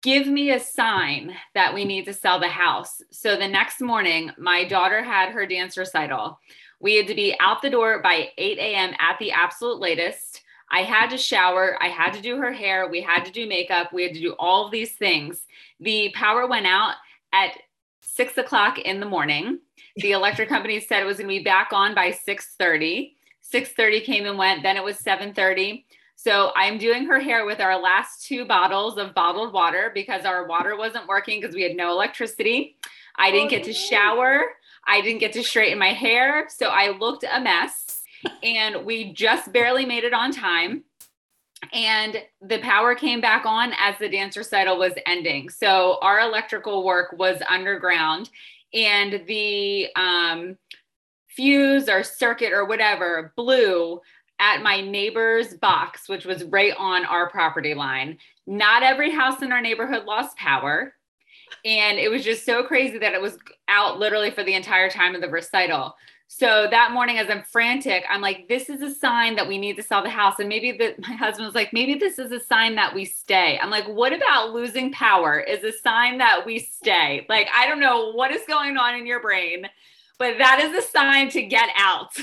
give 0.02 0.26
me 0.26 0.50
a 0.50 0.61
sign 0.61 1.34
that 1.54 1.74
we 1.74 1.84
need 1.84 2.04
to 2.06 2.14
sell 2.14 2.38
the 2.38 2.48
house. 2.48 3.02
So 3.11 3.37
the 3.37 3.48
next 3.48 3.80
morning, 3.80 4.30
my 4.38 4.64
daughter 4.64 5.02
had 5.02 5.30
her 5.30 5.46
dance 5.46 5.76
recital. 5.76 6.38
We 6.80 6.96
had 6.96 7.08
to 7.08 7.14
be 7.14 7.37
out 7.40 7.62
the 7.62 7.70
door 7.70 8.00
by 8.02 8.30
8 8.38 8.58
a.m. 8.58 8.94
at 9.00 9.18
the 9.18 9.32
absolute 9.32 9.80
latest. 9.80 10.42
I 10.70 10.82
had 10.82 11.11
to 11.11 11.18
shower. 11.18 11.76
I 11.82 11.88
had 11.88 12.12
to 12.12 12.20
do 12.20 12.37
her 12.37 12.52
hair. 12.52 12.88
We 12.88 13.00
had 13.00 13.24
to 13.24 13.32
do 13.32 13.48
makeup. 13.48 13.92
We 13.92 14.04
had 14.04 14.14
to 14.14 14.20
do 14.20 14.34
all 14.38 14.66
of 14.66 14.70
these 14.72 14.92
things. 14.92 15.42
The 15.80 16.12
power 16.14 16.46
went 16.46 16.66
out 16.66 16.94
at 17.32 17.52
six 18.00 18.37
o'clock 18.37 18.78
in 18.78 19.00
the 19.00 19.06
morning. 19.06 19.61
The 19.96 20.12
electric 20.12 20.48
company 20.48 20.78
said 20.80 21.02
it 21.02 21.06
was 21.06 21.16
going 21.16 21.28
to 21.28 21.38
be 21.38 21.42
back 21.42 21.72
on 21.72 21.94
by 21.94 22.12
6:30. 22.12 23.14
6:30 23.52 24.04
came 24.04 24.26
and 24.26 24.38
went. 24.38 24.62
Then 24.62 24.76
it 24.76 24.84
was 24.84 24.98
7:30. 24.98 25.84
So 26.20 26.50
I'm 26.57 26.78
doing 26.78 27.07
her 27.07 27.20
hair 27.20 27.46
with 27.46 27.61
our 27.61 27.81
last 27.81 28.26
two 28.26 28.44
bottles 28.44 28.98
of 28.98 29.14
bottled 29.14 29.52
water 29.52 29.92
because 29.94 30.24
our 30.24 30.48
water 30.48 30.76
wasn't 30.76 31.07
working 31.07 31.40
because 31.40 31.54
we 31.54 31.62
had 31.62 31.76
no 31.76 31.92
electricity. 31.92 32.76
I 33.14 33.31
didn't 33.31 33.50
get 33.50 33.62
to 33.64 33.72
shower. 33.72 34.46
I 34.85 35.00
didn't 35.00 35.20
get 35.20 35.33
to 35.35 35.44
straighten 35.44 35.78
my 35.78 35.92
hair. 35.92 36.48
So 36.48 36.70
I 36.70 36.90
looked 36.90 37.22
a 37.22 37.40
mess 37.40 38.02
and 38.42 38.85
we 38.85 39.12
just 39.12 39.52
barely 39.52 39.87
made 39.87 40.02
it 40.02 40.12
on 40.12 40.33
time. 40.33 40.83
And 41.72 42.16
the 42.42 42.59
power 42.62 42.96
came 42.96 43.20
back 43.20 43.46
on 43.46 43.72
as 43.78 43.96
the 44.00 44.09
dance 44.09 44.37
recital 44.37 44.76
was 44.76 44.94
ending. 45.07 45.50
So 45.50 45.98
our 46.02 46.18
electrical 46.18 46.85
work 46.85 47.14
was 47.16 47.40
underground 47.48 48.28
and 48.74 49.22
the 49.28 49.87
um, 49.94 50.59
fuse 51.28 51.88
or 51.88 52.02
circuit 52.02 52.52
or 52.52 52.64
whatever 52.64 53.33
blew 53.37 54.00
at 54.38 54.62
my 54.62 54.81
neighbor's 54.81 55.55
box, 55.55 56.09
which 56.09 56.24
was 56.24 56.44
right 56.44 56.74
on 56.79 57.05
our 57.05 57.29
property 57.29 57.74
line. 57.74 58.18
Not 58.46 58.83
every 58.83 59.11
house 59.11 59.42
in 59.42 59.53
our 59.53 59.61
neighborhood 59.61 60.05
lost 60.05 60.37
power. 60.37 60.94
And 61.64 61.98
it 61.98 62.11
was 62.11 62.24
just 62.24 62.44
so 62.44 62.62
crazy 62.62 62.98
that 62.98 63.14
it 63.14 63.20
was 63.20 63.38
out 63.68 63.98
literally 63.98 64.31
for 64.31 64.44
the 64.44 64.55
entire 64.55 64.90
time 64.90 65.14
of 65.14 65.20
the 65.20 65.29
recital. 65.29 65.96
So 66.31 66.68
that 66.70 66.92
morning, 66.92 67.16
as 67.18 67.31
I'm 67.31 67.42
frantic, 67.42 68.05
I'm 68.09 68.20
like, 68.20 68.48
this 68.48 68.68
is 68.68 68.83
a 68.83 68.94
sign 68.94 69.35
that 69.37 69.48
we 69.48 69.57
need 69.57 69.77
to 69.77 69.83
sell 69.83 70.03
the 70.03 70.11
house. 70.11 70.38
And 70.38 70.48
maybe 70.48 70.72
the, 70.72 70.94
my 70.98 71.14
husband 71.14 71.46
was 71.46 71.55
like, 71.55 71.72
maybe 71.72 71.94
this 71.94 72.18
is 72.18 72.31
a 72.33 72.38
sign 72.38 72.74
that 72.74 72.94
we 72.94 73.07
stay. 73.07 73.59
I'm 73.59 73.70
like, 73.70 73.87
what 73.87 74.12
about 74.12 74.53
losing 74.53 74.92
power 74.92 75.40
is 75.40 75.64
a 75.64 75.72
sign 75.72 76.18
that 76.18 76.44
we 76.44 76.59
stay? 76.59 77.24
Like, 77.31 77.48
I 77.57 77.66
don't 77.66 77.81
know 77.81 78.12
what 78.12 78.31
is 78.31 78.42
going 78.46 78.77
on 78.77 78.94
in 78.94 79.07
your 79.07 79.22
brain, 79.22 79.68
but 80.18 80.37
that 80.37 80.61
is 80.61 80.85
a 80.85 80.87
sign 80.87 81.31
to 81.31 81.42
get 81.42 81.70
out. 81.77 82.14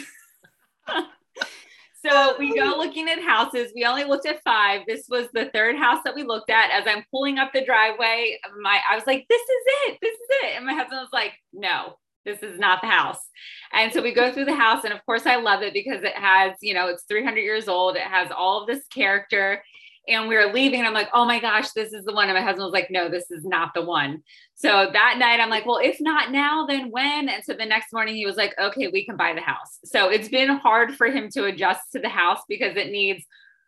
So 2.05 2.35
we 2.37 2.55
go 2.55 2.75
looking 2.77 3.09
at 3.09 3.19
houses. 3.19 3.71
We 3.73 3.85
only 3.85 4.03
looked 4.03 4.27
at 4.27 4.43
five. 4.43 4.81
This 4.87 5.05
was 5.09 5.27
the 5.33 5.49
third 5.53 5.75
house 5.75 5.99
that 6.05 6.13
we 6.13 6.23
looked 6.23 6.49
at. 6.49 6.71
As 6.71 6.85
I'm 6.87 7.03
pulling 7.09 7.39
up 7.39 7.51
the 7.53 7.65
driveway, 7.65 8.39
my 8.61 8.79
I 8.89 8.95
was 8.95 9.07
like, 9.07 9.25
"This 9.27 9.41
is 9.41 9.63
it. 9.87 9.97
This 10.01 10.13
is 10.13 10.27
it." 10.43 10.55
And 10.55 10.65
my 10.65 10.73
husband 10.73 11.01
was 11.01 11.13
like, 11.13 11.33
"No, 11.51 11.97
this 12.23 12.43
is 12.43 12.59
not 12.59 12.81
the 12.81 12.87
house." 12.87 13.29
And 13.73 13.91
so 13.91 14.01
we 14.01 14.13
go 14.13 14.31
through 14.31 14.45
the 14.45 14.55
house, 14.55 14.83
and 14.83 14.93
of 14.93 15.03
course, 15.05 15.25
I 15.25 15.37
love 15.37 15.63
it 15.63 15.73
because 15.73 16.03
it 16.03 16.15
has, 16.15 16.53
you 16.61 16.73
know, 16.73 16.87
it's 16.87 17.05
300 17.05 17.41
years 17.41 17.67
old. 17.67 17.95
It 17.95 18.03
has 18.03 18.31
all 18.31 18.61
of 18.61 18.67
this 18.67 18.85
character 18.87 19.63
and 20.07 20.27
we 20.27 20.35
were 20.35 20.51
leaving 20.53 20.79
and 20.79 20.87
I'm 20.87 20.93
like, 20.93 21.09
oh 21.13 21.25
my 21.25 21.39
gosh, 21.39 21.71
this 21.71 21.93
is 21.93 22.05
the 22.05 22.13
one. 22.13 22.29
And 22.29 22.37
my 22.37 22.43
husband 22.43 22.65
was 22.65 22.73
like, 22.73 22.91
no, 22.91 23.09
this 23.09 23.31
is 23.31 23.43
not 23.43 23.73
the 23.73 23.83
one. 23.83 24.23
So 24.53 24.89
that 24.91 25.17
night 25.17 25.39
I'm 25.39 25.49
like, 25.49 25.65
well, 25.65 25.79
if 25.81 25.99
not 25.99 26.31
now, 26.31 26.65
then 26.65 26.91
when? 26.91 27.29
And 27.29 27.43
so 27.43 27.53
the 27.53 27.65
next 27.65 27.91
morning 27.91 28.15
he 28.15 28.25
was 28.25 28.35
like, 28.35 28.53
okay, 28.59 28.87
we 28.87 29.05
can 29.05 29.17
buy 29.17 29.33
the 29.33 29.41
house. 29.41 29.79
So 29.83 30.09
it's 30.09 30.29
been 30.29 30.49
hard 30.49 30.95
for 30.95 31.07
him 31.07 31.29
to 31.31 31.45
adjust 31.45 31.91
to 31.93 31.99
the 31.99 32.09
house 32.09 32.41
because 32.47 32.75
it 32.75 32.91
needs 32.91 33.23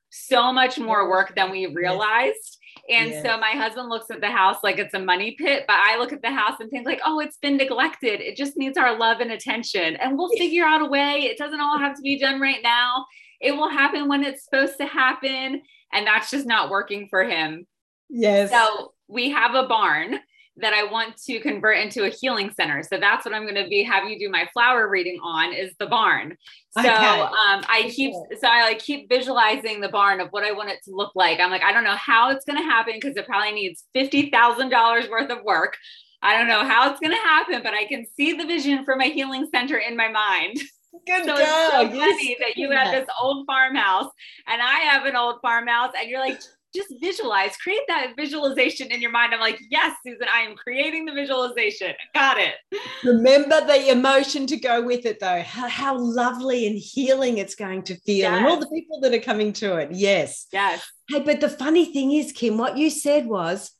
so 0.10 0.54
much 0.54 0.80
more 0.80 1.10
work 1.10 1.36
than 1.36 1.52
we 1.52 1.66
realized. 1.68 2.60
And 2.90 3.10
yes. 3.10 3.24
so 3.24 3.38
my 3.38 3.52
husband 3.52 3.90
looks 3.90 4.10
at 4.10 4.22
the 4.22 4.32
house 4.32 4.58
like 4.64 4.78
it's 4.78 4.94
a 4.94 5.00
money 5.00 5.36
pit, 5.38 5.66
but 5.68 5.76
I 5.76 5.98
look 5.98 6.14
at 6.14 6.22
the 6.22 6.32
house 6.32 6.60
and 6.60 6.70
think 6.70 6.86
like, 6.86 7.02
oh, 7.06 7.20
it's 7.20 7.38
been 7.38 7.58
neglected. 7.58 8.22
It 8.22 8.38
just 8.38 8.56
needs 8.56 8.78
our 8.78 8.98
love 8.98 9.20
and 9.20 9.32
attention. 9.32 9.98
And 9.98 10.18
we'll 10.18 10.30
figure 10.38 10.66
out 10.66 10.82
a 10.82 10.86
way. 10.86 11.24
It 11.24 11.38
doesn't 11.38 11.60
all 11.60 11.78
have 11.80 11.96
to 11.96 12.02
be 12.02 12.18
done 12.18 12.40
right 12.40 12.62
now. 12.64 13.06
It 13.42 13.52
will 13.52 13.70
happen 13.70 14.08
when 14.08 14.24
it's 14.24 14.46
supposed 14.46 14.78
to 14.78 14.86
happen 14.86 15.62
and 15.92 16.06
that's 16.06 16.30
just 16.30 16.46
not 16.46 16.70
working 16.70 17.08
for 17.10 17.24
him. 17.24 17.66
Yes. 18.10 18.52
So 18.52 18.94
we 19.08 19.32
have 19.32 19.56
a 19.56 19.68
barn 19.68 20.20
that 20.60 20.74
I 20.74 20.92
want 20.92 21.18
to 21.24 21.40
convert 21.40 21.78
into 21.78 22.04
a 22.04 22.10
healing 22.10 22.52
center. 22.52 22.82
So 22.82 22.98
that's 23.00 23.26
what 23.26 23.34
I'm 23.34 23.44
going 23.44 23.64
to 23.64 23.70
be 23.70 23.84
have 23.84 24.10
you 24.10 24.18
do 24.18 24.30
my 24.30 24.50
flower 24.54 24.90
reading 24.90 25.20
on 25.24 25.54
is 25.54 25.74
the 25.80 25.86
barn. 25.86 26.36
So 26.72 26.80
okay. 26.80 26.96
um, 26.96 27.64
I 27.70 27.92
keep 27.94 28.14
so 28.40 28.48
I 28.48 28.64
like 28.64 28.80
keep 28.80 29.08
visualizing 29.08 29.82
the 29.82 29.90
barn 29.90 30.20
of 30.20 30.30
what 30.30 30.44
I 30.44 30.52
want 30.52 30.70
it 30.70 30.80
to 30.86 30.92
look 30.92 31.12
like. 31.16 31.40
I'm 31.40 31.52
like 31.52 31.64
I 31.64 31.72
don't 31.72 31.84
know 31.84 31.96
how 31.96 32.32
it's 32.32 32.46
going 32.46 32.58
to 32.58 32.64
happen 32.64 32.94
because 32.96 33.16
it 33.16 33.28
probably 33.28 33.52
needs 33.52 33.84
fifty 33.94 34.30
thousand 34.32 34.70
dollars 34.70 35.10
worth 35.10 35.30
of 35.30 35.44
work. 35.44 35.78
I 36.22 36.38
don't 36.38 36.48
know 36.48 36.64
how 36.64 36.90
it's 36.90 37.00
going 37.00 37.16
to 37.16 37.22
happen, 37.22 37.62
but 37.64 37.74
I 37.74 37.86
can 37.86 38.06
see 38.16 38.34
the 38.34 38.46
vision 38.46 38.84
for 38.84 38.96
my 38.96 39.06
healing 39.06 39.48
center 39.54 39.78
in 39.78 39.96
my 39.96 40.10
mind. 40.10 40.58
Good 41.06 41.26
so 41.26 41.38
job. 41.38 41.92
It's 41.92 41.94
so 41.94 42.00
funny 42.00 42.38
that 42.40 42.58
you 42.58 42.72
have 42.72 42.92
this 42.92 43.08
old 43.22 43.46
farmhouse 43.46 44.12
and 44.48 44.62
I 44.62 44.80
have 44.80 45.06
an 45.06 45.16
old 45.16 45.40
farmhouse, 45.42 45.94
and 46.00 46.10
you're 46.10 46.20
like, 46.20 46.40
just 46.76 46.94
visualize, 47.02 47.56
create 47.58 47.82
that 47.88 48.14
visualization 48.18 48.92
in 48.92 49.02
your 49.02 49.10
mind. 49.10 49.34
I'm 49.34 49.40
like, 49.40 49.60
yes, 49.70 49.96
Susan, 50.06 50.28
I 50.32 50.42
am 50.42 50.56
creating 50.56 51.06
the 51.06 51.14
visualization. 51.14 51.94
Got 52.14 52.38
it. 52.38 52.56
Remember 53.04 53.66
the 53.66 53.90
emotion 53.90 54.46
to 54.48 54.58
go 54.58 54.84
with 54.84 55.06
it, 55.06 55.20
though. 55.20 55.42
How, 55.42 55.68
how 55.70 55.98
lovely 55.98 56.68
and 56.68 56.78
healing 56.78 57.38
it's 57.38 57.56
going 57.56 57.84
to 57.84 57.96
feel, 58.02 58.18
yes. 58.18 58.38
and 58.38 58.46
all 58.46 58.60
the 58.60 58.68
people 58.68 59.00
that 59.00 59.14
are 59.14 59.20
coming 59.20 59.54
to 59.54 59.78
it. 59.78 59.90
Yes. 59.92 60.48
Yes. 60.52 60.86
Hey, 61.10 61.22
but 61.22 61.40
the 61.40 61.50
funny 61.50 61.86
thing 61.86 62.12
is, 62.12 62.32
Kim, 62.32 62.58
what 62.58 62.78
you 62.78 62.90
said 62.90 63.26
was 63.26 63.72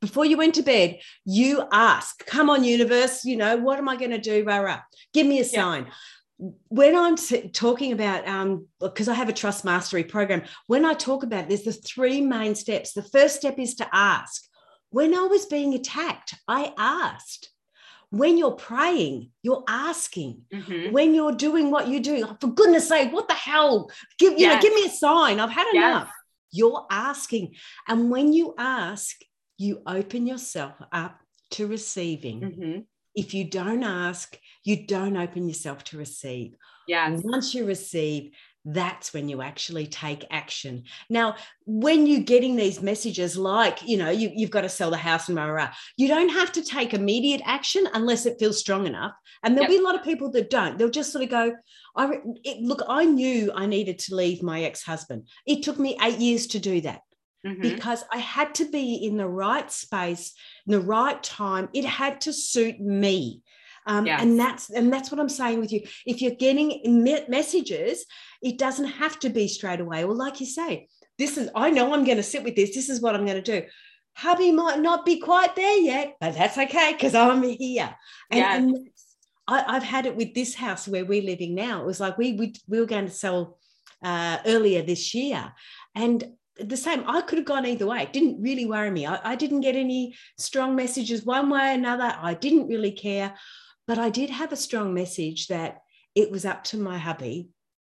before 0.00 0.24
you 0.24 0.38
went 0.38 0.54
to 0.54 0.62
bed, 0.62 0.98
you 1.26 1.62
ask, 1.72 2.24
come 2.26 2.48
on, 2.48 2.64
universe, 2.64 3.24
you 3.24 3.36
know, 3.36 3.58
what 3.58 3.78
am 3.78 3.88
I 3.88 3.96
going 3.96 4.12
to 4.12 4.18
do? 4.18 4.44
Rah. 4.44 4.80
Give 5.12 5.26
me 5.26 5.40
a 5.40 5.44
sign. 5.44 5.86
When 6.68 6.96
I'm 6.96 7.16
talking 7.52 7.92
about, 7.92 8.26
um, 8.26 8.66
because 8.80 9.08
I 9.08 9.14
have 9.14 9.28
a 9.28 9.32
trust 9.32 9.64
mastery 9.64 10.04
program, 10.04 10.42
when 10.66 10.84
I 10.84 10.94
talk 10.94 11.22
about 11.22 11.48
there's 11.48 11.64
the 11.64 11.72
three 11.72 12.20
main 12.20 12.54
steps. 12.54 12.92
The 12.92 13.02
first 13.02 13.36
step 13.36 13.58
is 13.58 13.74
to 13.76 13.86
ask. 13.92 14.42
When 14.88 15.14
I 15.14 15.26
was 15.26 15.46
being 15.46 15.74
attacked, 15.74 16.34
I 16.48 16.72
asked. 16.76 17.50
When 18.10 18.38
you're 18.38 18.52
praying, 18.52 19.30
you're 19.42 19.62
asking. 19.68 20.42
Mm-hmm. 20.52 20.92
When 20.92 21.14
you're 21.14 21.36
doing 21.36 21.70
what 21.70 21.86
you 21.86 22.00
do, 22.00 22.26
oh, 22.26 22.36
for 22.40 22.48
goodness 22.48 22.88
sake, 22.88 23.12
what 23.12 23.28
the 23.28 23.34
hell? 23.34 23.90
Give 24.18 24.32
you 24.32 24.40
yes. 24.40 24.56
know, 24.56 24.68
give 24.68 24.74
me 24.74 24.86
a 24.86 24.90
sign. 24.90 25.38
I've 25.38 25.50
had 25.50 25.72
enough. 25.72 26.08
Yes. 26.08 26.16
You're 26.52 26.86
asking, 26.90 27.54
and 27.86 28.10
when 28.10 28.32
you 28.32 28.54
ask, 28.58 29.16
you 29.58 29.82
open 29.86 30.26
yourself 30.26 30.74
up 30.90 31.20
to 31.52 31.68
receiving. 31.68 32.40
Mm-hmm. 32.40 32.78
If 33.14 33.34
you 33.34 33.44
don't 33.44 33.82
ask, 33.82 34.38
you 34.64 34.86
don't 34.86 35.16
open 35.16 35.48
yourself 35.48 35.84
to 35.84 35.98
receive. 35.98 36.54
Yeah. 36.86 37.16
Once 37.22 37.54
you 37.54 37.66
receive, 37.66 38.32
that's 38.64 39.14
when 39.14 39.28
you 39.28 39.40
actually 39.40 39.86
take 39.86 40.24
action. 40.30 40.84
Now, 41.08 41.36
when 41.64 42.06
you're 42.06 42.20
getting 42.20 42.56
these 42.56 42.82
messages 42.82 43.36
like, 43.36 43.82
you 43.82 43.96
know, 43.96 44.10
you, 44.10 44.32
have 44.40 44.50
got 44.50 44.62
to 44.62 44.68
sell 44.68 44.90
the 44.90 44.98
house 44.98 45.28
and 45.28 45.38
rah, 45.38 45.70
you 45.96 46.08
don't 46.08 46.28
have 46.28 46.52
to 46.52 46.62
take 46.62 46.92
immediate 46.92 47.40
action 47.44 47.88
unless 47.94 48.26
it 48.26 48.38
feels 48.38 48.58
strong 48.58 48.86
enough. 48.86 49.12
And 49.42 49.56
there'll 49.56 49.70
yep. 49.70 49.80
be 49.80 49.82
a 49.82 49.86
lot 49.86 49.98
of 49.98 50.04
people 50.04 50.30
that 50.32 50.50
don't. 50.50 50.76
They'll 50.76 50.90
just 50.90 51.12
sort 51.12 51.24
of 51.24 51.30
go, 51.30 51.54
I 51.96 52.18
it, 52.44 52.62
look, 52.62 52.82
I 52.86 53.04
knew 53.04 53.50
I 53.54 53.66
needed 53.66 53.98
to 54.00 54.14
leave 54.14 54.42
my 54.42 54.62
ex-husband. 54.62 55.28
It 55.46 55.62
took 55.62 55.78
me 55.78 55.96
eight 56.02 56.18
years 56.18 56.48
to 56.48 56.58
do 56.58 56.82
that. 56.82 57.00
Mm-hmm. 57.46 57.62
Because 57.62 58.04
I 58.12 58.18
had 58.18 58.54
to 58.56 58.70
be 58.70 58.96
in 58.96 59.16
the 59.16 59.28
right 59.28 59.70
space, 59.72 60.34
in 60.66 60.72
the 60.72 60.80
right 60.80 61.22
time. 61.22 61.68
It 61.72 61.84
had 61.84 62.20
to 62.22 62.32
suit 62.32 62.80
me. 62.80 63.42
Um, 63.86 64.04
yes. 64.04 64.20
and 64.20 64.38
that's 64.38 64.68
and 64.68 64.92
that's 64.92 65.10
what 65.10 65.18
i'm 65.18 65.28
saying 65.30 65.58
with 65.58 65.72
you 65.72 65.80
if 66.04 66.20
you're 66.20 66.34
getting 66.34 67.02
me- 67.02 67.24
messages 67.28 68.04
it 68.42 68.58
doesn't 68.58 68.84
have 68.84 69.18
to 69.20 69.30
be 69.30 69.48
straight 69.48 69.80
away 69.80 70.04
well 70.04 70.14
like 70.14 70.38
you 70.38 70.44
say 70.44 70.86
this 71.18 71.38
is 71.38 71.48
i 71.54 71.70
know 71.70 71.94
i'm 71.94 72.04
going 72.04 72.18
to 72.18 72.22
sit 72.22 72.44
with 72.44 72.54
this 72.54 72.74
this 72.74 72.90
is 72.90 73.00
what 73.00 73.14
i'm 73.14 73.24
going 73.24 73.42
to 73.42 73.60
do 73.60 73.66
hubby 74.14 74.52
might 74.52 74.80
not 74.80 75.06
be 75.06 75.18
quite 75.18 75.56
there 75.56 75.78
yet 75.78 76.14
but 76.20 76.34
that's 76.34 76.58
okay 76.58 76.92
because 76.92 77.14
i'm 77.14 77.42
here 77.42 77.96
and, 78.30 78.38
yes. 78.38 78.58
and 78.58 78.90
I, 79.48 79.72
have 79.72 79.82
had 79.82 80.04
it 80.04 80.14
with 80.14 80.34
this 80.34 80.54
house 80.54 80.86
where 80.86 81.06
we're 81.06 81.22
living 81.22 81.54
now 81.54 81.80
it 81.80 81.86
was 81.86 82.00
like 82.00 82.18
we 82.18 82.34
we, 82.34 82.54
we 82.68 82.80
were 82.80 82.86
going 82.86 83.06
to 83.06 83.10
sell 83.10 83.58
uh, 84.02 84.38
earlier 84.46 84.82
this 84.82 85.14
year 85.14 85.52
and 85.94 86.22
the 86.64 86.76
same 86.76 87.04
i 87.06 87.20
could 87.20 87.38
have 87.38 87.46
gone 87.46 87.66
either 87.66 87.86
way. 87.86 88.02
It 88.02 88.12
didn't 88.12 88.40
really 88.40 88.66
worry 88.66 88.90
me. 88.90 89.06
I, 89.06 89.32
I 89.32 89.36
didn't 89.36 89.60
get 89.60 89.76
any 89.76 90.14
strong 90.38 90.76
messages 90.76 91.24
one 91.24 91.50
way 91.50 91.70
or 91.70 91.74
another. 91.74 92.14
I 92.20 92.34
didn't 92.34 92.68
really 92.68 92.92
care. 92.92 93.34
But 93.86 93.98
I 93.98 94.10
did 94.10 94.30
have 94.30 94.52
a 94.52 94.56
strong 94.56 94.94
message 94.94 95.48
that 95.48 95.78
it 96.14 96.30
was 96.30 96.44
up 96.44 96.64
to 96.64 96.76
my 96.76 96.98
hubby 96.98 97.48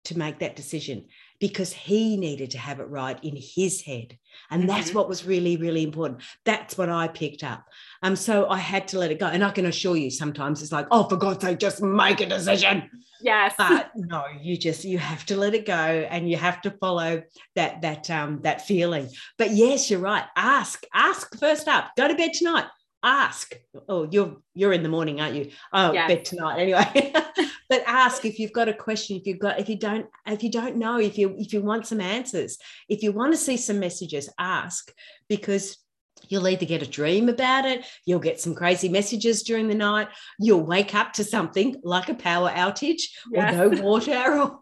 to 0.05 0.17
make 0.17 0.39
that 0.39 0.55
decision 0.55 1.05
because 1.43 1.73
he 1.73 2.15
needed 2.15 2.51
to 2.51 2.57
have 2.57 2.79
it 2.79 2.87
right 2.87 3.21
in 3.21 3.35
his 3.35 3.81
head. 3.81 4.17
And 4.49 4.61
mm-hmm. 4.61 4.69
that's 4.69 4.93
what 4.93 5.09
was 5.09 5.25
really, 5.25 5.57
really 5.57 5.83
important. 5.83 6.21
That's 6.45 6.77
what 6.77 6.87
I 6.87 7.09
picked 7.09 7.43
up. 7.43 7.65
Um, 8.01 8.15
so 8.15 8.47
I 8.47 8.59
had 8.59 8.87
to 8.87 8.97
let 8.97 9.11
it 9.11 9.19
go. 9.19 9.25
And 9.25 9.43
I 9.43 9.51
can 9.51 9.65
assure 9.65 9.97
you, 9.97 10.09
sometimes 10.09 10.61
it's 10.61 10.71
like, 10.71 10.87
oh, 10.89 11.03
for 11.03 11.17
God's 11.17 11.43
sake, 11.43 11.59
just 11.59 11.81
make 11.81 12.21
a 12.21 12.27
decision. 12.27 12.89
Yes. 13.21 13.55
But 13.57 13.91
no, 13.93 14.23
you 14.41 14.55
just 14.55 14.85
you 14.85 14.99
have 14.99 15.25
to 15.25 15.35
let 15.35 15.53
it 15.53 15.65
go 15.65 15.73
and 15.73 16.29
you 16.29 16.37
have 16.37 16.61
to 16.61 16.71
follow 16.71 17.23
that 17.55 17.81
that 17.81 18.09
um 18.09 18.39
that 18.43 18.65
feeling. 18.65 19.09
But 19.37 19.51
yes, 19.51 19.91
you're 19.91 19.99
right. 19.99 20.23
Ask, 20.37 20.85
ask 20.93 21.37
first 21.37 21.67
up. 21.67 21.91
Go 21.97 22.07
to 22.07 22.15
bed 22.15 22.33
tonight 22.33 22.67
ask 23.03 23.59
oh 23.89 24.07
you're 24.09 24.37
you're 24.53 24.73
in 24.73 24.81
the 24.81 24.89
morning 24.89 25.19
aren't 25.19 25.35
you 25.35 25.51
oh 25.73 25.91
yes. 25.91 26.07
bed 26.07 26.25
tonight 26.25 26.57
anyway 26.57 27.13
but 27.69 27.83
ask 27.85 28.23
if 28.23 28.39
you've 28.39 28.53
got 28.53 28.69
a 28.69 28.73
question 28.73 29.17
if 29.17 29.27
you've 29.27 29.39
got 29.39 29.59
if 29.59 29.67
you 29.67 29.77
don't 29.77 30.07
if 30.25 30.41
you 30.41 30.49
don't 30.49 30.77
know 30.77 30.99
if 30.99 31.17
you 31.17 31.35
if 31.37 31.51
you 31.51 31.61
want 31.61 31.85
some 31.85 31.99
answers 31.99 32.57
if 32.87 33.03
you 33.03 33.11
want 33.11 33.33
to 33.33 33.37
see 33.37 33.57
some 33.57 33.79
messages 33.79 34.29
ask 34.39 34.93
because 35.27 35.82
You'll 36.29 36.47
either 36.47 36.65
get 36.65 36.81
a 36.81 36.87
dream 36.87 37.29
about 37.29 37.65
it, 37.65 37.85
you'll 38.05 38.19
get 38.19 38.39
some 38.39 38.55
crazy 38.55 38.89
messages 38.89 39.43
during 39.43 39.67
the 39.67 39.75
night, 39.75 40.07
you'll 40.39 40.65
wake 40.65 40.95
up 40.95 41.13
to 41.13 41.23
something 41.23 41.75
like 41.83 42.09
a 42.09 42.15
power 42.15 42.49
outage 42.49 43.03
yes. 43.31 43.53
or 43.53 43.69
no 43.69 43.81
water, 43.81 44.33
or, 44.41 44.59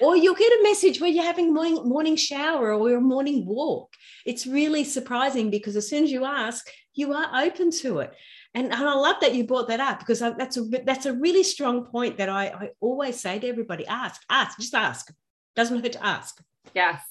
or 0.00 0.16
you'll 0.16 0.34
get 0.34 0.52
a 0.52 0.62
message 0.62 1.00
where 1.00 1.10
you're 1.10 1.24
having 1.24 1.50
a 1.50 1.52
morning, 1.52 1.88
morning 1.88 2.16
shower 2.16 2.74
or 2.74 2.94
a 2.94 3.00
morning 3.00 3.46
walk. 3.46 3.92
It's 4.26 4.46
really 4.46 4.84
surprising 4.84 5.50
because 5.50 5.76
as 5.76 5.88
soon 5.88 6.04
as 6.04 6.12
you 6.12 6.24
ask, 6.24 6.66
you 6.94 7.12
are 7.12 7.44
open 7.44 7.70
to 7.70 8.00
it. 8.00 8.12
And, 8.54 8.66
and 8.66 8.74
I 8.88 8.94
love 8.94 9.16
that 9.20 9.34
you 9.34 9.44
brought 9.44 9.68
that 9.68 9.80
up 9.80 9.98
because 9.98 10.20
that's 10.20 10.56
a 10.56 10.62
that's 10.84 11.06
a 11.06 11.12
really 11.12 11.42
strong 11.42 11.86
point 11.86 12.18
that 12.18 12.28
I, 12.28 12.46
I 12.46 12.70
always 12.80 13.20
say 13.20 13.40
to 13.40 13.48
everybody: 13.48 13.84
ask, 13.86 14.22
ask, 14.30 14.58
just 14.58 14.74
ask. 14.74 15.12
Doesn't 15.56 15.82
hurt 15.82 15.92
to 15.92 16.04
ask. 16.04 16.40
Yes, 16.72 17.02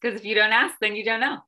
because 0.00 0.20
if 0.20 0.26
you 0.26 0.34
don't 0.34 0.52
ask, 0.52 0.74
then 0.80 0.94
you 0.94 1.04
don't 1.04 1.20
know. 1.20 1.38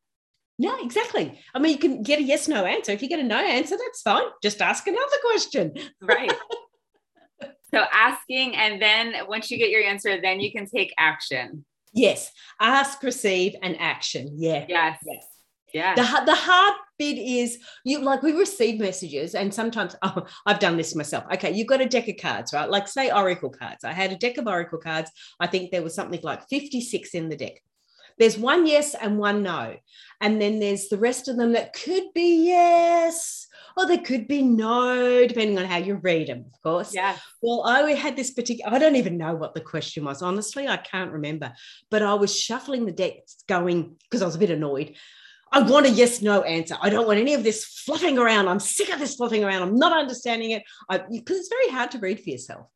Yeah, 0.59 0.77
exactly. 0.81 1.41
I 1.55 1.59
mean, 1.59 1.73
you 1.73 1.79
can 1.79 2.03
get 2.03 2.19
a 2.19 2.23
yes 2.23 2.47
no 2.49 2.65
answer. 2.65 2.93
If 2.93 3.03
you 3.03 3.09
get 3.09 3.21
a 3.21 3.25
no 3.25 3.39
answer, 3.39 3.77
that's 3.77 4.03
fine. 4.03 4.25
Just 4.43 4.61
ask 4.61 4.87
another 4.87 5.17
question. 5.23 5.75
Right. 6.01 6.33
so 7.75 7.85
asking, 7.93 8.55
and 8.57 8.81
then 8.81 9.15
once 9.29 9.51
you 9.51 9.59
get 9.59 9.71
your 9.71 9.83
answer, 9.83 10.21
then 10.21 10.41
you 10.41 10.53
can 10.53 10.67
take 10.67 10.93
action. 10.99 11.65
Yes. 11.95 12.31
Ask, 12.61 13.03
receive, 13.03 13.55
and 13.63 13.77
action. 13.81 14.35
Yeah. 14.37 14.67
Yes. 14.69 14.99
Yes. 15.07 15.27
Yeah. 15.73 15.95
The, 15.95 16.03
the 16.27 16.35
hard 16.35 16.75
bit 16.99 17.19
is 17.19 17.59
you 17.85 18.01
like 18.01 18.23
we 18.23 18.33
receive 18.33 18.79
messages 18.79 19.35
and 19.35 19.53
sometimes 19.53 19.97
oh, 20.03 20.27
I've 20.47 20.59
done 20.59 20.77
this 20.77 20.95
myself. 20.95 21.25
Okay, 21.33 21.53
you've 21.53 21.67
got 21.67 21.81
a 21.81 21.87
deck 21.87 22.09
of 22.09 22.17
cards, 22.21 22.53
right? 22.53 22.69
Like 22.69 22.87
say 22.89 23.11
Oracle 23.11 23.51
cards. 23.51 23.85
I 23.85 23.93
had 23.93 24.13
a 24.13 24.17
deck 24.17 24.37
of 24.37 24.47
Oracle 24.47 24.79
cards. 24.79 25.11
I 25.41 25.47
think 25.47 25.71
there 25.71 25.83
was 25.83 25.95
something 25.95 26.21
like 26.23 26.47
56 26.49 27.15
in 27.15 27.29
the 27.29 27.37
deck. 27.37 27.55
There's 28.19 28.39
one 28.39 28.67
yes 28.67 28.95
and 28.95 29.19
one 29.19 29.43
no. 29.43 29.77
And 30.21 30.41
then 30.41 30.61
there's 30.61 30.89
the 30.89 30.99
rest 30.99 31.29
of 31.29 31.37
them 31.37 31.53
that 31.53 31.73
could 31.73 32.13
be 32.15 32.47
yes 32.47 33.47
or 33.77 33.87
there 33.87 33.99
could 33.99 34.29
be 34.29 34.43
no, 34.43 35.27
depending 35.27 35.59
on 35.59 35.65
how 35.65 35.79
you 35.79 35.95
read 35.97 36.29
them, 36.29 36.45
of 36.53 36.63
course. 36.63 36.95
Yeah. 36.95 37.17
Well, 37.41 37.63
I 37.63 37.93
had 37.93 38.17
this 38.17 38.31
particular, 38.31 38.73
I 38.73 38.79
don't 38.79 38.97
even 38.97 39.17
know 39.17 39.35
what 39.35 39.55
the 39.55 39.61
question 39.61 40.05
was. 40.05 40.23
Honestly, 40.23 40.69
I 40.69 40.77
can't 40.77 41.13
remember. 41.13 41.53
But 41.91 42.03
I 42.03 42.15
was 42.15 42.39
shuffling 42.39 42.85
the 42.85 42.93
decks 42.93 43.43
going, 43.49 43.97
because 44.03 44.23
I 44.23 44.27
was 44.27 44.35
a 44.35 44.41
bit 44.41 44.51
annoyed. 44.51 44.97
I 45.53 45.63
want 45.63 45.87
a 45.87 45.91
yes 45.91 46.23
no 46.23 46.43
answer. 46.43 46.77
I 46.81 46.89
don't 46.89 47.07
want 47.07 47.19
any 47.19 47.35
of 47.35 47.45
this 47.45 47.65
fluffing 47.65 48.19
around. 48.19 48.49
I'm 48.49 48.61
sick 48.61 48.89
of 48.89 48.99
this 48.99 49.17
fluffing 49.17 49.45
around. 49.45 49.63
I'm 49.63 49.77
not 49.77 49.97
understanding 49.97 50.53
it 50.53 50.63
because 50.89 51.39
it's 51.39 51.49
very 51.49 51.69
hard 51.69 51.91
to 51.93 51.99
read 51.99 52.21
for 52.21 52.31
yourself. 52.31 52.67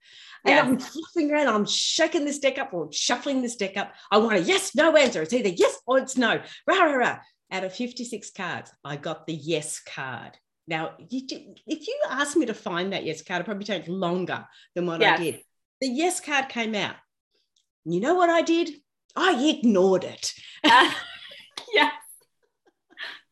And 0.44 0.54
yeah. 0.54 0.62
I'm 0.62 0.78
fluffing 0.78 1.32
around. 1.32 1.48
I'm 1.48 1.64
shaking 1.64 2.24
this 2.24 2.38
deck 2.38 2.58
up 2.58 2.74
or 2.74 2.92
shuffling 2.92 3.42
this 3.42 3.56
deck 3.56 3.76
up. 3.76 3.92
I 4.10 4.18
want 4.18 4.36
a 4.36 4.40
yes 4.40 4.74
no 4.74 4.94
answer. 4.96 5.22
It's 5.22 5.32
either 5.32 5.48
yes 5.48 5.78
or 5.86 5.98
it's 5.98 6.16
no. 6.16 6.40
Rah, 6.66 6.82
rah, 6.82 6.92
rah. 6.92 7.18
Out 7.50 7.64
of 7.64 7.74
56 7.74 8.30
cards, 8.32 8.70
I 8.84 8.96
got 8.96 9.26
the 9.26 9.34
yes 9.34 9.80
card. 9.80 10.32
Now, 10.68 10.94
you, 11.08 11.22
if 11.66 11.86
you 11.86 12.00
asked 12.10 12.36
me 12.36 12.46
to 12.46 12.54
find 12.54 12.92
that 12.92 13.04
yes 13.04 13.22
card, 13.22 13.40
it 13.40 13.44
probably 13.44 13.64
take 13.64 13.86
longer 13.88 14.46
than 14.74 14.86
what 14.86 15.00
yes. 15.00 15.18
I 15.18 15.22
did. 15.22 15.40
The 15.80 15.88
yes 15.88 16.20
card 16.20 16.48
came 16.48 16.74
out. 16.74 16.96
You 17.84 18.00
know 18.00 18.14
what 18.14 18.30
I 18.30 18.42
did? 18.42 18.70
I 19.14 19.40
ignored 19.48 20.04
it. 20.04 20.32
Uh. 20.62 20.92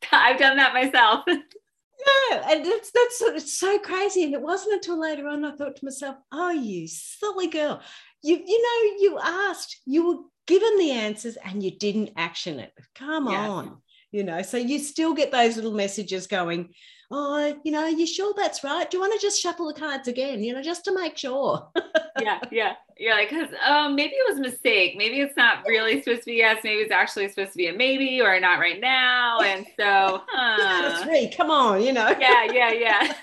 I've 0.13 0.39
done 0.39 0.57
that 0.57 0.75
myself. 0.75 1.25
yeah, 1.29 2.51
and 2.51 2.65
that's 2.65 2.91
that's 2.91 3.23
it's 3.23 3.59
so 3.59 3.79
crazy. 3.79 4.25
And 4.25 4.35
it 4.35 4.41
wasn't 4.41 4.75
until 4.75 5.01
later 5.01 5.29
on 5.29 5.45
I 5.45 5.53
thought 5.53 5.77
to 5.77 5.85
myself, 5.85 6.17
"Oh, 6.33 6.51
you 6.51 6.87
silly 6.89 7.49
girl! 7.49 7.81
You 8.23 8.37
you 8.45 8.63
know 8.63 8.97
you 9.01 9.19
asked, 9.23 9.81
you 9.85 10.07
were 10.07 10.23
given 10.47 10.79
the 10.79 10.93
answers, 10.93 11.37
and 11.45 11.63
you 11.63 11.71
didn't 11.77 12.13
action 12.17 12.59
it. 12.59 12.73
Come 12.95 13.29
yes. 13.29 13.51
on." 13.51 13.79
You 14.11 14.23
know, 14.23 14.43
so 14.43 14.57
you 14.57 14.79
still 14.79 15.13
get 15.13 15.33
those 15.33 15.57
little 15.57 15.75
messages 15.75 16.29
going, 16.29 16.73
oh, 17.17 17.61
you 17.63 17.71
know, 17.71 17.87
you 17.87 18.07
sure 18.07 18.35
that's 18.37 18.65
right? 18.65 18.91
Do 18.91 18.97
you 18.97 19.01
want 19.01 19.13
to 19.13 19.25
just 19.25 19.41
shuffle 19.41 19.69
the 19.69 19.79
cards 19.79 20.09
again, 20.09 20.43
you 20.43 20.53
know, 20.53 20.63
just 20.63 20.85
to 20.87 20.95
make 20.95 21.17
sure? 21.17 21.69
yeah, 22.21 22.41
yeah. 22.51 22.73
You're 22.99 23.15
like, 23.15 23.31
because 23.31 23.51
um, 23.65 23.95
maybe 23.95 24.15
it 24.15 24.29
was 24.29 24.39
a 24.39 24.43
mistake. 24.43 24.97
Maybe 24.97 25.21
it's 25.21 25.37
not 25.37 25.65
really 25.65 26.03
supposed 26.03 26.23
to 26.23 26.27
be 26.27 26.35
yes. 26.35 26.61
Maybe 26.65 26.81
it's 26.81 26.91
actually 26.91 27.29
supposed 27.29 27.53
to 27.53 27.57
be 27.57 27.69
a 27.69 27.73
maybe 27.73 28.21
or 28.21 28.39
not 28.41 28.59
right 28.59 28.81
now. 28.81 29.41
And 29.41 29.65
so, 29.79 30.23
huh. 30.29 31.05
three. 31.05 31.31
Come 31.37 31.51
on, 31.51 31.83
you 31.83 31.93
know. 31.93 32.15
yeah, 32.19 32.45
yeah, 32.53 32.73
yeah. 32.73 33.15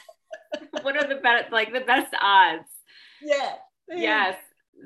what 0.81 0.95
are 0.95 1.07
the 1.07 1.19
best, 1.21 1.51
like 1.51 1.73
the 1.73 1.81
best 1.81 2.13
odds? 2.21 2.69
Yeah. 3.21 3.55
Yes. 3.89 4.37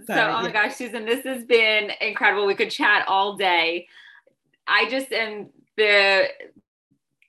So, 0.07 0.15
so 0.15 0.35
oh 0.35 0.41
my 0.41 0.51
gosh, 0.51 0.75
Susan, 0.75 1.05
this 1.05 1.23
has 1.25 1.43
been 1.45 1.91
incredible. 2.01 2.47
We 2.47 2.55
could 2.55 2.71
chat 2.71 3.07
all 3.07 3.37
day. 3.37 3.87
I 4.67 4.89
just 4.89 5.11
am 5.11 5.49
the 5.77 6.27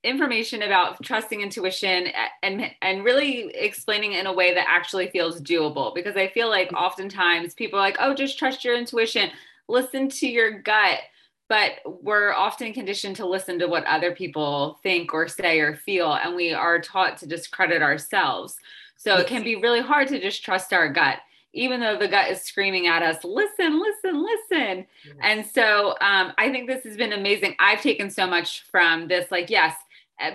information 0.06 0.62
about 0.62 1.02
trusting 1.02 1.40
intuition 1.40 2.06
and 2.42 2.70
and 2.80 3.04
really 3.04 3.50
explaining 3.54 4.12
it 4.12 4.20
in 4.20 4.26
a 4.26 4.32
way 4.32 4.54
that 4.54 4.66
actually 4.68 5.08
feels 5.08 5.40
doable 5.40 5.94
because 5.94 6.16
i 6.16 6.28
feel 6.28 6.48
like 6.48 6.72
oftentimes 6.72 7.54
people 7.54 7.78
are 7.78 7.82
like 7.82 7.96
oh 7.98 8.14
just 8.14 8.38
trust 8.38 8.64
your 8.64 8.76
intuition 8.76 9.30
listen 9.68 10.08
to 10.08 10.28
your 10.28 10.60
gut 10.60 11.00
but 11.48 11.72
we're 12.02 12.32
often 12.32 12.72
conditioned 12.72 13.16
to 13.16 13.26
listen 13.26 13.58
to 13.58 13.66
what 13.66 13.84
other 13.84 14.14
people 14.14 14.78
think 14.82 15.12
or 15.12 15.26
say 15.26 15.58
or 15.58 15.74
feel 15.74 16.12
and 16.12 16.36
we 16.36 16.52
are 16.52 16.80
taught 16.80 17.16
to 17.16 17.26
discredit 17.26 17.82
ourselves 17.82 18.56
so 18.96 19.16
it 19.16 19.26
can 19.26 19.42
be 19.42 19.56
really 19.56 19.82
hard 19.82 20.06
to 20.06 20.20
just 20.20 20.44
trust 20.44 20.72
our 20.72 20.88
gut 20.88 21.18
even 21.56 21.80
though 21.80 21.96
the 21.98 22.06
gut 22.06 22.30
is 22.30 22.42
screaming 22.42 22.86
at 22.86 23.02
us, 23.02 23.24
listen, 23.24 23.80
listen, 23.80 24.22
listen. 24.22 24.86
And 25.22 25.44
so 25.44 25.96
um, 26.02 26.34
I 26.36 26.50
think 26.50 26.68
this 26.68 26.84
has 26.84 26.98
been 26.98 27.14
amazing. 27.14 27.56
I've 27.58 27.80
taken 27.80 28.10
so 28.10 28.26
much 28.26 28.64
from 28.70 29.08
this. 29.08 29.30
Like, 29.30 29.48
yes, 29.48 29.74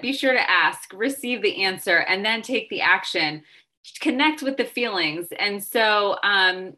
be 0.02 0.14
sure 0.14 0.34
to 0.34 0.50
ask, 0.50 0.92
receive 0.94 1.42
the 1.42 1.64
answer, 1.64 1.98
and 1.98 2.24
then 2.26 2.42
take 2.42 2.70
the 2.70 2.82
action. 2.82 3.44
Connect 4.00 4.42
with 4.42 4.58
the 4.58 4.66
feelings. 4.66 5.28
And 5.40 5.64
so 5.64 6.18
um, 6.24 6.74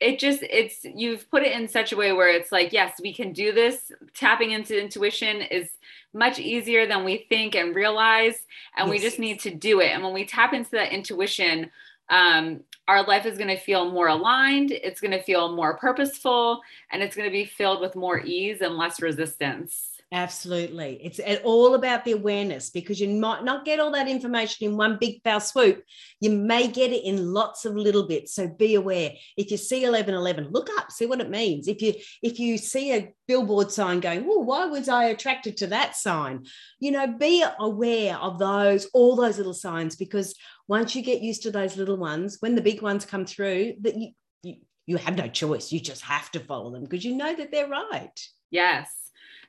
it 0.00 0.18
just 0.18 0.42
it's 0.42 0.84
you've 0.84 1.30
put 1.30 1.42
it 1.42 1.52
in 1.52 1.66
such 1.66 1.92
a 1.92 1.96
way 1.96 2.12
where 2.12 2.28
it's 2.28 2.52
like 2.52 2.72
yes 2.72 3.00
we 3.00 3.14
can 3.14 3.32
do 3.32 3.52
this 3.52 3.92
tapping 4.12 4.50
into 4.50 4.78
intuition 4.78 5.40
is 5.40 5.70
much 6.12 6.38
easier 6.38 6.86
than 6.86 7.04
we 7.04 7.24
think 7.28 7.54
and 7.54 7.74
realize 7.74 8.44
and 8.76 8.88
yes. 8.88 8.90
we 8.90 8.98
just 8.98 9.18
need 9.18 9.38
to 9.40 9.54
do 9.54 9.80
it 9.80 9.92
and 9.92 10.02
when 10.02 10.12
we 10.12 10.26
tap 10.26 10.52
into 10.52 10.72
that 10.72 10.92
intuition 10.92 11.70
um, 12.10 12.60
our 12.88 13.02
life 13.06 13.24
is 13.24 13.38
going 13.38 13.48
to 13.48 13.58
feel 13.58 13.90
more 13.90 14.08
aligned, 14.08 14.70
it's 14.70 15.00
going 15.00 15.10
to 15.10 15.22
feel 15.22 15.54
more 15.54 15.76
purposeful, 15.76 16.60
and 16.90 17.02
it's 17.02 17.16
going 17.16 17.28
to 17.28 17.32
be 17.32 17.46
filled 17.46 17.80
with 17.80 17.96
more 17.96 18.20
ease 18.20 18.60
and 18.60 18.76
less 18.76 19.00
resistance. 19.00 19.93
Absolutely. 20.14 21.00
It's 21.02 21.18
all 21.42 21.74
about 21.74 22.04
the 22.04 22.12
awareness 22.12 22.70
because 22.70 23.00
you 23.00 23.08
might 23.08 23.42
not 23.42 23.64
get 23.64 23.80
all 23.80 23.90
that 23.90 24.06
information 24.06 24.68
in 24.68 24.76
one 24.76 24.96
big 25.00 25.20
foul 25.24 25.40
swoop. 25.40 25.82
You 26.20 26.30
may 26.30 26.68
get 26.68 26.92
it 26.92 27.04
in 27.04 27.32
lots 27.32 27.64
of 27.64 27.74
little 27.74 28.06
bits. 28.06 28.32
So 28.32 28.46
be 28.46 28.76
aware. 28.76 29.10
If 29.36 29.50
you 29.50 29.56
see 29.56 29.82
1111, 29.82 30.52
look 30.52 30.68
up, 30.78 30.92
see 30.92 31.06
what 31.06 31.20
it 31.20 31.30
means. 31.30 31.66
If 31.66 31.82
you 31.82 31.94
if 32.22 32.38
you 32.38 32.58
see 32.58 32.94
a 32.94 33.12
billboard 33.26 33.72
sign 33.72 33.98
going, 33.98 34.24
oh, 34.30 34.38
why 34.38 34.66
was 34.66 34.88
I 34.88 35.06
attracted 35.06 35.56
to 35.56 35.66
that 35.68 35.96
sign? 35.96 36.44
You 36.78 36.92
know, 36.92 37.08
be 37.08 37.44
aware 37.58 38.16
of 38.16 38.38
those, 38.38 38.86
all 38.94 39.16
those 39.16 39.36
little 39.36 39.52
signs, 39.52 39.96
because 39.96 40.36
once 40.68 40.94
you 40.94 41.02
get 41.02 41.22
used 41.22 41.42
to 41.42 41.50
those 41.50 41.76
little 41.76 41.96
ones, 41.96 42.36
when 42.38 42.54
the 42.54 42.62
big 42.62 42.82
ones 42.82 43.04
come 43.04 43.26
through, 43.26 43.74
that 43.80 43.96
you, 43.96 44.10
you, 44.44 44.54
you 44.86 44.96
have 44.96 45.16
no 45.16 45.26
choice. 45.26 45.72
You 45.72 45.80
just 45.80 46.02
have 46.02 46.30
to 46.30 46.38
follow 46.38 46.70
them 46.70 46.84
because 46.84 47.04
you 47.04 47.16
know 47.16 47.34
that 47.34 47.50
they're 47.50 47.68
right. 47.68 48.20
Yes. 48.52 49.03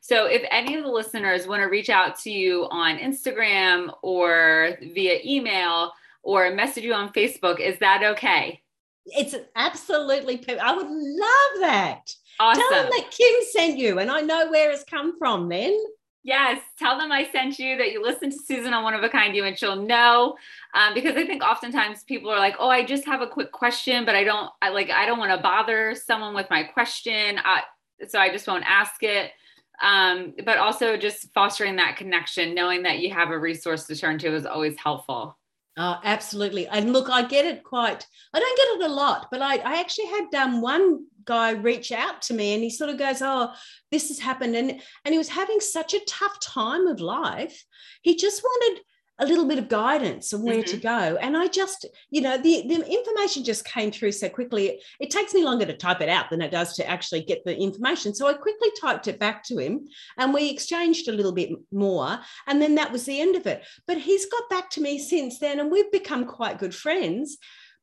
So 0.07 0.27
if 0.27 0.43
any 0.51 0.75
of 0.75 0.83
the 0.83 0.91
listeners 0.91 1.47
want 1.47 1.63
to 1.63 1.65
reach 1.65 1.89
out 1.89 2.19
to 2.19 2.29
you 2.29 2.67
on 2.69 2.99
Instagram 2.99 3.91
or 4.03 4.77
via 4.93 5.19
email 5.25 5.93
or 6.21 6.51
message 6.51 6.83
you 6.83 6.93
on 6.93 7.11
Facebook, 7.11 7.59
is 7.59 7.79
that 7.79 8.03
okay? 8.03 8.61
It's 9.07 9.33
absolutely, 9.55 10.45
I 10.59 10.75
would 10.75 10.85
love 10.85 11.61
that. 11.61 12.01
Awesome. 12.39 12.61
Tell 12.61 12.83
them 12.83 12.91
that 12.91 13.09
Kim 13.09 13.33
sent 13.49 13.79
you 13.79 13.97
and 13.97 14.11
I 14.11 14.21
know 14.21 14.51
where 14.51 14.69
it's 14.69 14.83
come 14.83 15.17
from 15.17 15.49
then. 15.49 15.75
Yes, 16.21 16.61
tell 16.77 16.99
them 16.99 17.11
I 17.11 17.27
sent 17.31 17.57
you 17.57 17.75
that 17.77 17.91
you 17.91 18.03
listened 18.03 18.33
to 18.33 18.37
Susan 18.37 18.75
on 18.75 18.83
One 18.83 18.93
of 18.93 19.01
a 19.01 19.09
Kind 19.09 19.35
You, 19.35 19.45
and 19.45 19.57
she'll 19.57 19.75
know. 19.75 20.35
Um, 20.75 20.95
because 20.95 21.15
I 21.15 21.25
think 21.25 21.43
oftentimes 21.43 22.03
people 22.03 22.31
are 22.31 22.39
like, 22.39 22.55
"Oh, 22.59 22.67
I 22.67 22.83
just 22.83 23.05
have 23.05 23.21
a 23.21 23.27
quick 23.27 23.51
question, 23.51 24.05
but 24.05 24.15
I 24.15 24.23
don't, 24.23 24.49
I 24.59 24.69
like, 24.69 24.89
I 24.89 25.05
don't 25.05 25.19
want 25.19 25.31
to 25.31 25.43
bother 25.43 25.93
someone 25.93 26.33
with 26.33 26.49
my 26.49 26.63
question, 26.63 27.39
I, 27.43 27.61
so 28.07 28.17
I 28.17 28.31
just 28.31 28.47
won't 28.47 28.63
ask 28.67 29.03
it." 29.03 29.33
Um, 29.81 30.33
but 30.45 30.57
also 30.57 30.97
just 30.97 31.33
fostering 31.33 31.75
that 31.77 31.97
connection, 31.97 32.55
knowing 32.55 32.83
that 32.83 32.99
you 32.99 33.13
have 33.13 33.29
a 33.29 33.39
resource 33.39 33.85
to 33.87 33.95
turn 33.95 34.17
to, 34.19 34.33
is 34.33 34.45
always 34.45 34.77
helpful. 34.77 35.37
Oh, 35.77 35.99
absolutely. 36.03 36.67
And 36.67 36.93
look, 36.93 37.09
I 37.09 37.23
get 37.23 37.45
it 37.45 37.63
quite, 37.63 38.07
I 38.33 38.39
don't 38.39 38.57
get 38.57 38.85
it 38.85 38.91
a 38.91 38.93
lot, 38.93 39.27
but 39.29 39.41
I, 39.41 39.57
I 39.57 39.79
actually 39.81 40.05
had 40.05 40.33
um, 40.35 40.61
one 40.61 41.05
guy 41.25 41.51
reach 41.51 41.91
out 41.91 42.21
to 42.23 42.33
me 42.33 42.53
and 42.53 42.63
he 42.63 42.69
sort 42.69 42.89
of 42.89 42.97
goes, 42.97 43.21
Oh, 43.21 43.51
this 43.91 44.07
has 44.07 44.19
happened. 44.19 44.55
And, 44.55 44.71
and 44.71 45.13
he 45.13 45.17
was 45.17 45.27
having 45.27 45.59
such 45.59 45.93
a 45.93 46.05
tough 46.07 46.39
time 46.39 46.87
of 46.87 47.01
life. 47.01 47.65
He 48.03 48.15
just 48.15 48.41
wanted 48.41 48.83
a 49.19 49.25
little 49.25 49.45
bit 49.45 49.59
of 49.59 49.69
guidance 49.69 50.33
on 50.33 50.43
where 50.43 50.61
mm-hmm. 50.61 50.71
to 50.71 50.77
go. 50.77 51.17
And 51.21 51.37
I 51.37 51.47
just, 51.47 51.85
you 52.09 52.21
know, 52.21 52.37
the, 52.37 52.63
the 52.67 52.85
information 52.85 53.43
just 53.43 53.63
came 53.63 53.91
through 53.91 54.11
so 54.11 54.27
quickly. 54.27 54.67
It, 54.67 54.83
it, 54.99 55.09
takes 55.09 55.33
me 55.33 55.43
longer 55.43 55.65
to 55.65 55.77
type 55.77 56.01
it 56.01 56.09
out 56.09 56.29
than 56.29 56.41
it 56.41 56.51
does 56.51 56.75
to 56.75 56.89
actually 56.89 57.23
get 57.23 57.45
the 57.45 57.57
information. 57.57 58.13
So 58.13 58.27
I 58.27 58.33
quickly 58.33 58.69
typed 58.81 59.07
it 59.07 59.19
back 59.19 59.43
to 59.45 59.57
him 59.57 59.87
and 60.17 60.33
we 60.33 60.49
exchanged 60.49 61.07
a 61.07 61.13
little 61.13 61.31
bit 61.31 61.51
more. 61.71 62.19
And 62.47 62.61
then 62.61 62.75
that 62.75 62.91
was 62.91 63.05
the 63.05 63.21
end 63.21 63.37
of 63.37 63.47
it. 63.47 63.63
But 63.87 63.99
he's 63.99 64.25
got 64.25 64.49
back 64.49 64.69
to 64.71 64.81
me 64.81 64.99
since 64.99 65.39
then 65.39 65.59
and 65.59 65.71
we've 65.71 65.91
become 65.91 66.25
quite 66.25 66.59
good 66.59 66.75
friends. 66.75 67.37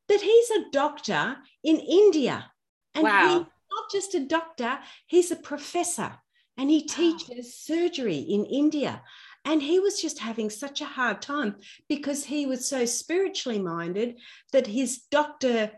But 0.07 0.21
he's 0.21 0.51
a 0.51 0.69
doctor 0.71 1.37
in 1.63 1.77
India. 1.79 2.45
And 2.93 3.05
wow. 3.05 3.21
he's 3.21 3.37
not 3.37 3.91
just 3.91 4.13
a 4.13 4.25
doctor, 4.25 4.77
he's 5.07 5.31
a 5.31 5.35
professor 5.35 6.13
and 6.57 6.69
he 6.69 6.85
teaches 6.85 7.57
surgery 7.57 8.17
in 8.17 8.45
India. 8.45 9.01
And 9.45 9.61
he 9.61 9.79
was 9.79 10.01
just 10.01 10.19
having 10.19 10.49
such 10.49 10.81
a 10.81 10.85
hard 10.85 11.21
time 11.21 11.55
because 11.89 12.23
he 12.23 12.45
was 12.45 12.67
so 12.67 12.85
spiritually 12.85 13.59
minded 13.59 14.19
that 14.53 14.67
his 14.67 15.01
doctor 15.11 15.71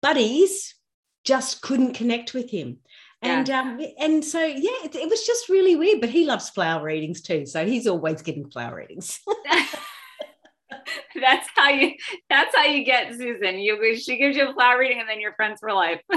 buddies 0.00 0.74
just 1.24 1.60
couldn't 1.60 1.94
connect 1.94 2.32
with 2.32 2.50
him. 2.50 2.78
And 3.22 3.48
yeah. 3.48 3.60
um, 3.60 3.80
and 3.98 4.24
so 4.24 4.42
yeah, 4.42 4.84
it, 4.84 4.94
it 4.94 5.10
was 5.10 5.26
just 5.26 5.50
really 5.50 5.76
weird. 5.76 6.00
But 6.00 6.08
he 6.08 6.24
loves 6.24 6.48
flower 6.48 6.82
readings 6.82 7.20
too, 7.20 7.44
so 7.44 7.66
he's 7.66 7.86
always 7.86 8.22
getting 8.22 8.50
flower 8.50 8.76
readings. 8.76 9.20
that's 11.20 11.48
how 11.54 11.68
you 11.68 11.92
that's 12.28 12.54
how 12.54 12.64
you 12.64 12.84
get 12.84 13.14
Susan. 13.14 13.58
You 13.58 13.96
she 13.96 14.16
gives 14.16 14.36
you 14.36 14.48
a 14.48 14.54
flower 14.54 14.78
reading 14.78 15.00
and 15.00 15.08
then 15.08 15.20
you're 15.20 15.34
friends 15.34 15.60
for 15.60 15.72
life. 15.72 16.00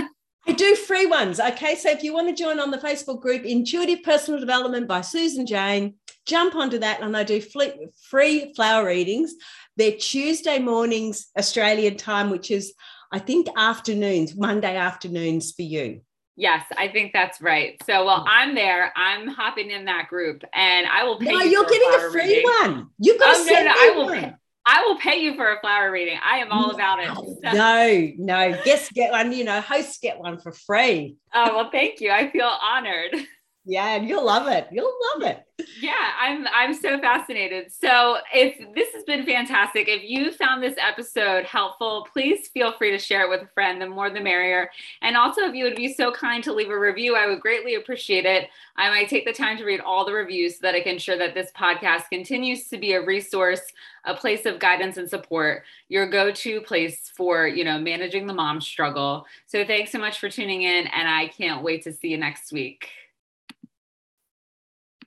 I 0.47 0.51
do 0.51 0.75
free 0.75 1.05
ones. 1.05 1.39
Okay. 1.39 1.75
So 1.75 1.89
if 1.89 2.03
you 2.03 2.13
want 2.13 2.27
to 2.27 2.43
join 2.43 2.59
on 2.59 2.69
the 2.69 2.77
Facebook 2.77 3.21
group, 3.21 3.45
Intuitive 3.45 4.03
Personal 4.03 4.41
Development 4.41 4.87
by 4.87 4.99
Susan 4.99 5.45
Jane, 5.45 5.95
jump 6.25 6.55
onto 6.55 6.79
that 6.79 7.01
and 7.01 7.15
I 7.15 7.23
do 7.23 7.41
free 7.41 8.53
flower 8.55 8.85
readings. 8.85 9.33
They're 9.77 9.97
Tuesday 9.97 10.59
mornings, 10.59 11.27
Australian 11.37 11.97
time, 11.97 12.29
which 12.29 12.51
is, 12.51 12.73
I 13.11 13.19
think, 13.19 13.47
afternoons, 13.57 14.35
Monday 14.35 14.75
afternoons 14.75 15.51
for 15.51 15.63
you. 15.63 16.01
Yes, 16.35 16.65
I 16.77 16.87
think 16.87 17.13
that's 17.13 17.41
right. 17.41 17.79
So, 17.85 18.05
well, 18.05 18.21
mm. 18.21 18.27
I'm 18.27 18.55
there. 18.55 18.91
I'm 18.95 19.27
hopping 19.27 19.69
in 19.69 19.85
that 19.85 20.07
group, 20.07 20.43
and 20.53 20.87
I 20.87 21.03
will 21.03 21.19
pay. 21.19 21.31
No, 21.31 21.41
you 21.41 21.59
are 21.59 21.69
getting 21.69 21.93
a, 21.93 22.11
free 22.11 22.21
reading. 22.21 22.43
one. 22.43 22.87
You've 22.97 23.19
got 23.19 23.35
oh, 23.35 23.45
to 23.45 23.53
no, 23.53 23.63
no, 23.63 23.71
I 23.71 23.93
will. 23.95 24.05
One. 24.05 24.37
I 24.65 24.83
will 24.83 24.97
pay 24.97 25.17
you 25.17 25.35
for 25.35 25.53
a 25.53 25.59
flower 25.59 25.91
reading. 25.91 26.17
I 26.23 26.37
am 26.37 26.51
all 26.51 26.71
about 26.71 26.99
it. 26.99 27.09
So. 27.13 27.51
No, 27.51 28.11
no, 28.17 28.63
guests 28.63 28.91
get 28.93 29.11
one, 29.11 29.33
you 29.33 29.43
know, 29.43 29.59
hosts 29.59 29.99
get 29.99 30.17
one 30.17 30.39
for 30.39 30.53
free. 30.53 31.17
Oh, 31.33 31.55
well, 31.57 31.69
thank 31.69 31.99
you. 31.99 32.11
I 32.11 32.31
feel 32.31 32.49
honored. 32.61 33.13
Yeah, 33.65 33.95
and 33.95 34.09
you'll 34.09 34.25
love 34.25 34.47
it. 34.47 34.67
You'll 34.73 34.93
love 35.13 35.23
it. 35.23 35.45
Yeah, 35.79 35.93
I'm 36.19 36.45
I'm 36.53 36.73
so 36.73 36.99
fascinated. 36.99 37.71
So, 37.71 38.17
if 38.33 38.57
this 38.75 38.93
has 38.93 39.05
been 39.05 39.25
fantastic, 39.25 39.87
if 39.87 40.03
you 40.03 40.33
found 40.33 40.61
this 40.61 40.75
episode 40.77 41.45
helpful, 41.45 42.05
please 42.11 42.49
feel 42.49 42.73
free 42.73 42.91
to 42.91 42.99
share 42.99 43.23
it 43.23 43.29
with 43.29 43.43
a 43.43 43.53
friend. 43.53 43.81
The 43.81 43.87
more 43.87 44.09
the 44.09 44.19
merrier. 44.19 44.69
And 45.01 45.15
also, 45.15 45.43
if 45.43 45.55
you 45.55 45.63
would 45.63 45.77
be 45.77 45.93
so 45.93 46.11
kind 46.11 46.43
to 46.43 46.51
leave 46.51 46.71
a 46.71 46.77
review, 46.77 47.15
I 47.15 47.25
would 47.25 47.39
greatly 47.39 47.75
appreciate 47.75 48.25
it. 48.25 48.49
I 48.75 48.89
might 48.89 49.07
take 49.07 49.23
the 49.25 49.31
time 49.31 49.57
to 49.57 49.63
read 49.63 49.79
all 49.79 50.05
the 50.05 50.11
reviews 50.13 50.55
so 50.55 50.63
that 50.63 50.75
I 50.75 50.81
can 50.81 50.93
ensure 50.93 51.17
that 51.17 51.33
this 51.33 51.51
podcast 51.57 52.09
continues 52.09 52.67
to 52.67 52.77
be 52.77 52.93
a 52.93 53.05
resource, 53.05 53.61
a 54.03 54.13
place 54.13 54.45
of 54.45 54.59
guidance 54.59 54.97
and 54.97 55.09
support, 55.09 55.63
your 55.87 56.09
go-to 56.09 56.59
place 56.59 57.13
for, 57.15 57.47
you 57.47 57.63
know, 57.63 57.79
managing 57.79 58.27
the 58.27 58.33
mom 58.33 58.59
struggle. 58.59 59.25
So, 59.45 59.63
thanks 59.63 59.91
so 59.93 59.99
much 59.99 60.19
for 60.19 60.29
tuning 60.29 60.63
in 60.63 60.87
and 60.87 61.07
I 61.07 61.29
can't 61.29 61.63
wait 61.63 61.83
to 61.83 61.93
see 61.93 62.09
you 62.09 62.17
next 62.17 62.51
week. 62.51 62.89